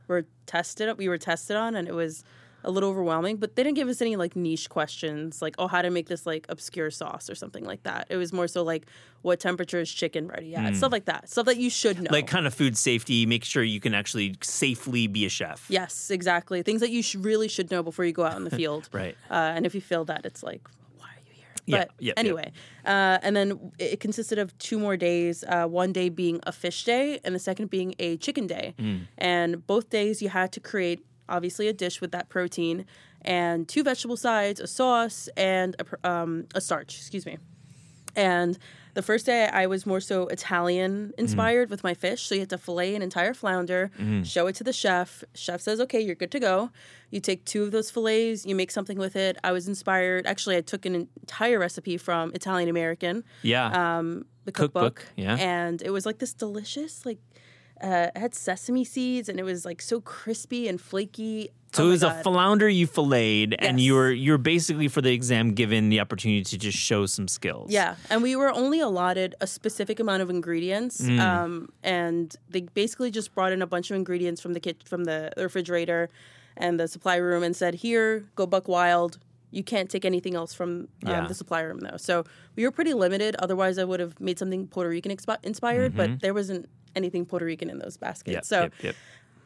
were 0.08 0.24
tested. 0.46 0.96
We 0.96 1.08
were 1.08 1.18
tested 1.18 1.56
on, 1.56 1.76
and 1.76 1.86
it 1.86 1.94
was 1.94 2.24
a 2.64 2.70
little 2.70 2.90
overwhelming. 2.90 3.36
But 3.36 3.56
they 3.56 3.62
didn't 3.62 3.76
give 3.76 3.88
us 3.88 4.00
any 4.02 4.16
like 4.16 4.34
niche 4.36 4.68
questions, 4.68 5.40
like 5.40 5.54
oh, 5.58 5.68
how 5.68 5.82
to 5.82 5.90
make 5.90 6.08
this 6.08 6.26
like 6.26 6.46
obscure 6.48 6.90
sauce 6.90 7.30
or 7.30 7.34
something 7.34 7.64
like 7.64 7.82
that. 7.84 8.06
It 8.10 8.16
was 8.16 8.32
more 8.32 8.48
so 8.48 8.62
like 8.62 8.86
what 9.22 9.40
temperature 9.40 9.80
is 9.80 9.90
chicken 9.92 10.28
ready 10.28 10.54
at, 10.54 10.76
stuff 10.76 10.92
like 10.92 11.06
that, 11.06 11.28
stuff 11.28 11.46
that 11.46 11.56
you 11.56 11.70
should 11.70 12.00
know. 12.00 12.08
Like 12.10 12.26
kind 12.26 12.46
of 12.46 12.54
food 12.54 12.76
safety. 12.76 13.26
Make 13.26 13.44
sure 13.44 13.62
you 13.62 13.80
can 13.80 13.94
actually 13.94 14.36
safely 14.42 15.06
be 15.06 15.24
a 15.26 15.28
chef. 15.28 15.66
Yes, 15.68 16.10
exactly. 16.10 16.62
Things 16.62 16.80
that 16.80 16.90
you 16.90 17.02
sh- 17.02 17.16
really 17.16 17.48
should 17.48 17.70
know 17.70 17.82
before 17.82 18.04
you 18.04 18.12
go 18.12 18.24
out 18.24 18.36
in 18.36 18.44
the 18.44 18.50
field. 18.56 18.88
Right. 18.92 19.16
Uh, 19.30 19.34
and 19.54 19.66
if 19.66 19.74
you 19.74 19.80
fail 19.80 20.04
that, 20.06 20.24
it's 20.24 20.42
like, 20.42 20.66
why 20.96 21.06
are 21.06 21.20
you 21.26 21.32
here? 21.34 21.46
Yeah, 21.66 21.78
But 21.78 21.88
yep, 21.88 21.92
yep. 22.00 22.14
anyway, 22.18 22.52
Uh, 22.84 23.18
and 23.22 23.34
then 23.36 23.72
it 23.78 24.00
consisted 24.00 24.38
of 24.38 24.56
two 24.58 24.78
more 24.78 24.96
days. 24.96 25.44
Uh, 25.46 25.66
one 25.66 25.92
day 25.92 26.08
being 26.08 26.40
a 26.46 26.52
fish 26.52 26.84
day, 26.84 27.20
and 27.24 27.34
the 27.34 27.38
second 27.40 27.70
being 27.70 27.94
a 27.98 28.16
chicken 28.18 28.46
day. 28.46 28.74
Mm. 28.78 29.00
And 29.18 29.66
both 29.66 29.90
days 29.90 30.22
you 30.22 30.28
had 30.28 30.52
to 30.52 30.60
create 30.60 31.04
obviously 31.28 31.68
a 31.68 31.72
dish 31.72 32.00
with 32.00 32.12
that 32.12 32.28
protein 32.28 32.84
and 33.22 33.68
two 33.68 33.82
vegetable 33.82 34.16
sides, 34.16 34.60
a 34.60 34.66
sauce, 34.66 35.28
and 35.36 35.76
a, 36.04 36.08
um, 36.08 36.46
a 36.54 36.60
starch. 36.60 36.96
Excuse 36.98 37.26
me. 37.26 37.38
And 38.16 38.58
the 38.94 39.02
first 39.02 39.26
day 39.26 39.46
I 39.46 39.66
was 39.66 39.86
more 39.86 40.00
so 40.00 40.26
Italian 40.28 41.12
inspired 41.18 41.70
with 41.70 41.84
my 41.84 41.94
fish. 41.94 42.22
So 42.22 42.34
you 42.34 42.40
had 42.40 42.50
to 42.50 42.58
fillet 42.58 42.94
an 42.96 43.02
entire 43.02 43.32
flounder, 43.34 43.90
show 44.24 44.46
it 44.48 44.56
to 44.56 44.64
the 44.64 44.72
chef. 44.72 45.22
Chef 45.34 45.60
says, 45.60 45.80
okay, 45.80 46.00
you're 46.00 46.16
good 46.16 46.32
to 46.32 46.40
go. 46.40 46.70
You 47.10 47.20
take 47.20 47.44
two 47.44 47.62
of 47.62 47.70
those 47.70 47.90
fillets, 47.90 48.44
you 48.44 48.54
make 48.56 48.70
something 48.72 48.98
with 48.98 49.14
it. 49.14 49.36
I 49.44 49.52
was 49.52 49.68
inspired. 49.68 50.26
Actually, 50.26 50.56
I 50.56 50.62
took 50.62 50.84
an 50.84 50.94
entire 51.20 51.58
recipe 51.58 51.96
from 51.96 52.32
Italian 52.34 52.68
American, 52.68 53.22
Yeah. 53.42 53.98
um, 53.98 54.24
the 54.46 54.52
Cookbook, 54.52 54.96
cookbook. 54.96 55.12
yeah. 55.16 55.36
And 55.36 55.80
it 55.82 55.90
was 55.90 56.04
like 56.04 56.18
this 56.18 56.32
delicious, 56.34 57.06
like, 57.06 57.18
uh, 57.82 58.10
it 58.14 58.18
had 58.18 58.34
sesame 58.34 58.84
seeds 58.84 59.28
and 59.28 59.38
it 59.38 59.42
was 59.44 59.64
like 59.64 59.80
so 59.82 60.00
crispy 60.00 60.68
and 60.68 60.80
flaky. 60.80 61.50
So 61.72 61.84
Oh 61.84 61.86
it 61.88 61.90
was 61.90 62.02
a 62.02 62.22
flounder 62.22 62.66
you 62.66 62.86
filleted, 62.86 63.54
and 63.58 63.78
you 63.78 63.92
Yes. 63.92 63.98
were 63.98 64.10
you 64.10 64.32
were 64.32 64.38
basically 64.38 64.88
for 64.88 65.02
the 65.02 65.12
exam 65.12 65.52
given 65.52 65.90
the 65.90 66.00
opportunity 66.00 66.42
to 66.44 66.56
just 66.56 66.78
show 66.78 67.04
some 67.04 67.28
skills. 67.28 67.70
Yeah, 67.70 67.96
and 68.08 68.22
we 68.22 68.36
were 68.36 68.48
only 68.50 68.80
allotted 68.80 69.34
a 69.42 69.46
specific 69.46 70.00
amount 70.00 70.22
of 70.22 70.30
ingredients, 70.30 71.02
Mm. 71.02 71.20
um, 71.20 71.68
and 71.82 72.34
they 72.48 72.62
basically 72.62 73.10
just 73.10 73.34
brought 73.34 73.52
in 73.52 73.60
a 73.60 73.66
bunch 73.66 73.90
of 73.90 73.96
ingredients 73.96 74.40
from 74.40 74.54
the 74.54 74.60
kit 74.60 74.82
from 74.88 75.04
the 75.04 75.30
refrigerator 75.36 76.08
and 76.56 76.80
the 76.80 76.88
supply 76.88 77.16
room 77.16 77.42
and 77.42 77.54
said, 77.54 77.74
"Here, 77.76 78.24
go 78.34 78.46
buck 78.46 78.66
wild." 78.66 79.18
You 79.50 79.62
can't 79.64 79.88
take 79.90 80.04
anything 80.04 80.34
else 80.34 80.52
from 80.52 80.70
um, 80.70 80.88
Yeah. 81.12 81.26
the 81.26 81.34
supply 81.34 81.60
room 81.62 81.80
though, 81.80 81.96
so 81.96 82.24
we 82.56 82.64
were 82.64 82.70
pretty 82.70 82.92
limited. 82.94 83.34
Otherwise, 83.38 83.78
I 83.78 83.84
would 83.84 84.00
have 84.00 84.18
made 84.20 84.38
something 84.38 84.66
Puerto 84.66 84.90
Rican 84.90 85.10
expi- 85.16 85.42
inspired, 85.42 85.96
but 85.96 86.20
there 86.20 86.34
wasn't 86.34 86.68
anything 86.94 87.24
Puerto 87.24 87.46
Rican 87.46 87.70
in 87.70 87.78
those 87.78 87.96
baskets. 87.96 88.28
Mm-hmm. 88.28 88.34
Yep, 88.36 88.44
so 88.44 88.60
yep, 88.62 88.72
yep. 88.82 88.94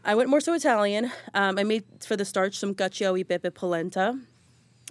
I 0.05 0.15
went 0.17 0.29
more 0.29 0.41
so 0.41 0.55
Italian. 0.55 1.13
Um, 1.35 1.59
I 1.59 1.63
made 1.65 1.85
for 2.05 2.17
the 2.17 2.25
starch 2.25 2.59
some 2.59 2.75
cacio 2.75 3.17
e 3.19 3.23
pepe 3.23 3.51
polenta, 3.51 4.19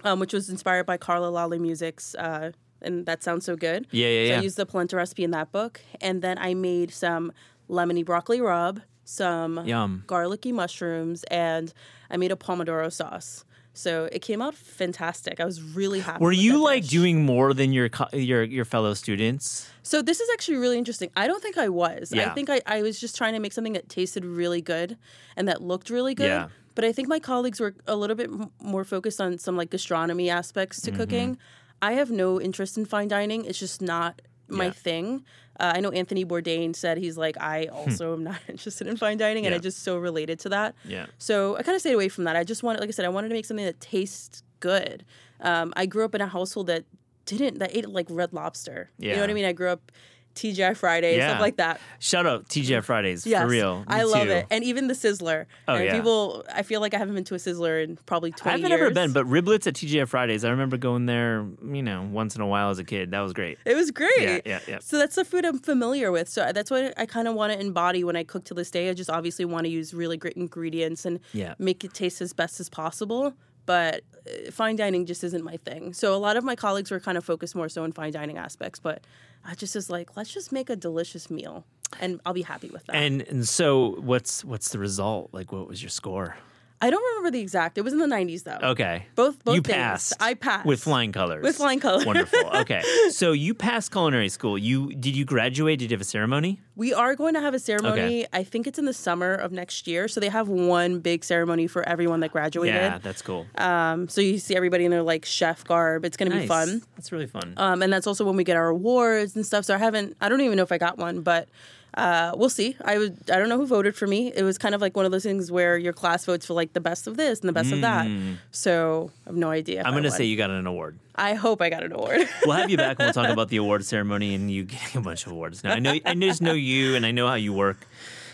um, 0.04 0.18
which 0.20 0.32
was 0.32 0.48
inspired 0.48 0.86
by 0.86 0.96
Carla 0.96 1.26
Lalli 1.30 1.58
Music's, 1.60 2.14
uh, 2.14 2.52
and 2.80 3.04
that 3.04 3.22
sounds 3.22 3.44
so 3.44 3.54
good. 3.54 3.86
Yeah, 3.90 4.08
yeah, 4.08 4.24
So 4.28 4.32
yeah. 4.32 4.38
I 4.38 4.42
used 4.42 4.56
the 4.56 4.64
polenta 4.66 4.96
recipe 4.96 5.24
in 5.24 5.30
that 5.32 5.52
book, 5.52 5.80
and 6.00 6.22
then 6.22 6.38
I 6.38 6.54
made 6.54 6.90
some 6.90 7.32
lemony 7.68 8.02
broccoli 8.04 8.38
rabe, 8.40 8.80
some 9.04 9.66
Yum. 9.66 10.04
garlicky 10.06 10.52
mushrooms, 10.52 11.24
and 11.24 11.72
I 12.10 12.16
made 12.16 12.32
a 12.32 12.36
pomodoro 12.36 12.90
sauce. 12.90 13.44
So 13.74 14.08
it 14.12 14.20
came 14.20 14.42
out 14.42 14.54
fantastic. 14.54 15.40
I 15.40 15.44
was 15.44 15.62
really 15.62 16.00
happy. 16.00 16.22
Were 16.22 16.32
you 16.32 16.62
like 16.62 16.82
dish. 16.82 16.90
doing 16.90 17.24
more 17.24 17.54
than 17.54 17.72
your 17.72 17.88
your 18.12 18.42
your 18.42 18.64
fellow 18.66 18.92
students? 18.94 19.70
So 19.82 20.02
this 20.02 20.20
is 20.20 20.28
actually 20.34 20.58
really 20.58 20.76
interesting. 20.78 21.10
I 21.16 21.26
don't 21.26 21.42
think 21.42 21.56
I 21.56 21.68
was. 21.68 22.12
Yeah. 22.12 22.30
I 22.30 22.34
think 22.34 22.50
I, 22.50 22.60
I 22.66 22.82
was 22.82 23.00
just 23.00 23.16
trying 23.16 23.32
to 23.32 23.40
make 23.40 23.52
something 23.52 23.72
that 23.72 23.88
tasted 23.88 24.24
really 24.24 24.60
good 24.60 24.96
and 25.36 25.48
that 25.48 25.62
looked 25.62 25.88
really 25.90 26.14
good. 26.14 26.26
Yeah. 26.26 26.48
But 26.74 26.84
I 26.84 26.92
think 26.92 27.08
my 27.08 27.18
colleagues 27.18 27.60
were 27.60 27.74
a 27.86 27.96
little 27.96 28.16
bit 28.16 28.28
m- 28.30 28.50
more 28.60 28.84
focused 28.84 29.20
on 29.20 29.38
some 29.38 29.56
like 29.56 29.70
gastronomy 29.70 30.28
aspects 30.30 30.80
Mm-hmm. 30.80 30.92
to 30.92 30.96
cooking. 30.98 31.38
I 31.80 31.92
have 31.92 32.10
no 32.10 32.40
interest 32.40 32.78
in 32.78 32.84
fine 32.84 33.08
dining. 33.08 33.44
It's 33.44 33.58
just 33.58 33.82
not 33.82 34.22
my 34.52 34.66
Yeah. 34.66 34.70
thing. 34.72 35.24
Uh, 35.60 35.72
I 35.76 35.80
know 35.80 35.90
Anthony 35.90 36.24
Bourdain 36.24 36.74
said 36.74 36.98
he's 36.98 37.16
like, 37.18 37.36
I 37.40 37.66
also 37.66 38.14
am 38.14 38.24
not 38.24 38.40
interested 38.48 38.86
in 38.86 38.96
fine 38.96 39.18
dining, 39.18 39.44
and 39.46 39.52
Hmm. 39.52 39.56
Yeah. 39.56 39.58
I 39.58 39.62
just 39.62 39.82
so 39.82 39.96
related 39.98 40.38
to 40.40 40.48
that. 40.50 40.74
Yeah. 40.84 41.06
So 41.18 41.56
I 41.56 41.62
kind 41.62 41.74
of 41.76 41.80
stayed 41.80 41.92
away 41.94 42.08
from 42.08 42.24
that. 42.24 42.36
I 42.36 42.44
just 42.44 42.62
wanted, 42.62 42.80
like 42.80 42.88
I 42.88 42.92
said, 42.92 43.04
I 43.04 43.10
wanted 43.10 43.28
to 43.28 43.34
make 43.34 43.44
something 43.44 43.66
that 43.66 43.80
tastes 43.80 44.42
good. 44.60 45.04
Um, 45.40 45.72
I 45.76 45.86
grew 45.86 46.04
up 46.04 46.14
in 46.14 46.20
a 46.20 46.26
household 46.26 46.66
that 46.68 46.84
didn't 47.26 47.58
that 47.58 47.76
ate 47.76 47.88
like 47.88 48.06
red 48.10 48.32
lobster. 48.32 48.90
Yeah. 48.98 49.10
You 49.10 49.16
know 49.16 49.22
what 49.22 49.30
I 49.30 49.34
mean? 49.34 49.44
I 49.44 49.52
grew 49.52 49.68
up 49.68 49.92
TGI 50.34 50.76
Friday, 50.76 51.16
Yeah. 51.16 51.28
stuff 51.30 51.40
like 51.40 51.56
that. 51.56 51.80
Shout 51.98 52.26
out 52.26 52.48
TGI 52.48 52.82
Fridays 52.82 53.26
Yes, 53.26 53.42
for 53.42 53.48
real. 53.48 53.80
Me 53.80 53.84
I 53.88 54.02
love 54.04 54.24
too. 54.24 54.30
it, 54.32 54.46
and 54.50 54.64
even 54.64 54.88
the 54.88 54.94
Sizzler. 54.94 55.46
Oh, 55.68 55.74
and 55.74 55.84
yeah. 55.84 55.94
people, 55.96 56.44
I 56.52 56.62
feel 56.62 56.80
like 56.80 56.94
I 56.94 56.98
haven't 56.98 57.14
been 57.14 57.24
to 57.24 57.34
a 57.34 57.38
Sizzler 57.38 57.82
in 57.84 57.96
probably 58.06 58.30
twenty. 58.32 58.48
I 58.54 58.56
haven't 58.58 58.70
years. 58.70 58.80
ever 58.80 58.90
been, 58.94 59.12
but 59.12 59.26
riblets 59.26 59.66
at 59.66 59.74
TGI 59.74 60.06
Fridays. 60.08 60.44
I 60.44 60.50
remember 60.50 60.76
going 60.76 61.06
there, 61.06 61.46
you 61.64 61.82
know, 61.82 62.08
once 62.10 62.34
in 62.36 62.40
a 62.42 62.46
while 62.46 62.70
as 62.70 62.78
a 62.78 62.84
kid. 62.84 63.10
That 63.10 63.20
was 63.20 63.32
great. 63.32 63.58
it 63.64 63.74
was 63.74 63.90
great. 63.90 64.10
Yeah, 64.20 64.40
yeah, 64.44 64.60
yeah. 64.66 64.78
So 64.80 64.98
that's 64.98 65.16
the 65.16 65.24
food 65.24 65.44
I'm 65.44 65.58
familiar 65.58 66.10
with. 66.12 66.28
So 66.28 66.50
that's 66.52 66.70
what 66.70 66.94
I 66.98 67.06
kind 67.06 67.28
of 67.28 67.34
want 67.34 67.52
to 67.52 67.60
embody 67.60 68.04
when 68.04 68.16
I 68.16 68.24
cook 68.24 68.44
to 68.44 68.54
this 68.54 68.70
day. 68.70 68.88
I 68.90 68.94
just 68.94 69.10
obviously 69.10 69.44
want 69.44 69.64
to 69.64 69.70
use 69.70 69.92
really 69.94 70.16
great 70.16 70.34
ingredients 70.36 71.04
and 71.04 71.20
Yeah. 71.32 71.54
make 71.58 71.84
it 71.84 71.94
taste 71.94 72.20
as 72.20 72.32
best 72.32 72.60
as 72.60 72.68
possible. 72.68 73.34
But 73.64 74.02
uh, 74.26 74.50
fine 74.50 74.74
dining 74.74 75.06
just 75.06 75.22
isn't 75.22 75.44
my 75.44 75.56
thing. 75.58 75.92
So 75.92 76.14
a 76.14 76.18
lot 76.18 76.36
of 76.36 76.42
my 76.42 76.56
colleagues 76.56 76.90
were 76.90 76.98
kind 76.98 77.16
of 77.16 77.24
focused 77.24 77.54
more 77.54 77.68
so 77.68 77.84
on 77.84 77.92
fine 77.92 78.12
dining 78.12 78.36
aspects. 78.36 78.80
But 78.80 79.04
I 79.44 79.54
just 79.54 79.74
was 79.74 79.90
like, 79.90 80.16
let's 80.16 80.32
just 80.32 80.52
make 80.52 80.70
a 80.70 80.76
delicious 80.76 81.30
meal, 81.30 81.64
and 82.00 82.20
I'll 82.24 82.32
be 82.32 82.42
happy 82.42 82.68
with 82.68 82.84
that. 82.86 82.96
And 82.96 83.22
and 83.22 83.48
so 83.48 83.96
what's 84.00 84.44
what's 84.44 84.68
the 84.70 84.78
result? 84.78 85.30
Like 85.32 85.52
what 85.52 85.68
was 85.68 85.82
your 85.82 85.90
score? 85.90 86.36
I 86.82 86.90
don't 86.90 87.02
remember 87.14 87.30
the 87.30 87.40
exact. 87.40 87.78
It 87.78 87.82
was 87.82 87.92
in 87.92 88.00
the 88.00 88.06
90s 88.06 88.42
though. 88.42 88.58
Okay. 88.70 89.06
Both 89.14 89.44
both 89.44 89.54
you 89.54 89.60
days. 89.60 89.74
passed. 89.76 90.14
I 90.18 90.34
passed 90.34 90.66
with 90.66 90.82
flying 90.82 91.12
colors. 91.12 91.42
With 91.44 91.56
flying 91.56 91.78
colors. 91.80 92.04
Wonderful. 92.04 92.40
Okay. 92.62 92.82
So 93.10 93.32
you 93.32 93.54
passed 93.54 93.92
culinary 93.92 94.28
school. 94.28 94.58
You 94.58 94.92
did 94.94 95.16
you 95.16 95.24
graduate? 95.24 95.78
Did 95.78 95.90
you 95.90 95.94
have 95.94 96.00
a 96.00 96.04
ceremony? 96.04 96.60
We 96.76 96.92
are 96.92 97.14
going 97.14 97.34
to 97.34 97.40
have 97.40 97.54
a 97.54 97.58
ceremony. 97.58 98.24
Okay. 98.24 98.26
I 98.32 98.42
think 98.44 98.66
it's 98.66 98.78
in 98.78 98.84
the 98.84 98.92
summer 98.92 99.34
of 99.34 99.52
next 99.52 99.86
year. 99.86 100.08
So 100.08 100.20
they 100.20 100.28
have 100.28 100.48
one 100.48 101.00
big 101.00 101.24
ceremony 101.24 101.66
for 101.66 101.86
everyone 101.88 102.20
that 102.20 102.32
graduated. 102.32 102.74
Yeah, 102.74 102.98
that's 102.98 103.22
cool. 103.22 103.46
Um, 103.56 104.08
so 104.08 104.20
you 104.20 104.38
see 104.38 104.56
everybody 104.56 104.84
in 104.84 104.90
their 104.90 105.02
like 105.02 105.24
chef 105.24 105.64
garb. 105.64 106.04
It's 106.04 106.16
going 106.16 106.30
to 106.30 106.36
nice. 106.36 106.44
be 106.44 106.48
fun. 106.48 106.82
That's 106.96 107.12
really 107.12 107.26
fun. 107.26 107.54
Um, 107.56 107.82
and 107.82 107.92
that's 107.92 108.06
also 108.06 108.24
when 108.24 108.36
we 108.36 108.44
get 108.44 108.56
our 108.56 108.68
awards 108.68 109.36
and 109.36 109.46
stuff. 109.46 109.64
So 109.64 109.74
I 109.74 109.78
haven't. 109.78 110.16
I 110.20 110.28
don't 110.28 110.40
even 110.40 110.56
know 110.56 110.62
if 110.64 110.72
I 110.72 110.78
got 110.78 110.98
one, 110.98 111.22
but 111.22 111.48
uh, 111.94 112.32
we'll 112.34 112.48
see. 112.48 112.76
I 112.84 112.98
would. 112.98 113.30
I 113.30 113.38
don't 113.38 113.48
know 113.48 113.58
who 113.58 113.66
voted 113.66 113.94
for 113.94 114.06
me. 114.06 114.32
It 114.34 114.42
was 114.42 114.56
kind 114.56 114.74
of 114.74 114.80
like 114.80 114.96
one 114.96 115.04
of 115.04 115.12
those 115.12 115.22
things 115.24 115.50
where 115.52 115.76
your 115.76 115.92
class 115.92 116.24
votes 116.24 116.46
for 116.46 116.54
like 116.54 116.72
the 116.72 116.80
best 116.80 117.06
of 117.06 117.16
this 117.16 117.40
and 117.40 117.48
the 117.48 117.52
best 117.52 117.72
of 117.72 117.82
that. 117.82 118.08
So 118.50 119.10
I 119.26 119.30
have 119.30 119.36
no 119.36 119.50
idea. 119.50 119.82
I'm 119.84 119.92
going 119.92 120.04
to 120.04 120.10
say 120.10 120.24
you 120.24 120.36
got 120.36 120.50
an 120.50 120.66
award. 120.66 120.98
I 121.14 121.34
hope 121.34 121.60
I 121.60 121.68
got 121.68 121.82
an 121.82 121.92
award. 121.92 122.26
We'll 122.44 122.56
have 122.56 122.70
you 122.70 122.76
back 122.78 122.96
and 122.98 123.06
we'll 123.06 123.12
talk 123.12 123.28
about 123.32 123.48
the 123.48 123.58
award 123.58 123.84
ceremony 123.84 124.34
and 124.34 124.50
you 124.50 124.64
getting 124.64 125.00
a 125.00 125.04
bunch 125.04 125.26
of 125.26 125.32
awards. 125.32 125.62
Now 125.62 125.74
I 125.74 125.78
know 125.78 125.94
I 126.04 126.14
just 126.14 126.40
know 126.40 126.54
you 126.54 126.94
and 126.96 127.04
I 127.04 127.10
know 127.10 127.28
how 127.28 127.34
you 127.34 127.52
work. 127.52 127.86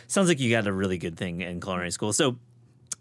Sounds 0.06 0.28
like 0.28 0.38
you 0.38 0.50
got 0.50 0.66
a 0.66 0.72
really 0.72 0.96
good 0.96 1.16
thing 1.16 1.40
in 1.40 1.60
culinary 1.60 1.90
school. 1.90 2.12
So 2.12 2.36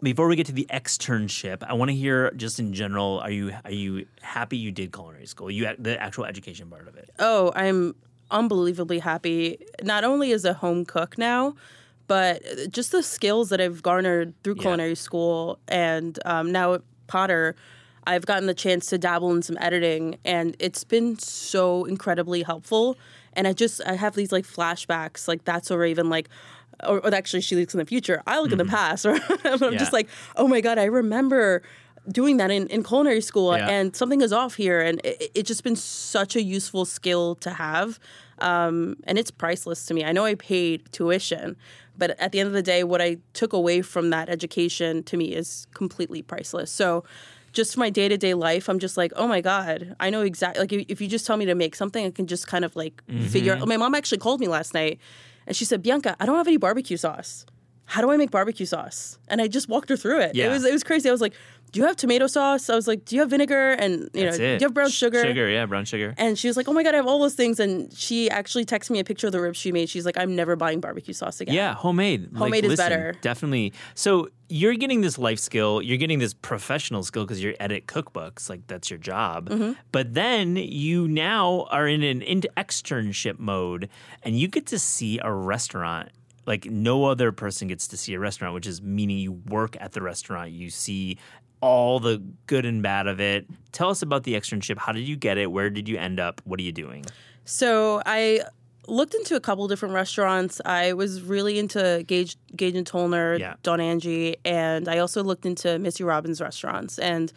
before 0.02 0.28
we 0.28 0.36
get 0.36 0.46
to 0.46 0.52
the 0.52 0.66
externship, 0.70 1.62
I 1.62 1.74
want 1.74 1.90
to 1.90 1.94
hear 1.94 2.30
just 2.32 2.58
in 2.58 2.72
general. 2.72 3.20
Are 3.20 3.30
you 3.30 3.52
are 3.64 3.70
you 3.70 4.06
happy 4.20 4.56
you 4.56 4.70
did 4.70 4.92
culinary 4.92 5.26
school? 5.26 5.50
You 5.50 5.74
the 5.78 6.00
actual 6.00 6.24
education 6.24 6.68
part 6.68 6.88
of 6.88 6.96
it. 6.96 7.10
Oh, 7.18 7.52
I'm 7.54 7.94
unbelievably 8.30 8.98
happy. 9.00 9.58
Not 9.82 10.04
only 10.04 10.32
as 10.32 10.44
a 10.44 10.54
home 10.54 10.84
cook 10.84 11.16
now, 11.18 11.54
but 12.06 12.42
just 12.70 12.92
the 12.92 13.02
skills 13.02 13.50
that 13.50 13.60
I've 13.60 13.82
garnered 13.82 14.32
through 14.42 14.54
Yeah. 14.56 14.62
culinary 14.62 14.94
school 14.94 15.58
and 15.68 16.18
um, 16.24 16.52
now 16.52 16.74
at 16.74 16.82
Potter. 17.06 17.54
I've 18.06 18.24
gotten 18.24 18.46
the 18.46 18.54
chance 18.54 18.86
to 18.86 18.96
dabble 18.98 19.30
in 19.32 19.42
some 19.42 19.58
editing, 19.60 20.16
and 20.24 20.56
it's 20.58 20.82
been 20.82 21.18
so 21.18 21.84
incredibly 21.84 22.42
helpful. 22.42 22.96
And 23.34 23.46
I 23.46 23.52
just 23.52 23.82
I 23.86 23.94
have 23.96 24.14
these 24.14 24.32
like 24.32 24.46
flashbacks, 24.46 25.28
like 25.28 25.44
that's 25.44 25.70
or 25.70 25.84
even 25.84 26.08
like, 26.08 26.30
or, 26.86 27.00
or 27.04 27.14
actually 27.14 27.42
she 27.42 27.54
looks 27.54 27.74
in 27.74 27.78
the 27.78 27.84
future. 27.84 28.22
I 28.26 28.40
look 28.40 28.50
in 28.52 28.56
the 28.58 28.64
past, 28.64 29.04
or 29.06 29.12
I'm 29.14 29.20
Mm-hmm. 29.20 29.72
Yeah. 29.74 29.78
just 29.78 29.92
like, 29.92 30.08
oh 30.36 30.48
my 30.48 30.62
god, 30.62 30.78
I 30.78 30.84
remember 30.84 31.62
doing 32.10 32.36
that 32.38 32.50
in, 32.50 32.66
in 32.68 32.82
culinary 32.82 33.20
school, 33.20 33.56
Yeah. 33.56 33.68
and 33.68 33.94
something 33.96 34.20
is 34.20 34.32
off 34.32 34.54
here, 34.56 34.80
and 34.80 35.00
it, 35.04 35.30
it's 35.34 35.48
just 35.48 35.64
been 35.64 35.76
such 35.76 36.36
a 36.36 36.42
useful 36.42 36.84
skill 36.84 37.34
to 37.36 37.50
have, 37.50 37.98
um, 38.40 38.96
and 39.04 39.18
it's 39.18 39.30
priceless 39.30 39.86
to 39.86 39.94
me. 39.94 40.04
I 40.04 40.12
know 40.12 40.24
I 40.24 40.34
paid 40.34 40.90
tuition, 40.92 41.56
but 41.96 42.18
at 42.20 42.32
the 42.32 42.40
end 42.40 42.46
of 42.46 42.52
the 42.52 42.62
day, 42.62 42.84
what 42.84 43.00
I 43.02 43.18
took 43.32 43.52
away 43.52 43.82
from 43.82 44.10
that 44.10 44.28
education 44.28 45.02
to 45.04 45.16
me 45.16 45.26
is 45.34 45.66
completely 45.74 46.22
priceless. 46.22 46.70
So. 46.70 47.04
Just 47.54 47.74
for 47.74 47.80
my 47.80 47.88
day 47.88 48.08
to 48.08 48.18
day 48.18 48.34
life, 48.34 48.68
I'm 48.68 48.78
just 48.78 48.98
like, 48.98 49.10
oh 49.16 49.26
my 49.26 49.40
god, 49.40 49.96
I 49.98 50.10
know 50.10 50.20
exactly. 50.20 50.60
Like, 50.60 50.72
if, 50.74 50.84
if 50.88 51.00
you 51.00 51.08
just 51.08 51.26
tell 51.26 51.38
me 51.38 51.46
to 51.46 51.54
make 51.54 51.74
something, 51.74 52.04
I 52.04 52.10
can 52.10 52.26
just 52.26 52.46
kind 52.46 52.62
of 52.62 52.76
like 52.76 53.02
figure. 53.30 53.54
Mm-hmm. 53.54 53.62
out. 53.62 53.68
My 53.68 53.78
mom 53.78 53.94
actually 53.94 54.18
called 54.18 54.38
me 54.38 54.48
last 54.48 54.74
night, 54.74 55.00
and 55.46 55.56
she 55.56 55.64
said, 55.64 55.82
Bianca, 55.82 56.14
I 56.20 56.26
don't 56.26 56.36
have 56.36 56.46
any 56.46 56.58
barbecue 56.58 56.98
sauce 56.98 57.46
how 57.88 58.02
do 58.02 58.10
I 58.10 58.18
make 58.18 58.30
barbecue 58.30 58.66
sauce? 58.66 59.18
And 59.28 59.40
I 59.40 59.48
just 59.48 59.66
walked 59.66 59.88
her 59.88 59.96
through 59.96 60.20
it. 60.20 60.34
Yeah. 60.34 60.46
It 60.46 60.50
was 60.50 60.64
it 60.64 60.72
was 60.72 60.84
crazy. 60.84 61.08
I 61.08 61.12
was 61.12 61.22
like, 61.22 61.32
do 61.72 61.80
you 61.80 61.86
have 61.86 61.96
tomato 61.96 62.26
sauce? 62.26 62.68
I 62.68 62.74
was 62.74 62.86
like, 62.86 63.06
do 63.06 63.16
you 63.16 63.22
have 63.22 63.30
vinegar? 63.30 63.70
And 63.72 64.10
you 64.12 64.24
That's 64.24 64.38
know, 64.38 64.44
it. 64.44 64.58
do 64.58 64.62
you 64.64 64.66
have 64.66 64.74
brown 64.74 64.90
sugar? 64.90 65.22
Sugar, 65.22 65.48
yeah, 65.48 65.64
brown 65.64 65.86
sugar. 65.86 66.14
And 66.18 66.38
she 66.38 66.48
was 66.48 66.56
like, 66.56 66.68
oh 66.68 66.74
my 66.74 66.82
god, 66.82 66.94
I 66.94 66.98
have 66.98 67.06
all 67.06 67.18
those 67.18 67.34
things. 67.34 67.58
And 67.58 67.90
she 67.94 68.28
actually 68.30 68.66
texted 68.66 68.90
me 68.90 68.98
a 68.98 69.04
picture 69.04 69.26
of 69.26 69.32
the 69.32 69.40
ribs 69.40 69.56
she 69.56 69.72
made. 69.72 69.88
She's 69.88 70.04
like, 70.04 70.18
I'm 70.18 70.36
never 70.36 70.54
buying 70.54 70.80
barbecue 70.80 71.14
sauce 71.14 71.40
again. 71.40 71.54
Yeah, 71.54 71.74
homemade. 71.74 72.32
Like, 72.32 72.38
Homemade 72.38 72.64
is 72.64 72.70
listen, 72.70 72.84
better. 72.84 73.14
Definitely. 73.22 73.72
So 73.94 74.28
you're 74.50 74.74
getting 74.74 75.00
this 75.00 75.18
life 75.18 75.38
skill, 75.38 75.80
you're 75.80 75.96
getting 75.96 76.18
this 76.18 76.34
professional 76.34 77.02
skill 77.02 77.24
because 77.24 77.42
you 77.42 77.54
edit 77.58 77.86
cookbooks, 77.86 78.50
like 78.50 78.66
that's 78.66 78.90
your 78.90 78.98
job. 78.98 79.48
Mm-hmm. 79.48 79.72
But 79.92 80.12
then 80.12 80.56
you 80.56 81.08
now 81.08 81.66
are 81.70 81.86
in 81.88 82.02
an 82.02 82.22
into 82.22 82.50
externship 82.56 83.38
mode, 83.38 83.88
and 84.22 84.38
you 84.38 84.48
get 84.48 84.66
to 84.66 84.78
see 84.78 85.20
a 85.22 85.32
restaurant. 85.32 86.10
Like 86.48 86.64
no 86.64 87.04
other 87.04 87.30
person 87.30 87.68
gets 87.68 87.86
to 87.88 87.96
see 87.96 88.14
a 88.14 88.18
restaurant, 88.18 88.54
which 88.54 88.66
is 88.66 88.80
meaning 88.82 89.18
you 89.18 89.32
work 89.32 89.76
at 89.78 89.92
the 89.92 90.02
restaurant. 90.02 90.50
You 90.50 90.70
see 90.70 91.18
all 91.60 92.00
the 92.00 92.22
good 92.46 92.64
and 92.64 92.82
bad 92.82 93.06
of 93.06 93.20
it. 93.20 93.46
Tell 93.72 93.90
us 93.90 94.02
about 94.02 94.24
the 94.24 94.34
externship. 94.34 94.78
How 94.78 94.92
did 94.92 95.06
you 95.06 95.16
get 95.16 95.38
it? 95.38 95.52
Where 95.52 95.70
did 95.70 95.88
you 95.88 95.98
end 95.98 96.18
up? 96.18 96.40
What 96.44 96.58
are 96.58 96.62
you 96.62 96.72
doing? 96.72 97.04
So 97.44 98.02
I 98.06 98.42
looked 98.86 99.14
into 99.14 99.36
a 99.36 99.40
couple 99.40 99.68
different 99.68 99.94
restaurants. 99.94 100.60
I 100.64 100.94
was 100.94 101.20
really 101.20 101.58
into 101.58 102.02
Gage, 102.06 102.36
Gage 102.56 102.74
and 102.74 102.86
Tollner, 102.86 103.38
Yeah. 103.38 103.54
Don 103.62 103.80
Angie, 103.80 104.36
and 104.44 104.88
I 104.88 104.98
also 104.98 105.22
looked 105.22 105.44
into 105.46 105.78
Missy 105.78 106.04
Robbins 106.04 106.40
restaurants. 106.40 106.98
And 106.98 107.32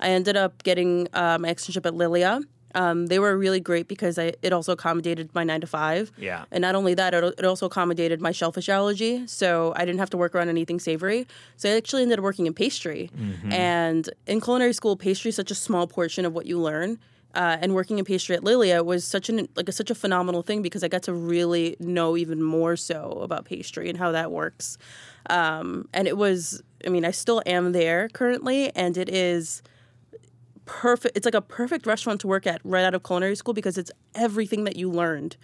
I 0.00 0.08
ended 0.08 0.36
up 0.36 0.62
getting 0.62 1.08
um, 1.12 1.42
my 1.42 1.52
externship 1.52 1.86
at 1.86 1.94
Lilia. 1.94 2.40
Um, 2.74 3.06
they 3.06 3.18
were 3.18 3.36
really 3.36 3.60
great 3.60 3.88
because 3.88 4.18
I, 4.18 4.32
it 4.42 4.52
also 4.52 4.72
accommodated 4.72 5.34
my 5.34 5.44
nine 5.44 5.60
to 5.60 5.66
five. 5.66 6.10
Yeah. 6.18 6.44
And 6.50 6.62
not 6.62 6.74
only 6.74 6.94
that, 6.94 7.14
it, 7.14 7.24
it 7.38 7.44
also 7.44 7.66
accommodated 7.66 8.20
my 8.20 8.32
shellfish 8.32 8.68
allergy. 8.68 9.26
So 9.26 9.72
I 9.76 9.84
didn't 9.84 9.98
have 9.98 10.10
to 10.10 10.16
work 10.16 10.34
around 10.34 10.48
anything 10.48 10.80
savory. 10.80 11.26
So 11.56 11.70
I 11.70 11.76
actually 11.76 12.02
ended 12.02 12.18
up 12.18 12.22
working 12.22 12.46
in 12.46 12.54
pastry. 12.54 13.10
And 13.50 14.10
in 14.26 14.40
culinary 14.40 14.72
school, 14.72 14.96
pastry 14.96 15.28
is 15.28 15.36
such 15.36 15.50
a 15.50 15.54
small 15.54 15.86
portion 15.86 16.24
of 16.24 16.32
what 16.32 16.46
you 16.46 16.60
learn. 16.60 16.98
Uh, 17.34 17.56
and 17.60 17.74
working 17.74 17.98
in 17.98 18.04
pastry 18.04 18.36
at 18.36 18.44
Lilia 18.44 18.84
was 18.84 19.04
such 19.04 19.28
an 19.28 19.48
like 19.56 19.68
a, 19.68 19.72
such 19.72 19.90
a 19.90 19.94
phenomenal 19.94 20.42
thing 20.42 20.62
because 20.62 20.84
I 20.84 20.88
got 20.88 21.02
to 21.04 21.12
really 21.12 21.76
know 21.80 22.16
even 22.16 22.40
more 22.40 22.76
so 22.76 23.18
about 23.22 23.44
pastry 23.44 23.88
and 23.88 23.98
how 23.98 24.12
that 24.12 24.30
works. 24.30 24.78
Um, 25.28 25.88
and 25.92 26.06
it 26.06 26.16
was, 26.16 26.62
I 26.86 26.90
mean, 26.90 27.04
I 27.04 27.10
still 27.10 27.42
am 27.44 27.72
there 27.72 28.08
currently, 28.10 28.70
and 28.76 28.96
it 28.96 29.08
is 29.08 29.62
perfect. 30.66 31.16
It's 31.16 31.24
like 31.24 31.34
a 31.34 31.40
perfect 31.42 31.86
restaurant 31.86 32.20
to 32.22 32.26
work 32.26 32.46
at 32.46 32.60
right 32.64 32.84
out 32.84 32.94
of 32.94 33.02
culinary 33.02 33.36
school 33.36 33.54
because 33.54 33.78
it's 33.78 33.90
everything 34.14 34.64
that 34.64 34.76
you 34.76 34.90
learned 34.90 35.36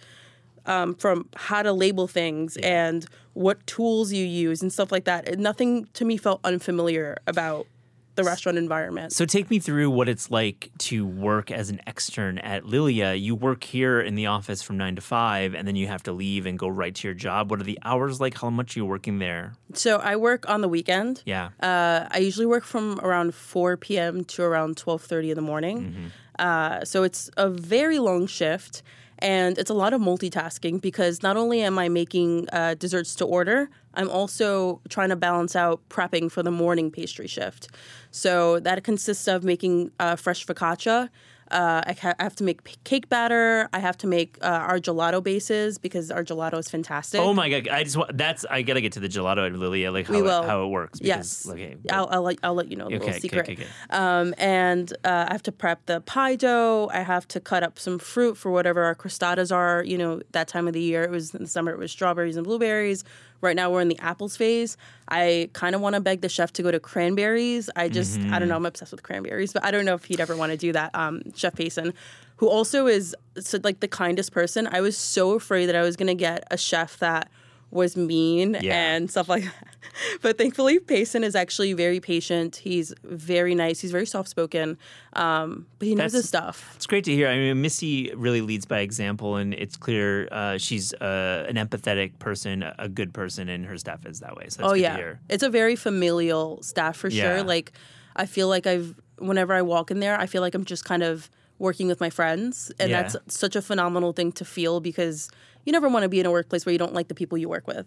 um, 0.65 0.95
from 0.95 1.27
how 1.35 1.61
to 1.61 1.73
label 1.73 2.07
things 2.07 2.57
and 2.57 3.05
what 3.33 3.65
tools 3.65 4.11
you 4.11 4.25
use 4.25 4.61
and 4.61 4.71
stuff 4.71 4.91
like 4.91 5.05
that. 5.05 5.39
Nothing 5.39 5.87
to 5.93 6.05
me 6.05 6.17
felt 6.17 6.39
unfamiliar 6.43 7.17
about 7.27 7.67
the 8.15 8.23
restaurant 8.23 8.57
environment. 8.57 9.13
So 9.13 9.25
take 9.25 9.49
me 9.49 9.59
through 9.59 9.89
what 9.89 10.09
it's 10.09 10.29
like 10.29 10.71
to 10.79 11.05
work 11.05 11.51
as 11.51 11.69
an 11.69 11.79
extern 11.87 12.39
at 12.39 12.65
Lilia. 12.65 13.13
You 13.13 13.35
work 13.35 13.63
here 13.63 14.01
in 14.01 14.15
the 14.15 14.25
office 14.27 14.61
from 14.61 14.77
nine 14.77 14.95
to 14.95 15.01
five, 15.01 15.53
and 15.55 15.67
then 15.67 15.75
you 15.75 15.87
have 15.87 16.03
to 16.03 16.11
leave 16.11 16.45
and 16.45 16.59
go 16.59 16.67
right 16.67 16.93
to 16.93 17.07
your 17.07 17.15
job. 17.15 17.49
What 17.49 17.59
are 17.61 17.63
the 17.63 17.79
hours 17.83 18.19
like? 18.19 18.37
How 18.37 18.49
much 18.49 18.75
are 18.75 18.79
you 18.79 18.85
working 18.85 19.19
there? 19.19 19.53
So 19.73 19.97
I 19.99 20.15
work 20.15 20.49
on 20.49 20.61
the 20.61 20.67
weekend. 20.67 21.23
Yeah. 21.25 21.49
Uh, 21.61 22.07
I 22.11 22.17
usually 22.19 22.45
work 22.45 22.63
from 22.63 22.99
around 23.01 23.33
4 23.33 23.77
p.m. 23.77 24.23
to 24.25 24.43
around 24.43 24.75
12:30 24.75 25.29
in 25.29 25.35
the 25.35 25.41
morning. 25.41 26.11
Uh, 26.39 26.83
so 26.83 27.03
it's 27.03 27.29
a 27.37 27.49
very 27.49 27.99
long 27.99 28.25
shift, 28.25 28.81
and 29.19 29.57
it's 29.57 29.69
a 29.69 29.73
lot 29.73 29.93
of 29.93 30.01
multitasking 30.01 30.81
because 30.81 31.21
not 31.21 31.37
only 31.37 31.61
am 31.61 31.77
I 31.77 31.87
making 31.87 32.47
uh, 32.51 32.73
desserts 32.75 33.15
to 33.15 33.25
order, 33.25 33.69
I'm 33.93 34.09
also 34.09 34.81
trying 34.89 35.09
to 35.09 35.15
balance 35.15 35.55
out 35.55 35.81
prepping 35.89 36.31
for 36.31 36.43
the 36.43 36.51
morning 36.51 36.91
pastry 36.91 37.27
shift. 37.27 37.69
So 38.11 38.59
that 38.61 38.83
consists 38.83 39.27
of 39.27 39.43
making 39.43 39.91
uh, 39.99 40.15
fresh 40.15 40.45
focaccia. 40.45 41.09
Uh, 41.51 41.81
I, 41.85 41.93
ha- 41.93 42.13
I 42.19 42.23
have 42.23 42.35
to 42.37 42.43
make 42.43 42.63
p- 42.63 42.75
cake 42.83 43.09
batter. 43.09 43.69
I 43.73 43.79
have 43.79 43.97
to 43.99 44.07
make 44.07 44.37
uh, 44.41 44.45
our 44.45 44.79
gelato 44.79 45.21
bases 45.23 45.77
because 45.77 46.09
our 46.09 46.23
gelato 46.23 46.57
is 46.57 46.69
fantastic. 46.69 47.19
Oh 47.19 47.33
my 47.33 47.49
god! 47.49 47.67
I 47.67 47.83
just 47.83 47.97
want 47.97 48.17
that's 48.17 48.45
I 48.49 48.61
gotta 48.61 48.81
get 48.81 48.93
to 48.93 48.99
the 48.99 49.09
gelato 49.09 49.45
at 49.45 49.53
Lilia, 49.53 49.91
like 49.91 50.07
how, 50.07 50.13
We 50.13 50.21
will. 50.21 50.43
It, 50.43 50.47
how 50.47 50.63
it 50.63 50.67
works. 50.69 50.99
Because, 50.99 51.07
Yes. 51.45 51.47
Okay. 51.49 51.77
I'll, 51.91 52.07
I'll, 52.11 52.21
let, 52.21 52.37
I'll 52.43 52.53
let 52.53 52.69
you 52.71 52.77
know 52.77 52.89
the 52.89 52.95
Okay, 52.95 53.05
little 53.05 53.19
secret. 53.21 53.41
okay, 53.49 53.53
okay. 53.53 53.67
Um, 53.89 54.33
and 54.37 54.91
uh, 55.03 55.25
I 55.29 55.33
have 55.33 55.43
to 55.43 55.51
prep 55.51 55.85
the 55.85 56.01
pie 56.01 56.35
dough. 56.35 56.89
I 56.93 57.01
have 57.01 57.27
to 57.29 57.39
cut 57.39 57.63
up 57.63 57.77
some 57.77 57.99
fruit 57.99 58.37
for 58.37 58.49
whatever 58.51 58.83
our 58.83 58.95
crostadas 58.95 59.53
are. 59.53 59.83
You 59.83 59.97
know, 59.97 60.21
that 60.31 60.47
time 60.47 60.67
of 60.67 60.73
the 60.73 60.81
year. 60.81 61.03
It 61.03 61.11
was 61.11 61.33
in 61.35 61.43
the 61.43 61.49
summer. 61.49 61.71
It 61.71 61.77
was 61.79 61.91
strawberries 61.91 62.37
and 62.37 62.45
blueberries. 62.45 63.03
Right 63.41 63.55
now 63.55 63.71
we're 63.71 63.81
in 63.81 63.87
the 63.87 63.97
apples 63.97 64.37
phase. 64.37 64.77
I 65.09 65.49
kind 65.53 65.73
of 65.73 65.81
want 65.81 65.95
to 65.95 65.99
beg 65.99 66.21
the 66.21 66.29
chef 66.29 66.53
to 66.53 66.61
go 66.63 66.69
to 66.69 66.79
cranberries. 66.79 67.71
I 67.75 67.89
just, 67.89 68.19
I 68.19 68.37
don't 68.37 68.47
know. 68.47 68.55
I'm 68.55 68.67
obsessed 68.67 68.91
with 68.91 69.01
cranberries, 69.01 69.51
but 69.51 69.65
I 69.65 69.71
don't 69.71 69.83
know 69.83 69.95
if 69.95 70.05
he'd 70.05 70.19
ever 70.19 70.35
want 70.37 70.51
to 70.51 70.57
do 70.59 70.71
that. 70.73 70.91
Um, 70.93 71.23
chef 71.41 71.55
Payson, 71.55 71.93
who 72.37 72.47
also 72.49 72.87
is 72.87 73.15
so, 73.39 73.59
like 73.63 73.79
the 73.81 73.87
kindest 73.87 74.31
person. 74.31 74.67
I 74.71 74.81
was 74.81 74.95
so 74.97 75.33
afraid 75.33 75.65
that 75.67 75.75
I 75.75 75.81
was 75.81 75.95
gonna 75.95 76.15
get 76.15 76.43
a 76.51 76.57
chef 76.57 76.97
that 76.99 77.29
was 77.71 77.95
mean 77.95 78.57
Yeah. 78.59 78.75
and 78.95 79.09
stuff 79.09 79.29
like 79.29 79.43
that. 79.45 79.67
But 80.21 80.37
thankfully, 80.37 80.79
Payson 80.79 81.23
is 81.23 81.35
actually 81.35 81.73
very 81.73 81.99
patient. 81.99 82.55
He's 82.57 82.93
very 83.03 83.55
nice. 83.55 83.79
He's 83.81 83.91
very 83.91 84.05
soft 84.05 84.29
spoken, 84.29 84.77
um, 85.13 85.65
but 85.79 85.87
he 85.87 85.95
knows 85.95 86.11
That's- 86.13 86.23
his 86.23 86.27
stuff. 86.29 86.71
It's 86.75 86.85
great 86.87 87.03
to 87.05 87.13
hear. 87.13 87.27
I 87.27 87.35
mean, 87.35 87.61
Missy 87.61 88.11
really 88.15 88.41
leads 88.41 88.65
by 88.65 88.79
example, 88.79 89.35
and 89.35 89.53
it's 89.53 89.75
clear 89.77 90.27
uh, 90.31 90.57
she's 90.57 90.93
uh, 90.93 91.45
an 91.49 91.55
empathetic 91.55 92.19
person, 92.19 92.63
a 92.79 92.87
good 92.87 93.13
person, 93.13 93.49
and 93.49 93.65
her 93.65 93.77
staff 93.77 94.05
is 94.05 94.19
that 94.21 94.35
way. 94.37 94.45
So 94.49 94.61
that's 94.61 94.71
Oh 94.71 94.75
yeah, 94.75 94.91
to 94.95 94.97
hear. 94.97 95.19
it's 95.29 95.43
a 95.43 95.49
very 95.49 95.75
familial 95.75 96.61
staff 96.63 96.95
for 96.97 97.09
Yeah. 97.09 97.23
sure. 97.37 97.43
Like, 97.43 97.71
I 98.15 98.25
feel 98.27 98.47
like 98.47 98.67
I've 98.67 98.95
whenever 99.21 99.53
I 99.53 99.61
walk 99.61 99.91
in 99.91 99.99
there, 99.99 100.19
I 100.19 100.25
feel 100.27 100.41
like 100.41 100.55
I'm 100.55 100.65
just 100.65 100.85
kind 100.85 101.03
of 101.03 101.29
working 101.59 101.87
with 101.87 101.99
my 101.99 102.09
friends, 102.09 102.71
and 102.79 102.89
Yeah. 102.89 103.03
that's 103.03 103.15
such 103.35 103.55
a 103.55 103.61
phenomenal 103.61 104.13
thing 104.13 104.31
to 104.33 104.45
feel 104.45 104.79
because 104.79 105.29
you 105.65 105.71
never 105.71 105.87
want 105.87 106.03
to 106.03 106.09
be 106.09 106.19
in 106.19 106.25
a 106.25 106.31
workplace 106.31 106.65
where 106.65 106.73
you 106.73 106.79
don't 106.79 106.93
like 106.93 107.07
the 107.07 107.13
people 107.15 107.37
you 107.37 107.47
work 107.47 107.67
with, 107.67 107.85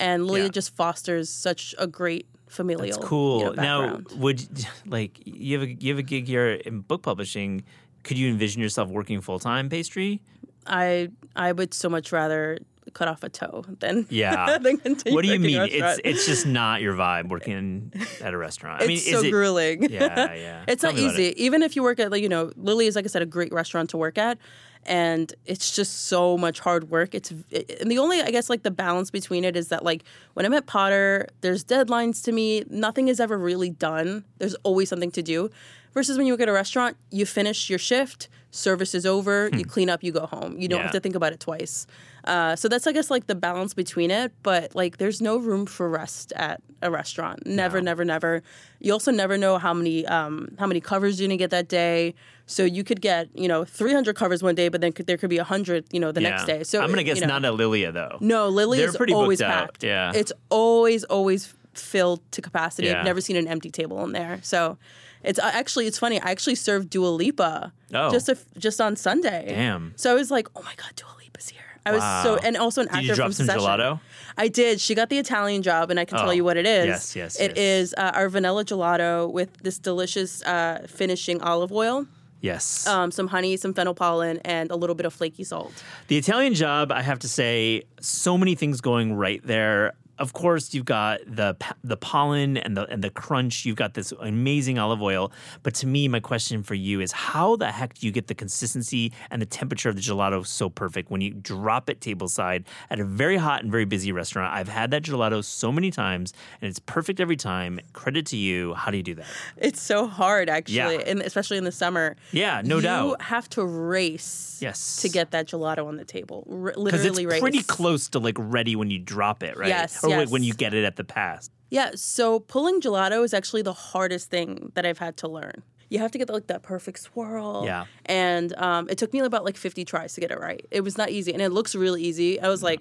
and 0.00 0.26
Lilia 0.26 0.44
Yeah. 0.44 0.48
just 0.50 0.74
fosters 0.74 1.30
such 1.30 1.74
a 1.78 1.86
great 1.86 2.26
familial. 2.48 2.98
That's 2.98 3.08
cool. 3.08 3.38
you 3.38 3.44
know, 3.56 3.62
now, 3.62 4.00
would 4.16 4.42
like 4.86 5.20
you 5.24 5.58
have 5.58 5.68
a 5.68 5.72
you 5.72 5.92
have 5.92 5.98
a 5.98 6.02
gig 6.02 6.26
here 6.26 6.50
in 6.66 6.80
book 6.80 7.02
publishing? 7.02 7.62
Could 8.02 8.18
you 8.18 8.28
envision 8.28 8.60
yourself 8.60 8.88
working 8.90 9.20
full 9.20 9.38
time 9.38 9.68
pastry? 9.68 10.20
I 10.66 11.10
I 11.36 11.52
would 11.52 11.72
so 11.74 11.88
much 11.88 12.10
rather 12.12 12.58
cut 12.94 13.08
off 13.08 13.22
a 13.22 13.28
toe 13.28 13.64
than 13.80 14.06
Yeah. 14.10 14.58
continue. 14.62 15.14
What 15.14 15.24
do 15.24 15.32
you 15.32 15.38
mean? 15.38 15.62
It's 15.70 16.00
it's 16.04 16.26
just 16.26 16.46
not 16.46 16.80
your 16.80 16.94
vibe 16.94 17.28
working 17.30 17.92
at 18.20 18.34
a 18.34 18.36
restaurant. 18.36 18.82
I 18.82 18.86
mean, 18.86 18.96
it's 18.96 19.10
so 19.10 19.22
it? 19.22 19.30
grueling. 19.30 19.90
Yeah, 19.90 20.34
yeah. 20.34 20.64
it's 20.68 20.82
Tell 20.82 20.92
not 20.92 21.00
easy. 21.00 21.28
it. 21.28 21.36
Even 21.38 21.62
if 21.62 21.76
you 21.76 21.82
work 21.82 22.00
at 22.00 22.10
like 22.10 22.22
you 22.22 22.28
know, 22.28 22.52
Lilia 22.56 22.88
is 22.88 22.96
like 22.96 23.04
I 23.04 23.08
said, 23.08 23.22
a 23.22 23.26
great 23.26 23.52
restaurant 23.52 23.90
to 23.90 23.96
work 23.96 24.18
at, 24.18 24.38
and 24.84 25.32
it's 25.46 25.74
just 25.74 26.06
so 26.06 26.36
much 26.36 26.60
hard 26.60 26.90
work. 26.90 27.14
It's 27.14 27.30
and 27.30 27.90
the 27.90 27.98
only 27.98 28.20
I 28.20 28.30
guess 28.30 28.50
like 28.50 28.62
the 28.62 28.70
balance 28.70 29.10
between 29.10 29.44
it 29.44 29.56
is 29.56 29.68
that 29.68 29.84
like 29.84 30.04
when 30.34 30.44
I'm 30.44 30.52
at 30.54 30.66
Potter, 30.66 31.28
there's 31.40 31.64
deadlines 31.64 32.22
to 32.24 32.32
meet. 32.32 32.70
Nothing 32.70 33.08
is 33.08 33.20
ever 33.20 33.38
really 33.38 33.70
done. 33.70 34.24
There's 34.38 34.54
always 34.64 34.88
something 34.88 35.10
to 35.12 35.22
do. 35.22 35.50
Versus 35.94 36.16
when 36.16 36.26
you 36.26 36.32
work 36.32 36.40
at 36.40 36.48
a 36.48 36.52
restaurant, 36.52 36.96
you 37.10 37.26
finish 37.26 37.68
your 37.68 37.78
shift, 37.78 38.28
Service 38.54 38.94
is 38.94 39.06
over, 39.06 39.48
you 39.54 39.64
clean 39.64 39.88
up, 39.88 40.04
you 40.04 40.12
go 40.12 40.26
home. 40.26 40.58
You 40.58 40.68
don't 40.68 40.76
Hmm. 40.78 40.80
Yeah. 40.80 40.82
have 40.84 40.92
to 40.92 41.00
think 41.00 41.14
about 41.14 41.32
it 41.32 41.40
twice. 41.40 41.86
Uh, 42.24 42.54
so 42.54 42.68
that's 42.68 42.86
I 42.86 42.92
guess 42.92 43.10
like 43.10 43.26
the 43.26 43.34
balance 43.34 43.72
between 43.72 44.10
it. 44.10 44.30
But 44.42 44.74
like, 44.76 44.98
there's 44.98 45.22
no 45.22 45.38
room 45.38 45.64
for 45.64 45.88
rest 45.88 46.32
at 46.36 46.60
a 46.82 46.90
restaurant. 46.90 47.46
Never, 47.46 47.80
No. 47.80 47.84
never, 47.86 48.04
never. 48.04 48.42
You 48.78 48.92
also 48.92 49.10
never 49.10 49.38
know 49.38 49.56
how 49.56 49.72
many 49.72 50.04
um, 50.06 50.54
how 50.58 50.66
many 50.66 50.80
covers 50.80 51.18
you're 51.18 51.28
gonna 51.28 51.38
get 51.38 51.50
that 51.50 51.68
day. 51.68 52.14
So 52.44 52.64
you 52.64 52.84
could 52.84 53.00
get 53.00 53.28
you 53.34 53.48
know 53.48 53.64
300 53.64 54.14
covers 54.16 54.42
one 54.42 54.54
day, 54.54 54.68
but 54.68 54.82
then 54.82 54.92
could, 54.92 55.06
there 55.06 55.16
could 55.16 55.30
be 55.30 55.38
100 55.38 55.86
you 55.90 55.98
know 55.98 56.12
the 56.12 56.20
next 56.20 56.44
day. 56.44 56.62
So 56.62 56.82
I'm 56.82 56.90
gonna 56.90 57.00
you 57.00 57.06
guess 57.06 57.20
know. 57.22 57.28
not 57.28 57.44
at 57.46 57.54
Lilia 57.54 57.90
though. 57.90 58.18
No, 58.20 58.50
They're 58.54 58.88
is 58.88 58.96
always 59.14 59.38
booked 59.38 59.50
out, 59.50 59.66
packed. 59.72 59.82
yeah. 59.84 60.12
it's 60.14 60.32
always 60.50 61.04
always 61.04 61.54
filled 61.72 62.20
to 62.32 62.42
capacity. 62.42 62.88
Yeah. 62.88 62.98
I've 62.98 63.06
never 63.06 63.22
seen 63.22 63.36
an 63.36 63.48
empty 63.48 63.70
table 63.70 64.04
in 64.04 64.12
there. 64.12 64.40
So 64.42 64.76
it's 65.24 65.38
uh, 65.38 65.50
actually 65.52 65.86
it's 65.86 65.98
funny. 65.98 66.20
I 66.20 66.30
actually 66.30 66.54
served 66.56 66.90
Dua 66.90 67.08
Lipa 67.08 67.72
Oh. 67.94 68.10
just 68.10 68.28
a, 68.28 68.38
just 68.58 68.80
on 68.80 68.96
Sunday. 68.96 69.44
Damn. 69.48 69.92
So 69.96 70.10
I 70.10 70.14
was 70.14 70.30
like, 70.30 70.48
oh 70.56 70.62
my 70.62 70.74
god, 70.76 70.92
Dua 70.96 71.10
Lipa's 71.18 71.48
here. 71.50 71.60
I 71.84 71.92
was 71.92 72.02
so 72.22 72.36
and 72.36 72.56
also 72.56 72.80
an 72.82 72.86
Did 72.88 72.94
actor 72.94 73.06
you 73.08 73.14
drop 73.14 73.26
from 73.26 73.32
some 73.32 73.46
Succession. 73.46 73.68
gelato? 73.68 74.00
I 74.38 74.48
did. 74.48 74.80
She 74.80 74.94
got 74.94 75.10
the 75.10 75.18
Italian 75.18 75.62
job, 75.62 75.90
and 75.90 75.98
I 76.00 76.04
can 76.06 76.16
Oh, 76.18 76.22
tell 76.22 76.32
you 76.34 76.44
what 76.44 76.56
it 76.56 76.64
is. 76.66 76.86
yes, 76.86 77.16
yes, 77.16 77.40
It 77.40 77.56
yes. 77.56 77.58
is 77.58 77.94
uh, 77.98 78.12
our 78.14 78.28
vanilla 78.28 78.64
gelato 78.64 79.30
with 79.30 79.52
this 79.58 79.78
delicious 79.78 80.42
uh, 80.44 80.86
finishing 80.88 81.42
olive 81.42 81.70
oil, 81.72 82.06
Yes. 82.40 82.86
um, 82.86 83.10
some 83.10 83.26
honey, 83.28 83.56
some 83.58 83.74
fennel 83.74 83.94
pollen, 83.94 84.38
and 84.44 84.70
a 84.70 84.76
little 84.76 84.94
bit 84.94 85.04
of 85.06 85.12
flaky 85.12 85.44
salt. 85.44 85.72
The 86.08 86.16
Italian 86.16 86.54
job, 86.54 86.90
I 86.92 87.02
have 87.02 87.18
to 87.20 87.28
say, 87.28 87.82
so 88.00 88.38
many 88.38 88.54
things 88.54 88.80
going 88.80 89.14
right 89.14 89.44
there. 89.44 89.92
Of 90.18 90.34
course, 90.34 90.72
you've 90.74 90.84
got 90.84 91.20
the 91.26 91.56
the 91.82 91.96
pollen 91.96 92.56
and 92.56 92.76
the 92.76 92.86
and 92.86 93.02
the 93.02 93.10
crunch. 93.10 93.64
You've 93.64 93.76
got 93.76 93.94
this 93.94 94.12
amazing 94.20 94.78
olive 94.78 95.02
oil. 95.02 95.32
But 95.62 95.74
to 95.76 95.86
me, 95.86 96.06
my 96.06 96.20
question 96.20 96.62
for 96.62 96.74
you 96.74 97.00
is, 97.00 97.12
how 97.12 97.56
the 97.56 97.70
heck 97.72 97.94
do 97.94 98.06
you 98.06 98.12
get 98.12 98.26
the 98.28 98.34
consistency 98.34 99.12
and 99.30 99.40
the 99.42 99.46
temperature 99.46 99.88
of 99.88 99.96
the 99.96 100.02
gelato 100.02 100.46
so 100.46 100.68
perfect 100.68 101.10
when 101.10 101.20
you 101.22 101.30
drop 101.32 101.88
it 101.90 102.00
tableside 102.00 102.64
at 102.90 103.00
a 103.00 103.04
very 103.04 103.36
hot 103.36 103.62
and 103.62 103.72
very 103.72 103.84
busy 103.86 104.12
restaurant? 104.12 104.52
I've 104.54 104.68
had 104.68 104.90
that 104.92 105.02
gelato 105.02 105.42
so 105.42 105.72
many 105.72 105.90
times, 105.90 106.34
and 106.60 106.68
it's 106.68 106.78
perfect 106.78 107.18
every 107.18 107.36
time. 107.36 107.80
Credit 107.92 108.26
to 108.26 108.36
you. 108.36 108.74
How 108.74 108.90
do 108.90 108.98
you 108.98 109.02
do 109.02 109.14
that? 109.14 109.26
It's 109.56 109.80
so 109.82 110.06
hard, 110.06 110.48
actually, 110.50 110.76
Yeah. 110.76 110.90
and 111.06 111.22
especially 111.22 111.56
in 111.56 111.64
the 111.64 111.72
summer. 111.72 112.16
Yeah, 112.32 112.60
no 112.64 112.76
you 112.76 112.82
doubt. 112.82 113.06
You 113.06 113.16
have 113.20 113.48
to 113.50 113.64
race 113.64 114.58
Yes. 114.60 114.98
to 115.02 115.08
get 115.08 115.30
that 115.32 115.48
gelato 115.48 115.86
on 115.86 115.96
the 115.96 116.04
table. 116.04 116.46
R- 116.50 116.74
Because 116.84 117.04
it's 117.04 117.20
race. 117.20 117.40
pretty 117.40 117.62
close 117.62 118.08
to 118.10 118.18
like 118.18 118.36
ready 118.38 118.76
when 118.76 118.90
you 118.90 118.98
drop 118.98 119.42
it, 119.42 119.56
right? 119.56 119.68
Yes, 119.68 120.01
Or 120.04 120.10
like 120.10 120.18
yes. 120.20 120.30
when 120.30 120.42
you 120.42 120.54
get 120.54 120.74
it 120.74 120.84
at 120.84 120.96
the 120.96 121.04
pass. 121.04 121.50
Yeah, 121.70 121.92
so 121.94 122.40
pulling 122.40 122.80
gelato 122.80 123.24
is 123.24 123.32
actually 123.32 123.62
the 123.62 123.72
hardest 123.72 124.30
thing 124.30 124.72
that 124.74 124.84
I've 124.84 124.98
had 124.98 125.16
to 125.18 125.28
learn. 125.28 125.62
You 125.88 125.98
have 125.98 126.10
to 126.12 126.18
get 126.18 126.28
like 126.30 126.46
that 126.48 126.62
perfect 126.62 127.00
swirl. 127.00 127.62
Yeah. 127.64 127.84
And 128.06 128.54
um, 128.56 128.88
it 128.88 128.98
took 128.98 129.12
me 129.12 129.20
about 129.20 129.44
like 129.44 129.56
50 129.56 129.84
tries 129.84 130.14
to 130.14 130.20
get 130.20 130.30
it 130.30 130.38
right. 130.38 130.64
It 130.70 130.82
was 130.82 130.96
not 130.98 131.10
easy, 131.10 131.32
and 131.32 131.42
it 131.42 131.50
looks 131.50 131.74
really 131.74 132.02
easy. 132.02 132.40
I 132.40 132.48
was 132.48 132.62
like, 132.62 132.80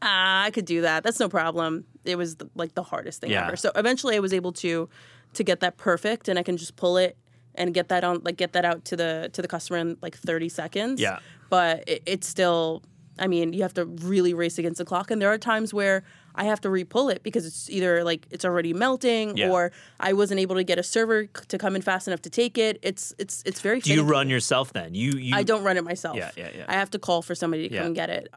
ah, 0.00 0.42
I 0.44 0.50
could 0.50 0.64
do 0.64 0.80
that. 0.82 1.02
That's 1.02 1.20
no 1.20 1.28
problem. 1.28 1.84
It 2.04 2.16
was 2.16 2.36
the, 2.36 2.48
like 2.54 2.74
the 2.74 2.82
hardest 2.82 3.20
thing 3.20 3.30
Yeah. 3.30 3.46
ever. 3.46 3.56
So 3.56 3.70
eventually, 3.76 4.16
I 4.16 4.20
was 4.20 4.32
able 4.32 4.52
to 4.54 4.88
to 5.34 5.44
get 5.44 5.60
that 5.60 5.76
perfect, 5.76 6.28
and 6.28 6.38
I 6.38 6.42
can 6.42 6.56
just 6.56 6.76
pull 6.76 6.96
it 6.98 7.16
and 7.54 7.72
get 7.74 7.88
that 7.88 8.02
on 8.04 8.22
like 8.24 8.36
get 8.36 8.52
that 8.54 8.64
out 8.64 8.84
to 8.86 8.96
the 8.96 9.30
to 9.32 9.42
the 9.42 9.48
customer 9.48 9.78
in 9.78 9.96
like 10.02 10.16
30 10.16 10.48
seconds. 10.48 11.00
Yeah. 11.00 11.18
But 11.48 11.84
it, 11.88 12.02
it's 12.06 12.26
still. 12.28 12.82
I 13.18 13.26
mean, 13.26 13.52
you 13.52 13.62
have 13.62 13.74
to 13.74 13.84
really 13.84 14.32
race 14.34 14.58
against 14.58 14.78
the 14.78 14.84
clock, 14.84 15.10
and 15.10 15.20
there 15.20 15.30
are 15.30 15.38
times 15.38 15.74
where 15.74 16.02
I 16.34 16.44
have 16.44 16.60
to 16.62 16.70
re-pull 16.70 17.08
it 17.10 17.22
because 17.22 17.44
it's 17.46 17.68
either 17.70 18.02
like 18.04 18.26
it's 18.30 18.44
already 18.44 18.72
melting, 18.72 19.36
Yeah. 19.36 19.50
or 19.50 19.72
I 20.00 20.12
wasn't 20.14 20.40
able 20.40 20.56
to 20.56 20.64
get 20.64 20.78
a 20.78 20.82
server 20.82 21.24
c- 21.24 21.44
to 21.48 21.58
come 21.58 21.76
in 21.76 21.82
fast 21.82 22.06
enough 22.08 22.22
to 22.22 22.30
take 22.30 22.56
it. 22.58 22.78
It's 22.82 23.14
it's 23.18 23.42
it's 23.44 23.60
very. 23.60 23.80
Do 23.80 23.92
you 23.92 24.02
run 24.02 24.28
yourself 24.30 24.72
then? 24.72 24.94
You 24.94 25.12
you 25.12 25.36
I 25.36 25.42
don't 25.42 25.62
run 25.64 25.76
it 25.76 25.84
myself. 25.84 26.16
Yeah, 26.16 26.30
yeah, 26.36 26.50
yeah. 26.56 26.64
I 26.68 26.74
have 26.74 26.90
to 26.90 26.98
call 26.98 27.22
for 27.22 27.34
somebody 27.34 27.68
to 27.68 27.74
Yeah. 27.74 27.80
come 27.80 27.86
and 27.88 27.94
get 27.96 28.08
it. 28.10 28.28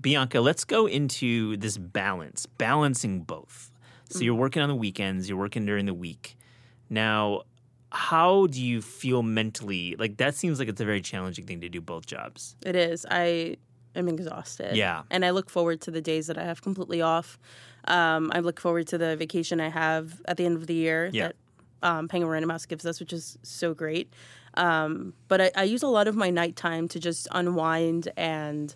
Bianca, 0.00 0.40
let's 0.40 0.64
go 0.64 0.86
into 0.86 1.56
this 1.58 1.76
balance, 1.76 2.46
balancing 2.46 3.20
both. 3.20 3.70
So 4.08 4.18
Mm. 4.20 4.24
you're 4.24 4.34
working 4.34 4.62
on 4.62 4.68
the 4.68 4.74
weekends, 4.74 5.28
you're 5.28 5.38
working 5.38 5.66
during 5.66 5.86
the 5.86 5.94
week. 5.94 6.36
Now, 6.88 7.42
how 7.92 8.46
do 8.46 8.62
you 8.64 8.80
feel 8.80 9.22
mentally? 9.22 9.94
Like 9.98 10.16
that 10.16 10.34
seems 10.34 10.58
like 10.58 10.68
it's 10.68 10.80
a 10.80 10.84
very 10.84 11.00
challenging 11.00 11.46
thing 11.46 11.60
to 11.60 11.68
do 11.68 11.80
both 11.80 12.06
jobs. 12.06 12.56
It 12.64 12.76
is. 12.76 13.04
I 13.10 13.56
am 13.94 14.08
exhausted. 14.08 14.76
Yeah. 14.76 15.02
And 15.10 15.24
I 15.24 15.30
look 15.30 15.50
forward 15.50 15.80
to 15.82 15.90
the 15.90 16.00
days 16.00 16.26
that 16.28 16.38
I 16.38 16.44
have 16.44 16.62
completely 16.62 17.00
off. 17.02 17.38
Um, 17.86 18.30
I 18.34 18.40
look 18.40 18.60
forward 18.60 18.86
to 18.88 18.98
the 18.98 19.16
vacation 19.16 19.60
I 19.60 19.68
have 19.68 20.20
at 20.26 20.36
the 20.36 20.44
end 20.46 20.56
of 20.56 20.66
the 20.66 20.74
year 20.74 21.10
Yeah. 21.12 21.28
that 21.28 21.36
um, 21.82 22.08
Penguin 22.08 22.30
Random 22.30 22.50
House 22.50 22.66
gives 22.66 22.84
us, 22.86 23.00
which 23.00 23.12
is 23.12 23.38
so 23.42 23.72
great. 23.74 24.12
Um, 24.54 25.14
but 25.28 25.40
I, 25.40 25.50
I 25.56 25.62
use 25.64 25.82
a 25.82 25.88
lot 25.88 26.08
of 26.08 26.14
my 26.16 26.30
nighttime 26.30 26.88
to 26.88 26.98
just 27.00 27.26
unwind 27.30 28.10
and 28.16 28.74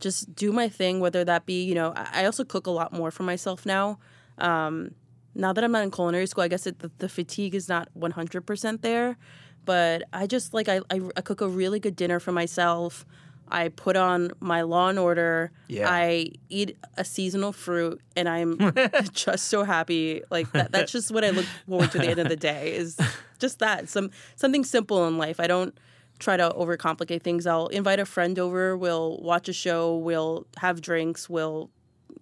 just 0.00 0.34
do 0.34 0.52
my 0.52 0.68
thing, 0.68 1.00
whether 1.00 1.24
that 1.24 1.46
be, 1.46 1.64
you 1.64 1.74
know, 1.74 1.92
I 1.96 2.22
I 2.22 2.24
also 2.26 2.44
cook 2.44 2.66
a 2.66 2.70
lot 2.70 2.92
more 2.92 3.10
for 3.10 3.22
myself 3.22 3.64
now. 3.66 3.98
Um, 4.38 4.94
now 5.34 5.52
that 5.52 5.64
I'm 5.64 5.72
not 5.72 5.82
in 5.82 5.90
culinary 5.90 6.26
school, 6.26 6.44
I 6.44 6.48
guess 6.48 6.66
it, 6.66 6.78
the, 6.78 6.90
the 6.98 7.08
fatigue 7.08 7.54
is 7.54 7.68
not 7.68 7.88
100% 7.98 8.82
there. 8.82 9.16
But 9.64 10.02
I 10.12 10.26
just 10.26 10.52
like, 10.54 10.68
I, 10.68 10.80
I, 10.90 11.00
I 11.16 11.20
cook 11.22 11.40
a 11.40 11.48
really 11.48 11.80
good 11.80 11.96
dinner 11.96 12.20
for 12.20 12.32
myself. 12.32 13.04
I 13.48 13.68
put 13.68 13.96
on 13.96 14.30
my 14.40 14.62
Law 14.62 14.88
and 14.88 14.98
Order. 14.98 15.50
Yeah. 15.68 15.88
I 15.90 16.30
eat 16.48 16.76
a 16.96 17.04
seasonal 17.04 17.52
fruit, 17.52 18.00
and 18.16 18.28
I'm 18.28 18.58
just 19.12 19.46
so 19.48 19.64
happy. 19.64 20.22
Like 20.30 20.50
that, 20.52 20.72
that's 20.72 20.92
just 20.92 21.10
what 21.10 21.24
I 21.24 21.30
look 21.30 21.46
forward 21.68 21.92
to. 21.92 21.98
At 21.98 22.04
the 22.04 22.10
end 22.10 22.20
of 22.20 22.28
the 22.28 22.36
day 22.36 22.74
is 22.74 22.98
just 23.38 23.58
that 23.60 23.88
some 23.88 24.10
something 24.36 24.64
simple 24.64 25.06
in 25.06 25.18
life. 25.18 25.38
I 25.40 25.46
don't 25.46 25.76
try 26.18 26.36
to 26.36 26.50
overcomplicate 26.50 27.22
things. 27.22 27.46
I'll 27.46 27.66
invite 27.68 27.98
a 28.00 28.06
friend 28.06 28.38
over. 28.38 28.76
We'll 28.76 29.18
watch 29.20 29.48
a 29.48 29.52
show. 29.52 29.96
We'll 29.96 30.46
have 30.58 30.80
drinks. 30.80 31.28
We'll 31.28 31.70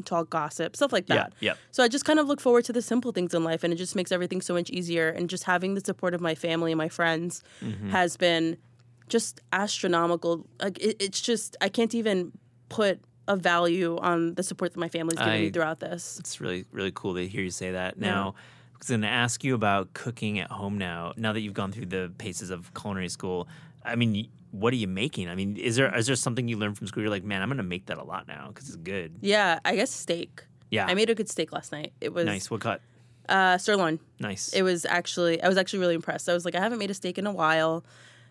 talk 0.07 0.31
gossip, 0.31 0.75
stuff 0.75 0.93
like 0.93 1.09
Yeah, 1.09 1.15
that. 1.17 1.33
yep. 1.41 1.59
So 1.71 1.85
I 1.85 1.89
just 1.89 2.05
kind 2.05 2.19
of 2.19 2.27
look 2.27 2.41
forward 2.41 2.65
to 2.65 2.73
the 2.73 2.83
simple 2.83 3.13
things 3.13 3.35
in 3.35 3.45
life, 3.45 3.63
and 3.63 3.73
it 3.73 3.77
just 3.77 3.95
makes 3.95 4.11
everything 4.11 4.41
so 4.41 4.55
much 4.55 4.71
easier. 4.71 5.11
And 5.11 5.29
just 5.31 5.45
having 5.45 5.75
the 5.75 5.81
support 5.85 6.15
of 6.15 6.21
my 6.21 6.35
family 6.35 6.73
and 6.73 6.79
my 6.79 6.89
friends 6.89 7.43
Mm-hmm. 7.63 7.91
has 7.91 8.17
been 8.17 8.57
just 9.13 9.41
astronomical. 9.53 10.47
Like 10.61 10.79
it, 10.81 10.97
it's 10.99 11.21
just 11.21 11.57
I 11.61 11.69
can't 11.69 11.95
even 11.95 12.33
put 12.69 13.01
a 13.29 13.37
value 13.37 13.99
on 13.99 14.35
the 14.35 14.43
support 14.43 14.73
that 14.73 14.81
my 14.81 14.89
family's 14.89 15.19
given 15.19 15.41
me 15.41 15.51
throughout 15.51 15.79
this. 15.79 16.19
It's 16.19 16.41
really 16.41 16.65
really 16.73 16.93
cool 16.93 17.15
to 17.15 17.29
hear 17.29 17.43
you 17.43 17.51
say 17.51 17.73
that. 17.73 17.99
Now, 17.99 18.35
I 18.75 18.79
was 18.79 18.89
going 18.89 19.03
to 19.03 19.09
ask 19.09 19.45
you 19.45 19.55
about 19.55 19.93
cooking 19.93 20.41
at 20.41 20.51
home 20.51 20.79
now. 20.79 21.13
Now 21.17 21.33
that 21.33 21.41
you've 21.41 21.55
gone 21.55 21.71
through 21.71 21.87
the 21.87 22.13
paces 22.19 22.51
of 22.51 22.73
culinary 22.75 23.11
school, 23.11 23.47
I 23.85 23.95
mean, 23.95 24.29
what 24.51 24.73
are 24.73 24.77
you 24.77 24.89
making? 24.89 25.29
I 25.29 25.35
mean, 25.35 25.57
is 25.57 25.77
there 25.77 25.95
is 25.97 26.07
there 26.07 26.17
something 26.17 26.49
you 26.49 26.57
learned 26.57 26.79
from 26.79 26.87
school? 26.87 27.03
You're 27.03 27.11
like, 27.11 27.25
man, 27.25 27.43
I'm 27.43 27.49
going 27.49 27.59
to 27.59 27.63
make 27.63 27.87
that 27.87 27.99
a 27.99 28.05
lot 28.05 28.27
now 28.27 28.49
because 28.49 28.69
it's 28.69 28.77
good. 28.77 29.19
Yeah, 29.21 29.61
I 29.65 29.77
guess 29.77 29.91
steak. 29.91 30.45
Yeah, 30.71 30.87
I 30.87 30.95
made 30.95 31.11
a 31.11 31.15
good 31.15 31.29
steak 31.29 31.53
last 31.53 31.71
night. 31.71 31.93
It 32.01 32.15
was 32.15 32.25
nice. 32.25 32.51
What 32.51 32.63
cut? 32.63 32.81
uh, 33.29 33.59
sirloin. 33.59 33.99
Nice. 34.21 34.53
It 34.53 34.63
was 34.63 34.85
actually 34.85 35.43
I 35.43 35.49
was 35.49 35.59
actually 35.59 35.81
really 35.81 35.95
impressed. 35.95 36.29
I 36.29 36.35
was 36.35 36.45
like, 36.45 36.55
I 36.55 36.61
haven't 36.61 36.79
made 36.79 36.91
a 36.91 36.95
steak 36.95 37.19
in 37.19 37.27
a 37.27 37.33
while. 37.33 37.85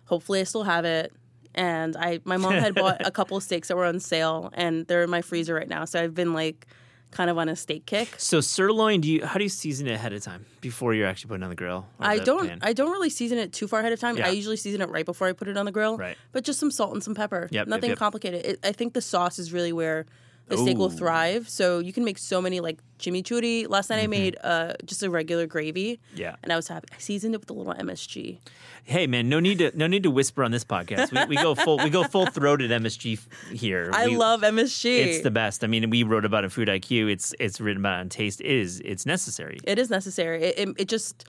Hopefully, 0.05 0.41
I 0.41 0.43
still 0.43 0.63
have 0.63 0.85
it. 0.85 1.13
And 1.53 1.97
I, 1.97 2.21
my 2.23 2.37
mom 2.37 2.53
had 2.53 2.75
bought 2.75 3.05
a 3.05 3.11
couple 3.17 3.35
of 3.35 3.43
steaks 3.43 3.67
that 3.67 3.75
were 3.75 3.85
on 3.85 3.99
sale, 3.99 4.51
and 4.53 4.87
they're 4.87 5.03
in 5.03 5.09
my 5.09 5.21
freezer 5.21 5.53
right 5.53 5.67
now. 5.67 5.83
So 5.85 6.01
I've 6.01 6.15
been 6.15 6.33
like, 6.33 6.65
kind 7.11 7.29
of 7.29 7.37
on 7.37 7.49
a 7.49 7.55
steak 7.55 7.85
kick. 7.85 8.15
so 8.17 8.41
sirloin, 8.41 9.01
do 9.01 9.11
you 9.11 9.25
how 9.25 9.37
do 9.37 9.43
you 9.43 9.49
season 9.49 9.87
it 9.87 9.91
ahead 9.93 10.13
of 10.13 10.23
time 10.23 10.45
before 10.61 10.93
you're 10.93 11.07
actually 11.07 11.27
putting 11.27 11.43
it 11.43 11.45
on 11.45 11.49
the 11.49 11.55
grill? 11.55 11.85
I 11.99 12.17
the 12.17 12.25
don't. 12.25 12.47
pan? 12.47 12.59
I 12.61 12.73
don't 12.73 12.91
really 12.91 13.09
season 13.09 13.37
it 13.37 13.53
too 13.53 13.67
far 13.67 13.81
ahead 13.81 13.93
of 13.93 13.99
time. 13.99 14.17
Yeah. 14.17 14.27
I 14.27 14.29
usually 14.29 14.57
season 14.57 14.81
it 14.81 14.89
right 14.89 15.05
before 15.05 15.27
I 15.27 15.33
put 15.33 15.47
it 15.47 15.57
on 15.57 15.65
the 15.65 15.71
grill. 15.71 15.97
Right. 15.97 16.17
But 16.31 16.43
just 16.43 16.59
some 16.59 16.71
salt 16.71 16.93
and 16.93 17.03
some 17.03 17.13
pepper. 17.13 17.43
Yep, 17.43 17.51
yep, 17.51 17.67
Nothing 17.67 17.89
yep. 17.89 17.99
complicated. 17.99 18.45
It, 18.45 18.59
I 18.63 18.71
think 18.71 18.93
the 18.93 19.01
sauce 19.01 19.37
is 19.37 19.53
really 19.53 19.73
where 19.73 20.05
the 20.51 20.57
steak 20.57 20.77
will 20.77 20.89
thrive. 20.89 21.49
So 21.49 21.79
you 21.79 21.91
can 21.93 22.03
make 22.05 22.17
so 22.17 22.41
many 22.41 22.59
like 22.59 22.79
chimichurri. 22.99 23.67
Last 23.67 23.89
night 23.89 24.03
I 24.03 24.07
made 24.07 24.37
uh, 24.43 24.73
just 24.85 25.01
a 25.03 25.09
regular 25.09 25.47
gravy. 25.47 25.93
Mm-hmm. 26.11 26.17
Yeah. 26.21 26.35
And 26.43 26.53
I 26.53 26.55
was 26.55 26.67
happy. 26.67 26.87
I 26.95 26.99
seasoned 26.99 27.33
it 27.33 27.39
with 27.41 27.49
a 27.49 27.53
little 27.53 27.73
MSG. 27.73 28.39
Hey 28.83 29.07
man, 29.07 29.29
no 29.29 29.39
need 29.39 29.59
to 29.59 29.71
no 29.77 29.87
need 29.87 30.03
to 30.03 30.11
whisper 30.11 30.43
on 30.43 30.51
this 30.51 30.63
podcast. 30.63 31.11
We, 31.27 31.35
we 31.35 31.41
go 31.41 31.53
full 31.55 31.77
we 31.77 31.89
go 31.89 32.03
full 32.03 32.25
throated 32.25 32.71
MSG 32.71 33.13
f- 33.17 33.51
here. 33.51 33.89
I 33.93 34.07
We- 34.07 34.17
love 34.17 34.41
MSG. 34.41 34.85
It's 35.05 35.21
the 35.21 35.31
best. 35.31 35.63
I 35.63 35.67
mean, 35.67 35.89
we 35.89 36.03
wrote 36.03 36.25
about 36.25 36.43
it 36.43 36.45
in 36.45 36.49
Food 36.51 36.67
IQ. 36.67 37.11
It's 37.11 37.33
it's 37.39 37.61
written 37.61 37.81
about 37.81 37.97
it 37.97 38.01
on 38.01 38.09
Taste. 38.09 38.41
It 38.41 38.47
is 38.47 38.81
it's 38.83 39.05
necessary. 39.05 39.59
It 39.63 39.77
is 39.79 39.89
necessary. 39.89 40.43
It, 40.43 40.59
it, 40.69 40.75
it 40.81 40.87
just, 40.87 41.25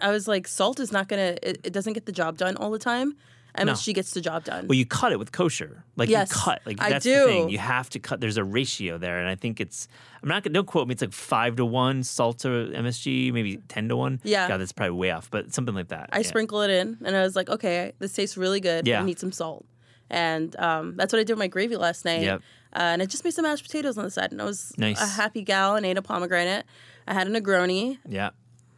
I 0.00 0.10
was 0.10 0.26
like, 0.26 0.48
salt 0.48 0.80
is 0.80 0.90
not 0.90 1.08
gonna. 1.08 1.36
It, 1.42 1.60
it 1.64 1.72
doesn't 1.72 1.92
get 1.92 2.06
the 2.06 2.12
job 2.12 2.38
done 2.38 2.56
all 2.56 2.70
the 2.70 2.78
time. 2.78 3.14
MSG 3.58 3.94
gets 3.94 4.12
the 4.12 4.20
job 4.20 4.44
done. 4.44 4.66
Well, 4.68 4.76
you 4.78 4.86
cut 4.86 5.12
it 5.12 5.18
with 5.18 5.32
kosher. 5.32 5.84
Like 5.96 6.08
Yes, 6.08 6.30
you 6.30 6.36
cut. 6.36 6.62
Like 6.66 6.80
I 6.80 6.90
that's 6.90 7.04
the 7.04 7.24
thing. 7.26 7.48
You 7.50 7.58
have 7.58 7.90
to 7.90 7.98
cut. 7.98 8.20
There's 8.20 8.36
a 8.36 8.44
ratio 8.44 8.98
there, 8.98 9.18
and 9.18 9.28
I 9.28 9.34
think 9.34 9.60
it's. 9.60 9.88
I'm 10.22 10.28
not 10.28 10.42
gonna 10.42 10.54
don't 10.54 10.66
quote 10.66 10.86
me. 10.88 10.92
It's 10.92 11.02
like 11.02 11.12
five 11.12 11.56
to 11.56 11.64
one 11.64 12.02
salt 12.02 12.38
to 12.40 12.48
MSG, 12.48 13.32
maybe 13.32 13.58
ten 13.68 13.88
to 13.88 13.96
one. 13.96 14.20
Yeah. 14.24 14.48
God, 14.48 14.58
that's 14.58 14.72
probably 14.72 14.92
way 14.96 15.10
off, 15.10 15.30
but 15.30 15.52
something 15.54 15.74
like 15.74 15.88
that. 15.88 16.10
I 16.12 16.18
Yeah. 16.18 16.22
sprinkle 16.26 16.60
it 16.62 16.70
in, 16.70 16.98
and 17.04 17.16
I 17.16 17.22
was 17.22 17.34
like, 17.36 17.48
okay, 17.48 17.92
this 17.98 18.12
tastes 18.14 18.36
really 18.36 18.60
good. 18.60 18.86
Yeah. 18.86 19.00
I 19.00 19.04
need 19.04 19.18
some 19.18 19.32
salt, 19.32 19.64
and 20.08 20.54
um, 20.60 20.96
that's 20.96 21.12
what 21.12 21.18
I 21.20 21.24
did 21.24 21.32
with 21.34 21.38
my 21.40 21.46
gravy 21.48 21.76
last 21.76 22.04
night. 22.04 22.22
Yep. 22.22 22.42
Uh, 22.72 22.78
and 22.78 23.02
I 23.02 23.06
just 23.06 23.24
made 23.24 23.32
some 23.34 23.42
mashed 23.42 23.64
potatoes 23.64 23.98
on 23.98 24.04
the 24.04 24.10
side, 24.10 24.30
and 24.30 24.40
I 24.40 24.44
was 24.44 24.72
Nice. 24.78 25.00
a 25.02 25.06
happy 25.06 25.42
gal 25.42 25.74
and 25.74 25.84
ate 25.84 25.96
a 25.96 26.02
pomegranate. 26.02 26.64
I 27.08 27.14
had 27.14 27.26
a 27.26 27.30
Negroni, 27.30 27.98
Yeah. 28.08 28.30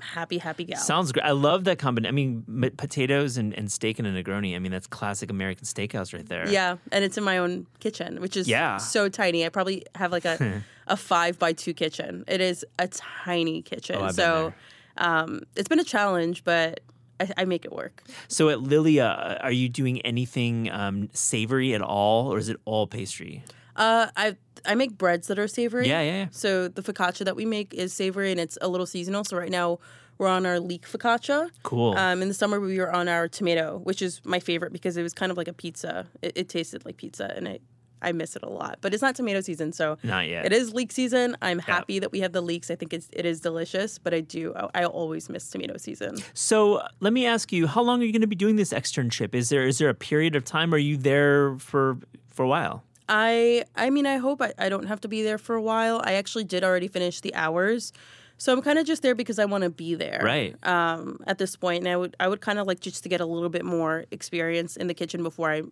Happy, 0.02 0.38
happy 0.38 0.64
gal. 0.64 0.78
Sounds 0.80 1.12
great. 1.12 1.24
I 1.24 1.30
love 1.30 1.64
that 1.64 1.78
combination. 1.78 2.12
I 2.12 2.16
mean, 2.16 2.44
m- 2.48 2.70
potatoes 2.76 3.36
and, 3.36 3.54
and 3.54 3.70
steak 3.70 3.98
and 3.98 4.06
a 4.08 4.22
Negroni. 4.22 4.54
I 4.54 4.58
mean, 4.58 4.72
that's 4.72 4.86
classic 4.86 5.30
American 5.30 5.64
steakhouse 5.64 6.12
right 6.12 6.26
there. 6.28 6.48
yeah, 6.48 6.76
and 6.90 7.04
it's 7.04 7.16
in 7.16 7.24
my 7.24 7.38
own 7.38 7.66
kitchen, 7.80 8.20
which 8.20 8.36
is 8.36 8.46
Yeah. 8.48 8.76
so 8.78 9.08
tiny. 9.08 9.46
I 9.46 9.48
probably 9.48 9.84
have 9.94 10.12
like 10.12 10.24
a 10.24 10.62
a 10.88 10.96
five 10.96 11.38
by 11.38 11.52
two 11.52 11.72
kitchen. 11.74 12.24
It 12.26 12.40
is 12.40 12.64
a 12.78 12.88
tiny 12.88 13.62
kitchen, 13.62 13.96
Oh, 14.00 14.10
so 14.10 14.52
um, 14.96 15.42
it's 15.56 15.68
been 15.68 15.80
a 15.80 15.84
challenge, 15.84 16.44
but 16.44 16.80
I, 17.20 17.30
I 17.38 17.44
make 17.44 17.64
it 17.64 17.72
work. 17.72 18.02
So 18.28 18.48
at 18.48 18.60
Lilia, 18.60 19.38
are 19.42 19.52
you 19.52 19.68
doing 19.68 20.00
anything 20.02 20.70
um, 20.70 21.08
savory 21.12 21.72
at 21.74 21.80
all, 21.82 22.32
or 22.32 22.38
is 22.38 22.48
it 22.48 22.56
all 22.64 22.86
pastry? 22.86 23.44
Uh, 23.76 24.08
I 24.16 24.36
I 24.64 24.74
make 24.74 24.96
breads 24.96 25.28
that 25.28 25.38
are 25.38 25.48
savory. 25.48 25.88
Yeah, 25.88 26.02
yeah, 26.02 26.12
yeah. 26.12 26.26
So 26.30 26.68
the 26.68 26.82
focaccia 26.82 27.24
that 27.24 27.36
we 27.36 27.44
make 27.44 27.74
is 27.74 27.92
savory 27.92 28.30
and 28.30 28.40
it's 28.40 28.58
a 28.60 28.68
little 28.68 28.86
seasonal. 28.86 29.24
So 29.24 29.36
right 29.36 29.50
now 29.50 29.78
we're 30.18 30.28
on 30.28 30.46
our 30.46 30.60
leek 30.60 30.86
focaccia. 30.86 31.50
Cool. 31.62 31.96
Um, 31.96 32.22
in 32.22 32.28
the 32.28 32.34
summer 32.34 32.60
we 32.60 32.78
were 32.78 32.92
on 32.92 33.08
our 33.08 33.28
tomato, 33.28 33.78
which 33.78 34.02
is 34.02 34.20
my 34.24 34.40
favorite 34.40 34.72
because 34.72 34.96
it 34.96 35.02
was 35.02 35.14
kind 35.14 35.32
of 35.32 35.38
like 35.38 35.48
a 35.48 35.52
pizza. 35.52 36.06
It, 36.20 36.32
it 36.36 36.48
tasted 36.48 36.84
like 36.84 36.96
pizza, 36.96 37.32
and 37.34 37.48
I 37.48 37.58
I 38.04 38.12
miss 38.12 38.34
it 38.36 38.42
a 38.42 38.48
lot. 38.48 38.78
But 38.80 38.92
it's 38.92 39.02
not 39.02 39.14
tomato 39.14 39.40
season, 39.40 39.72
so 39.72 39.96
Not 40.02 40.28
yet. 40.28 40.44
It 40.44 40.52
is 40.52 40.74
leek 40.74 40.90
season. 40.92 41.36
I'm 41.40 41.60
happy 41.60 42.00
that 42.00 42.10
we 42.10 42.20
have 42.20 42.32
the 42.32 42.40
leeks. 42.40 42.70
I 42.70 42.74
think 42.74 42.92
it's 42.92 43.08
it 43.12 43.24
is 43.24 43.40
delicious, 43.40 43.98
but 43.98 44.12
I 44.12 44.20
do 44.20 44.52
I, 44.54 44.82
I 44.82 44.84
always 44.84 45.28
miss 45.28 45.48
tomato 45.48 45.76
season. 45.76 46.16
So 46.34 46.76
uh, 46.76 46.88
let 47.00 47.12
me 47.12 47.26
ask 47.26 47.52
you, 47.52 47.66
how 47.66 47.82
long 47.82 48.02
are 48.02 48.04
you 48.04 48.12
going 48.12 48.20
to 48.22 48.26
be 48.26 48.36
doing 48.36 48.56
this 48.56 48.72
externship? 48.72 49.34
Is 49.34 49.48
there 49.48 49.66
is 49.66 49.78
there 49.78 49.88
a 49.88 49.94
period 49.94 50.36
of 50.36 50.44
time? 50.44 50.74
Are 50.74 50.78
you 50.78 50.96
there 50.96 51.56
for 51.58 51.98
for 52.30 52.42
a 52.42 52.48
while? 52.48 52.82
I 53.08 53.64
I 53.76 53.90
mean 53.90 54.06
I 54.06 54.18
hope 54.18 54.40
I, 54.42 54.52
I 54.58 54.68
don't 54.68 54.86
have 54.86 55.00
to 55.02 55.08
be 55.08 55.22
there 55.22 55.38
for 55.38 55.54
a 55.54 55.62
while. 55.62 56.00
I 56.04 56.14
actually 56.14 56.44
did 56.44 56.64
already 56.64 56.88
finish 56.88 57.20
the 57.20 57.34
hours. 57.34 57.92
So 58.38 58.52
I'm 58.52 58.60
kind 58.60 58.78
of 58.78 58.84
just 58.84 59.02
there 59.02 59.14
because 59.14 59.38
I 59.38 59.44
want 59.44 59.62
to 59.62 59.70
be 59.70 59.94
there. 59.94 60.20
Right. 60.20 60.56
Um, 60.66 61.20
at 61.28 61.38
this 61.38 61.54
point, 61.54 61.84
and 61.84 61.88
I 61.88 61.96
would 61.96 62.16
I 62.18 62.28
would 62.28 62.40
kind 62.40 62.58
of 62.58 62.66
like 62.66 62.80
just 62.80 63.02
to 63.04 63.08
get 63.08 63.20
a 63.20 63.26
little 63.26 63.48
bit 63.48 63.64
more 63.64 64.04
experience 64.10 64.76
in 64.76 64.88
the 64.88 64.94
kitchen 64.94 65.22
before 65.22 65.50
I 65.50 65.62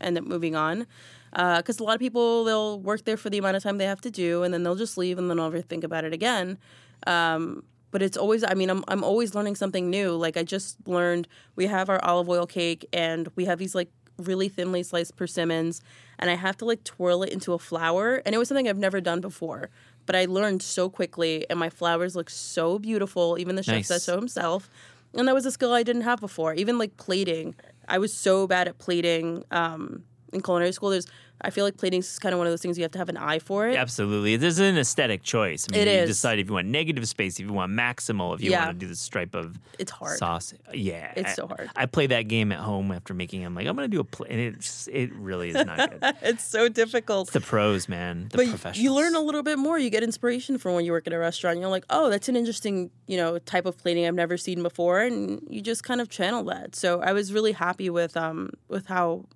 end 0.00 0.18
up 0.18 0.24
moving 0.24 0.54
on. 0.54 0.86
Because 1.32 1.78
a 1.78 1.84
lot 1.84 1.94
of 1.94 2.00
people 2.00 2.44
they'll 2.44 2.80
work 2.80 3.04
there 3.04 3.16
for 3.16 3.30
the 3.30 3.38
amount 3.38 3.56
of 3.56 3.62
time 3.62 3.78
they 3.78 3.86
have 3.86 4.00
to 4.02 4.10
do, 4.10 4.42
and 4.42 4.52
then 4.52 4.62
they'll 4.62 4.76
just 4.76 4.98
leave 4.98 5.18
and 5.18 5.30
then 5.30 5.38
never 5.38 5.60
think 5.62 5.84
about 5.84 6.04
it 6.04 6.12
again. 6.12 6.58
Um, 7.06 7.64
but 7.90 8.02
it's 8.02 8.16
always 8.16 8.44
I 8.44 8.54
mean 8.54 8.70
I'm 8.70 8.84
I'm 8.88 9.02
always 9.02 9.34
learning 9.34 9.54
something 9.54 9.88
new. 9.88 10.12
Like 10.12 10.36
I 10.36 10.42
just 10.42 10.76
learned 10.86 11.28
we 11.56 11.66
have 11.66 11.88
our 11.88 12.02
olive 12.04 12.28
oil 12.28 12.46
cake 12.46 12.86
and 12.92 13.28
we 13.36 13.46
have 13.46 13.58
these 13.58 13.74
like 13.74 13.90
really 14.18 14.48
thinly 14.48 14.82
sliced 14.82 15.16
persimmons 15.16 15.80
and 16.18 16.30
I 16.30 16.34
have 16.34 16.56
to 16.58 16.64
like 16.64 16.84
twirl 16.84 17.22
it 17.22 17.30
into 17.32 17.52
a 17.52 17.58
flower. 17.58 18.22
and 18.24 18.34
it 18.34 18.38
was 18.38 18.48
something 18.48 18.68
I've 18.68 18.78
never 18.78 19.00
done 19.00 19.20
before. 19.20 19.70
But 20.06 20.16
I 20.16 20.24
learned 20.24 20.62
so 20.62 20.88
quickly 20.88 21.44
and 21.50 21.58
my 21.58 21.68
flowers 21.70 22.16
look 22.16 22.30
so 22.30 22.78
beautiful. 22.78 23.36
Even 23.38 23.56
the 23.56 23.62
chef 23.62 23.74
Nice. 23.74 23.88
says 23.88 24.04
so 24.04 24.16
himself. 24.16 24.70
And 25.14 25.28
that 25.28 25.34
was 25.34 25.46
a 25.46 25.50
skill 25.52 25.72
I 25.72 25.82
didn't 25.82 26.02
have 26.02 26.20
before. 26.20 26.54
Even 26.54 26.78
like 26.78 26.96
plating. 26.96 27.54
I 27.86 27.98
was 27.98 28.12
so 28.12 28.46
bad 28.46 28.68
at 28.68 28.78
plating 28.78 29.44
um, 29.50 30.04
in 30.32 30.40
culinary 30.42 30.72
school. 30.72 30.90
There's 30.90 31.06
I 31.40 31.50
feel 31.50 31.64
like 31.64 31.76
plating 31.76 32.00
is 32.00 32.18
kind 32.18 32.32
of 32.32 32.38
one 32.38 32.48
of 32.48 32.52
those 32.52 32.60
things 32.62 32.76
you 32.76 32.82
have 32.82 32.90
to 32.90 32.98
have 32.98 33.08
an 33.08 33.16
eye 33.16 33.38
for 33.38 33.68
it. 33.68 33.76
Absolutely. 33.76 34.34
There's 34.36 34.58
an 34.58 34.76
aesthetic 34.76 35.22
choice. 35.22 35.68
I 35.70 35.76
mean, 35.78 35.86
It 35.86 35.92
you 35.94 35.98
is. 36.02 36.08
decide 36.10 36.40
if 36.40 36.48
you 36.48 36.54
want 36.54 36.66
negative 36.66 37.06
space, 37.06 37.38
if 37.38 37.46
you 37.46 37.52
want 37.52 37.70
maximal, 37.72 38.34
if 38.34 38.42
you 38.42 38.50
Yeah. 38.50 38.64
want 38.66 38.80
to 38.80 38.84
do 38.86 38.88
the 38.88 38.96
stripe 38.96 39.36
of 39.36 39.56
It's 39.78 39.92
hard. 39.92 40.18
sauce. 40.18 40.52
Yeah. 40.74 41.12
It's 41.14 41.30
I- 41.30 41.34
so 41.34 41.46
hard. 41.46 41.70
I 41.76 41.86
play 41.86 42.08
that 42.08 42.22
game 42.22 42.50
at 42.50 42.58
home 42.58 42.90
after 42.90 43.14
making. 43.14 43.44
I'm 43.46 43.54
like, 43.54 43.68
I'm 43.68 43.76
going 43.76 43.88
to 43.88 43.94
do 43.96 44.00
a 44.00 44.04
play. 44.04 44.26
And 44.30 44.40
it's 44.40 44.88
it 44.88 45.14
really 45.14 45.50
is 45.50 45.64
not 45.64 45.78
good. 46.00 46.00
it's 46.22 46.42
so 46.44 46.68
difficult. 46.68 47.28
It's 47.28 47.34
the 47.34 47.40
pros, 47.40 47.88
man. 47.88 48.26
The 48.32 48.38
but 48.38 48.48
professionals. 48.48 48.82
you 48.82 48.92
learn 48.92 49.14
a 49.14 49.20
little 49.20 49.44
bit 49.44 49.60
more. 49.60 49.78
You 49.78 49.90
get 49.90 50.02
inspiration 50.02 50.58
from 50.58 50.74
when 50.74 50.84
you 50.84 50.90
work 50.90 51.06
at 51.06 51.12
a 51.12 51.18
restaurant. 51.18 51.60
You're 51.60 51.68
like, 51.70 51.84
oh, 51.88 52.10
that's 52.10 52.28
an 52.28 52.34
interesting, 52.34 52.90
you 53.06 53.16
know, 53.16 53.38
type 53.38 53.64
of 53.64 53.78
plating 53.78 54.04
I've 54.08 54.14
never 54.16 54.36
seen 54.36 54.60
before, 54.64 55.02
and 55.02 55.40
you 55.48 55.60
just 55.60 55.84
kind 55.84 56.00
of 56.00 56.08
channel 56.08 56.42
that. 56.46 56.74
So 56.74 57.00
I 57.00 57.12
was 57.12 57.32
really 57.32 57.52
happy 57.52 57.90
with 57.90 58.16
um 58.16 58.50
with 58.66 58.86
how 58.86 59.26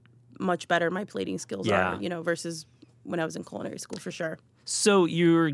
much 0.42 0.68
better 0.68 0.90
my 0.90 1.04
plating 1.04 1.38
skills 1.38 1.66
Yeah. 1.66 1.94
are, 1.96 2.02
you 2.02 2.08
know, 2.08 2.22
versus 2.22 2.66
when 3.04 3.18
I 3.20 3.24
was 3.24 3.36
in 3.36 3.44
culinary 3.44 3.78
school 3.78 3.98
for 3.98 4.10
sure. 4.10 4.38
So 4.64 5.04
you're 5.06 5.52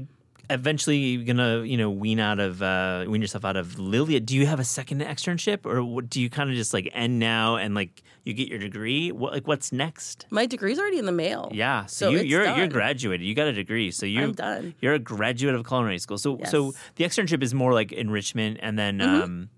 eventually 0.50 1.18
gonna, 1.24 1.62
you 1.64 1.76
know, 1.76 1.90
wean 1.90 2.18
out 2.20 2.40
of 2.40 2.62
uh, 2.62 3.04
wean 3.08 3.20
yourself 3.20 3.44
out 3.44 3.56
of 3.56 3.78
Lilia. 3.78 4.20
Do 4.20 4.34
you 4.36 4.46
have 4.46 4.60
a 4.60 4.64
second 4.64 5.00
externship, 5.02 5.66
or 5.66 5.82
what, 5.84 6.08
do 6.08 6.20
you 6.20 6.30
kind 6.30 6.50
of 6.50 6.56
just 6.56 6.72
like 6.74 6.90
end 6.94 7.18
now 7.18 7.56
and 7.56 7.74
like 7.74 8.02
you 8.24 8.32
get 8.34 8.48
your 8.48 8.58
degree? 8.58 9.10
What 9.12 9.32
like 9.32 9.46
what's 9.46 9.72
next? 9.72 10.26
My 10.30 10.46
degree's 10.46 10.78
already 10.78 10.98
in 10.98 11.06
the 11.06 11.12
mail. 11.12 11.50
Yeah, 11.52 11.86
so, 11.86 12.06
So 12.06 12.10
you, 12.10 12.18
it's 12.18 12.26
you're 12.28 12.56
you're 12.56 12.66
graduated. 12.68 13.26
You 13.26 13.34
got 13.34 13.48
a 13.48 13.52
degree, 13.52 13.90
so 13.90 14.06
you 14.06 14.22
I'm 14.22 14.32
done. 14.32 14.74
You're 14.80 14.94
a 14.94 14.98
graduate 14.98 15.54
of 15.54 15.66
culinary 15.66 15.98
school. 15.98 16.18
So 16.18 16.38
so 16.44 16.72
the 16.96 17.04
externship 17.04 17.42
is 17.42 17.52
more 17.54 17.72
like 17.72 17.92
enrichment, 17.92 18.58
and 18.62 18.78
then 18.78 18.98
Mm-hmm. 18.98 19.22
um, 19.22 19.48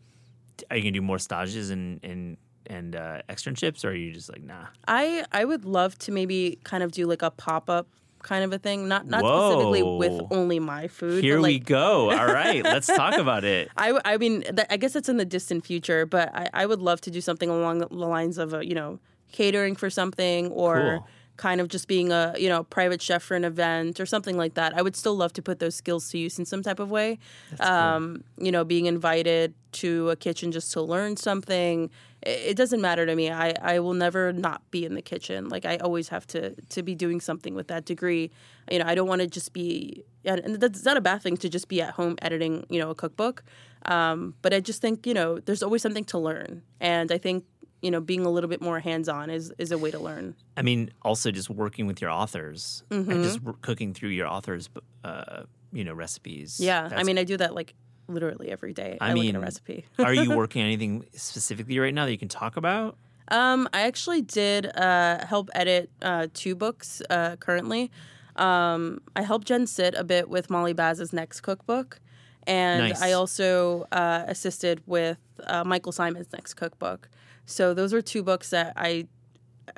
are 0.70 0.76
you 0.76 0.82
gonna 0.82 0.92
do 0.92 1.02
more 1.02 1.18
stages 1.18 1.70
and 1.70 2.00
and 2.04 2.36
and 2.66 2.94
uh, 2.96 3.22
externships, 3.28 3.84
or 3.84 3.88
are 3.90 3.94
you 3.94 4.12
just 4.12 4.30
like 4.30 4.42
nah? 4.42 4.66
I 4.86 5.24
I 5.32 5.44
would 5.44 5.64
love 5.64 5.98
to 6.00 6.12
maybe 6.12 6.58
kind 6.64 6.82
of 6.82 6.92
do 6.92 7.06
like 7.06 7.22
a 7.22 7.30
pop 7.30 7.68
up 7.70 7.86
kind 8.22 8.44
of 8.44 8.52
a 8.52 8.58
thing, 8.58 8.86
not 8.86 9.06
not 9.06 9.20
specifically 9.20 9.82
with 9.82 10.20
only 10.30 10.58
my 10.58 10.88
food. 10.88 11.24
Here 11.24 11.36
but 11.38 11.42
we 11.44 11.58
go. 11.58 12.10
All 12.10 12.26
right, 12.32 12.62
let's 12.62 12.86
talk 12.86 13.14
about 13.16 13.44
it. 13.44 13.70
I, 13.78 13.98
I 14.04 14.18
mean, 14.18 14.42
th- 14.42 14.66
I 14.68 14.76
guess 14.76 14.94
it's 14.94 15.08
in 15.08 15.16
the 15.16 15.24
distant 15.24 15.64
future, 15.64 16.04
but 16.04 16.28
I, 16.34 16.50
I 16.52 16.66
would 16.66 16.80
love 16.82 17.00
to 17.02 17.10
do 17.10 17.20
something 17.22 17.48
along 17.48 17.78
the 17.78 17.88
lines 17.94 18.36
of, 18.36 18.52
a, 18.52 18.66
you 18.66 18.74
know, 18.74 18.98
catering 19.32 19.74
for 19.74 19.88
something 19.88 20.48
or 20.48 20.74
Cool. 20.98 21.08
kind 21.38 21.62
of 21.62 21.68
just 21.68 21.88
being 21.88 22.12
a, 22.12 22.34
you 22.36 22.50
know, 22.50 22.64
private 22.64 23.00
chef 23.00 23.22
for 23.22 23.36
an 23.36 23.44
event 23.44 23.98
or 24.00 24.04
something 24.04 24.36
like 24.36 24.52
that. 24.52 24.76
I 24.76 24.82
would 24.82 24.96
still 24.96 25.16
love 25.16 25.32
to 25.32 25.42
put 25.42 25.58
those 25.58 25.74
skills 25.74 26.10
to 26.10 26.18
use 26.18 26.38
in 26.38 26.44
some 26.44 26.62
type 26.62 26.78
of 26.78 26.90
way. 26.90 27.18
Um, 27.58 28.22
You 28.36 28.52
know, 28.52 28.64
being 28.64 28.84
invited 28.84 29.54
to 29.72 30.10
a 30.10 30.16
kitchen 30.16 30.52
just 30.52 30.72
to 30.72 30.82
learn 30.82 31.16
something. 31.16 31.88
It, 32.22 32.56
doesn't 32.56 32.80
matter 32.82 33.06
to 33.06 33.14
me. 33.16 33.30
I, 33.30 33.54
I 33.62 33.78
will 33.78 33.94
never 33.94 34.32
not 34.32 34.60
be 34.70 34.84
in 34.84 34.94
the 34.94 35.00
kitchen. 35.02 35.48
Like 35.48 35.64
I 35.64 35.76
always 35.78 36.08
have 36.10 36.26
to 36.28 36.54
to 36.68 36.82
be 36.82 36.94
doing 36.94 37.20
something 37.20 37.54
with 37.54 37.68
that 37.68 37.86
degree. 37.86 38.30
You 38.70 38.78
know, 38.80 38.84
I 38.86 38.94
don't 38.94 39.08
want 39.08 39.22
to 39.22 39.26
just 39.26 39.52
be 39.52 40.04
and 40.24 40.40
and 40.40 40.60
that's 40.60 40.84
not 40.84 40.96
a 40.96 41.00
bad 41.00 41.22
thing 41.22 41.36
to 41.38 41.48
just 41.48 41.68
be 41.68 41.80
at 41.80 41.92
home 41.94 42.16
editing, 42.20 42.66
you 42.68 42.78
know, 42.78 42.90
a 42.90 42.94
cookbook. 42.94 43.42
Um, 43.86 44.34
but 44.42 44.52
I 44.52 44.60
just 44.60 44.82
think, 44.82 45.06
you 45.06 45.14
know, 45.14 45.38
there's 45.38 45.62
always 45.62 45.80
something 45.80 46.04
to 46.04 46.18
learn. 46.18 46.62
And 46.80 47.10
I 47.10 47.16
think, 47.16 47.44
you 47.80 47.90
know, 47.90 48.00
being 48.02 48.26
a 48.26 48.30
little 48.30 48.50
bit 48.50 48.60
more 48.60 48.78
hands 48.80 49.08
on 49.08 49.30
is, 49.30 49.52
is 49.56 49.72
a 49.72 49.78
way 49.78 49.90
to 49.90 49.98
learn. 49.98 50.34
I 50.58 50.62
mean, 50.62 50.90
also 51.00 51.30
just 51.30 51.48
working 51.48 51.86
with 51.86 52.02
your 52.02 52.10
authors 52.10 52.82
Mm-hmm. 52.90 53.10
and 53.10 53.24
just 53.24 53.40
cooking 53.62 53.94
through 53.94 54.10
your 54.10 54.26
authors, 54.26 54.68
uh, 55.04 55.44
you 55.72 55.84
know, 55.84 55.94
recipes. 55.94 56.60
Yeah. 56.60 56.90
I 56.94 57.04
mean, 57.04 57.16
I 57.16 57.24
do 57.24 57.38
that 57.38 57.54
like 57.54 57.74
literally 58.14 58.50
every 58.50 58.72
day. 58.72 58.98
I 59.00 59.10
I, 59.10 59.12
look 59.12 59.18
at 59.18 59.26
mean, 59.26 59.36
a 59.36 59.40
recipe. 59.40 59.84
are 59.98 60.14
you 60.14 60.30
working 60.36 60.62
on 60.62 60.66
anything 60.66 61.06
specifically 61.12 61.78
right 61.78 61.94
now 61.94 62.04
that 62.04 62.12
you 62.12 62.18
can 62.18 62.28
talk 62.28 62.56
about? 62.56 62.96
Um, 63.28 63.68
I 63.72 63.82
actually 63.82 64.22
did 64.22 64.66
uh, 64.76 65.24
help 65.24 65.50
edit 65.54 65.90
uh, 66.02 66.26
two 66.34 66.54
books 66.54 67.00
uh, 67.10 67.36
currently. 67.36 67.90
Um, 68.36 69.00
I 69.14 69.22
helped 69.22 69.46
Jenn 69.46 69.66
Sit 69.66 69.94
a 69.94 70.04
bit 70.04 70.28
with 70.28 70.50
Molly 70.50 70.72
Baz's 70.72 71.12
next 71.12 71.42
cookbook. 71.42 72.00
And 72.46 72.88
Nice. 72.88 73.02
I 73.02 73.12
also 73.12 73.86
uh, 73.92 74.24
assisted 74.26 74.82
with 74.86 75.18
uh, 75.46 75.62
Michael 75.64 75.92
Symon's 75.92 76.32
next 76.32 76.54
cookbook. 76.54 77.08
So 77.44 77.74
those 77.74 77.92
are 77.92 78.02
two 78.02 78.22
books 78.22 78.50
that 78.50 78.72
I 78.76 79.06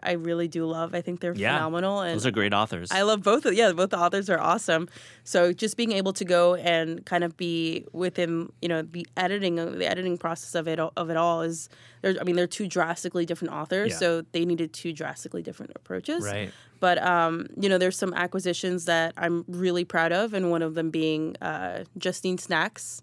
I 0.03 0.13
really 0.13 0.49
do 0.49 0.65
love. 0.67 0.95
I 0.95 1.01
think 1.01 1.21
they're 1.21 1.35
Yeah. 1.35 1.55
phenomenal. 1.57 2.01
And 2.01 2.15
Those 2.15 2.27
are 2.27 2.31
great 2.31 2.53
authors. 2.55 2.91
I 2.91 3.03
love 3.03 3.23
both 3.23 3.45
of 3.47 3.55
yeah, 3.55 3.73
both 3.73 3.91
the 3.91 3.99
authors 3.99 4.29
are 4.31 4.39
awesome. 4.41 4.89
So 5.25 5.53
just 5.53 5.77
being 5.77 5.93
able 5.93 6.13
to 6.15 6.25
go 6.25 6.55
and 6.57 7.05
kind 7.07 7.25
of 7.25 7.37
be 7.37 7.85
within, 7.93 8.53
you 8.61 8.69
know, 8.69 8.83
the 8.83 9.07
editing 9.17 9.57
the 9.57 9.89
editing 9.89 10.19
process 10.19 10.55
of 10.55 10.67
it 10.69 10.79
of 10.81 11.11
it 11.11 11.17
all 11.17 11.43
is 11.43 11.69
there's 12.03 12.17
I 12.21 12.25
mean 12.25 12.37
they're 12.37 12.47
two 12.47 12.67
drastically 12.69 13.25
different 13.27 13.55
authors, 13.55 13.93
Yeah. 13.93 13.97
so 13.99 14.23
they 14.33 14.45
needed 14.45 14.73
two 14.73 14.93
drastically 14.93 15.43
different 15.43 15.73
approaches. 15.77 16.25
right. 16.25 16.51
But 16.81 17.01
um, 17.01 17.47
you 17.57 17.69
know, 17.69 17.79
there's 17.79 17.97
some 17.97 18.13
acquisitions 18.13 18.87
that 18.87 19.15
I'm 19.17 19.45
really 19.47 19.85
proud 19.85 20.11
of, 20.13 20.35
and 20.35 20.51
one 20.51 20.63
of 20.63 20.75
them 20.75 20.91
being 20.91 21.37
uh, 21.41 21.85
Justine 21.97 22.39
Snacks, 22.39 23.03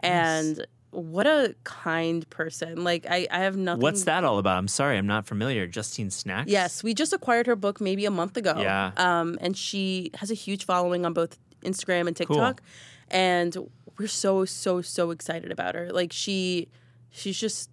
and 0.00 0.66
what 0.92 1.26
a 1.26 1.54
kind 1.64 2.28
person. 2.30 2.84
Like 2.84 3.06
I, 3.08 3.26
I 3.30 3.38
have 3.38 3.56
nothing. 3.56 3.80
What's 3.80 4.04
that 4.04 4.24
all 4.24 4.38
about? 4.38 4.58
I'm 4.58 4.68
sorry, 4.68 4.98
I'm 4.98 5.06
not 5.06 5.26
familiar. 5.26 5.66
Justine 5.66 6.10
Snacks? 6.10 6.50
Yes, 6.50 6.84
we 6.84 6.94
just 6.94 7.12
acquired 7.12 7.46
her 7.46 7.56
book 7.56 7.80
maybe 7.80 8.04
a 8.04 8.10
month 8.10 8.36
ago. 8.36 8.54
Yeah. 8.58 8.92
Um, 8.96 9.38
and 9.40 9.56
she 9.56 10.10
has 10.14 10.30
a 10.30 10.34
huge 10.34 10.64
following 10.64 11.04
on 11.06 11.14
both 11.14 11.38
Instagram 11.62 12.06
and 12.06 12.16
TikTok. 12.16 12.62
And 13.10 13.56
we're 13.98 14.06
so, 14.06 14.44
so, 14.44 14.82
so 14.82 15.10
excited 15.10 15.50
about 15.50 15.74
her. 15.74 15.90
Like 15.92 16.12
she 16.12 16.68
she's 17.10 17.38
just 17.38 17.70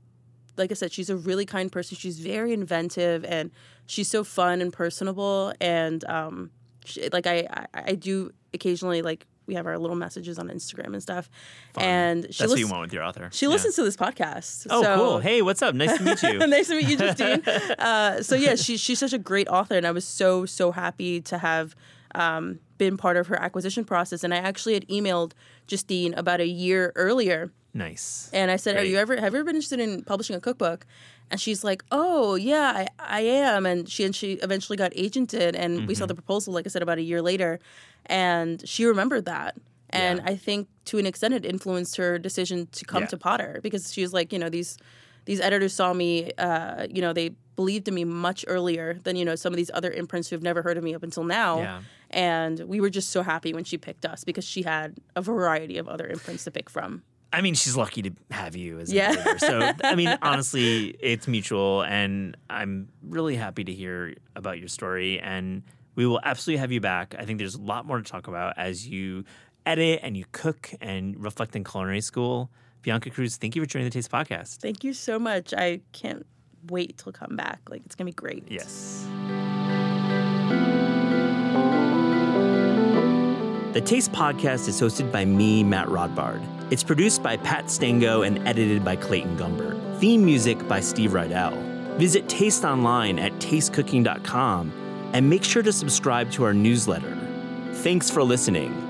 like 0.57 0.71
I 0.71 0.73
said, 0.73 0.91
she's 0.91 1.09
a 1.09 1.15
really 1.15 1.45
kind 1.45 1.71
person. 1.71 1.97
She's 1.97 2.19
very 2.19 2.53
inventive 2.53 3.23
and 3.25 3.51
she's 3.85 4.07
so 4.07 4.23
fun 4.23 4.61
and 4.61 4.71
personable. 4.71 5.53
And 5.59 6.03
um 6.05 6.51
she, 6.85 7.09
like 7.09 7.27
I, 7.27 7.47
I 7.51 7.65
I 7.73 7.95
do 7.95 8.31
occasionally 8.53 9.01
like 9.01 9.25
we 9.49 9.55
have 9.55 9.65
our 9.67 9.77
little 9.77 9.95
messages 9.95 10.37
on 10.39 10.47
Instagram 10.47 10.93
and 10.93 11.01
stuff. 11.01 11.29
And 11.75 12.23
she 12.23 12.27
That's 12.27 12.39
what 12.39 12.47
you 12.59 12.65
listens, 12.65 12.71
want 12.71 12.81
with 12.83 12.93
your 12.93 13.03
author. 13.03 13.29
she 13.33 13.45
Yeah. 13.47 13.51
listens 13.51 13.75
to 13.75 13.83
this 13.83 13.97
podcast. 13.97 14.67
Oh, 14.69 14.81
so, 14.83 14.95
cool. 14.95 15.19
Hey, 15.19 15.41
what's 15.41 15.61
up? 15.61 15.73
Nice 15.75 15.97
to 15.97 16.03
meet 16.03 16.21
you. 16.23 16.37
nice 16.47 16.67
to 16.67 16.75
meet 16.75 16.87
you, 16.87 16.97
Justine. 17.03 17.41
uh, 17.79 18.21
so 18.21 18.35
yeah, 18.35 18.55
she, 18.55 18.77
she's 18.77 18.99
such 18.99 19.11
a 19.13 19.17
great 19.17 19.47
author, 19.49 19.75
and 19.75 19.85
I 19.87 19.91
was 19.91 20.05
so 20.05 20.45
so 20.45 20.71
happy 20.71 21.19
to 21.21 21.37
have 21.39 21.75
um, 22.15 22.59
been 22.77 22.95
part 22.95 23.17
of 23.17 23.27
her 23.27 23.41
acquisition 23.41 23.83
process. 23.85 24.23
And 24.23 24.33
I 24.33 24.37
actually 24.37 24.75
had 24.75 24.87
emailed 24.87 25.31
Justine 25.67 26.13
about 26.13 26.39
a 26.39 26.47
year 26.47 26.93
earlier 26.95 27.51
Nice. 27.71 28.31
And 28.33 28.49
I 28.49 28.55
said, 28.55 28.77
"Are 28.77 28.83
you 28.83 28.97
ever 28.97 29.13
have 29.15 29.33
you 29.33 29.39
ever 29.39 29.43
been 29.45 29.55
interested 29.55 29.79
in 29.79 30.01
publishing 30.03 30.35
a 30.35 30.39
cookbook?" 30.39 30.87
And 31.31 31.39
she's 31.39 31.63
like, 31.63 31.83
"Oh 31.91 32.35
yeah, 32.35 32.73
I, 32.75 32.87
I 33.19 33.21
am." 33.21 33.65
And 33.65 33.87
she 33.87 34.03
and 34.03 34.15
she 34.15 34.33
eventually 34.41 34.77
got 34.77 34.91
agented, 34.93 35.55
and 35.55 35.87
we 35.87 35.93
saw 35.95 36.03
Mm-hmm. 36.03 36.07
the 36.09 36.15
proposal, 36.15 36.53
like 36.53 36.65
I 36.65 36.69
said, 36.69 36.81
about 36.81 36.97
a 36.97 37.03
year 37.03 37.21
later, 37.21 37.59
and 38.07 38.67
she 38.67 38.85
remembered 38.85 39.25
that. 39.25 39.55
And 39.91 40.19
Yeah. 40.19 40.31
I 40.31 40.35
think 40.35 40.67
to 40.85 40.97
an 40.97 41.05
extent, 41.05 41.33
it 41.33 41.45
influenced 41.45 41.97
her 41.97 42.17
decision 42.19 42.67
to 42.73 42.85
come 42.85 43.03
Yeah. 43.03 43.07
to 43.09 43.17
Potter 43.17 43.59
because 43.63 43.93
she 43.93 44.01
was 44.01 44.13
like, 44.13 44.33
you 44.33 44.39
know, 44.39 44.49
these 44.49 44.77
these 45.25 45.39
editors 45.39 45.73
saw 45.73 45.93
me, 45.93 46.31
uh, 46.39 46.87
you 46.89 47.01
know, 47.01 47.13
they 47.13 47.31
believed 47.55 47.87
in 47.87 47.93
me 47.93 48.03
much 48.05 48.43
earlier 48.47 48.95
than 49.03 49.15
you 49.15 49.25
know 49.25 49.35
some 49.35 49.53
of 49.53 49.57
these 49.57 49.69
other 49.73 49.91
imprints 49.91 50.29
who've 50.29 50.41
never 50.41 50.61
heard 50.63 50.77
of 50.77 50.83
me 50.83 50.95
up 50.95 51.03
until 51.03 51.23
now. 51.23 51.59
Yeah. 51.59 51.81
And 52.11 52.59
we 52.61 52.79
were 52.81 52.89
just 52.89 53.09
so 53.11 53.21
happy 53.21 53.53
when 53.53 53.63
she 53.65 53.77
picked 53.77 54.05
us 54.05 54.23
because 54.23 54.45
she 54.45 54.63
had 54.63 54.95
a 55.15 55.21
variety 55.21 55.77
of 55.77 55.87
other 55.87 56.07
imprints 56.07 56.45
to 56.45 56.51
pick 56.51 56.69
from. 56.69 57.03
I 57.31 57.41
mean, 57.41 57.53
she's 57.53 57.75
lucky 57.77 58.01
to 58.01 58.11
have 58.31 58.55
you 58.55 58.79
as 58.79 58.91
Yeah. 58.91 59.11
editor. 59.11 59.37
So, 59.39 59.71
I 59.83 59.95
mean, 59.95 60.17
honestly, 60.21 60.95
it's 60.99 61.27
mutual, 61.27 61.83
and 61.83 62.35
I'm 62.49 62.89
really 63.03 63.35
happy 63.35 63.63
to 63.63 63.71
hear 63.73 64.15
about 64.35 64.57
your 64.59 64.67
story. 64.67 65.19
And 65.19 65.61
we 65.95 66.05
will 66.07 66.19
absolutely 66.23 66.59
have 66.59 66.71
you 66.71 66.81
back. 66.81 67.13
I 67.19 67.25
think 67.25 67.37
there's 67.39 67.55
a 67.55 67.61
lot 67.61 67.85
more 67.85 67.97
to 67.97 68.03
talk 68.03 68.27
about 68.27 68.57
as 68.57 68.87
you 68.87 69.25
edit 69.65 69.99
and 70.01 70.17
you 70.17 70.25
cook 70.31 70.71
and 70.81 71.21
reflect 71.21 71.55
in 71.55 71.63
culinary 71.63 72.01
school. 72.01 72.49
Bianca 72.81 73.09
Cruz, 73.11 73.35
thank 73.37 73.55
you 73.55 73.61
for 73.61 73.67
joining 73.67 73.85
the 73.87 73.91
Taste 73.93 74.09
Podcast. 74.09 74.57
Thank 74.57 74.83
you 74.83 74.93
so 74.93 75.19
much. 75.19 75.53
I 75.53 75.81
can't 75.91 76.25
wait 76.69 76.97
to 76.99 77.11
come 77.11 77.35
back. 77.35 77.59
Like 77.69 77.81
it's 77.85 77.93
gonna 77.95 78.05
be 78.07 78.13
great. 78.13 78.45
Yes. 78.49 79.05
The 83.73 83.81
Taste 83.81 84.11
Podcast 84.11 84.67
is 84.67 84.81
hosted 84.81 85.11
by 85.11 85.25
me, 85.25 85.63
Matt 85.63 85.87
Rodbard. 85.87 86.41
It's 86.71 86.83
produced 86.83 87.23
by 87.23 87.37
Pat 87.37 87.69
Stango 87.69 88.21
and 88.21 88.47
edited 88.47 88.85
by 88.85 88.95
Clayton 88.95 89.37
Gumbert. 89.37 89.99
Theme 89.99 90.23
music 90.23 90.67
by 90.67 90.79
Steve 90.79 91.11
Rydell. 91.11 91.97
Visit 91.97 92.29
Taste 92.29 92.63
online 92.63 93.17
at 93.17 93.33
tastecooking.com 93.33 95.11
and 95.13 95.29
make 95.29 95.43
sure 95.43 95.63
to 95.63 95.73
subscribe 95.73 96.31
to 96.31 96.43
our 96.43 96.53
newsletter. 96.53 97.17
Thanks 97.73 98.11
for 98.11 98.23
listening. 98.23 98.88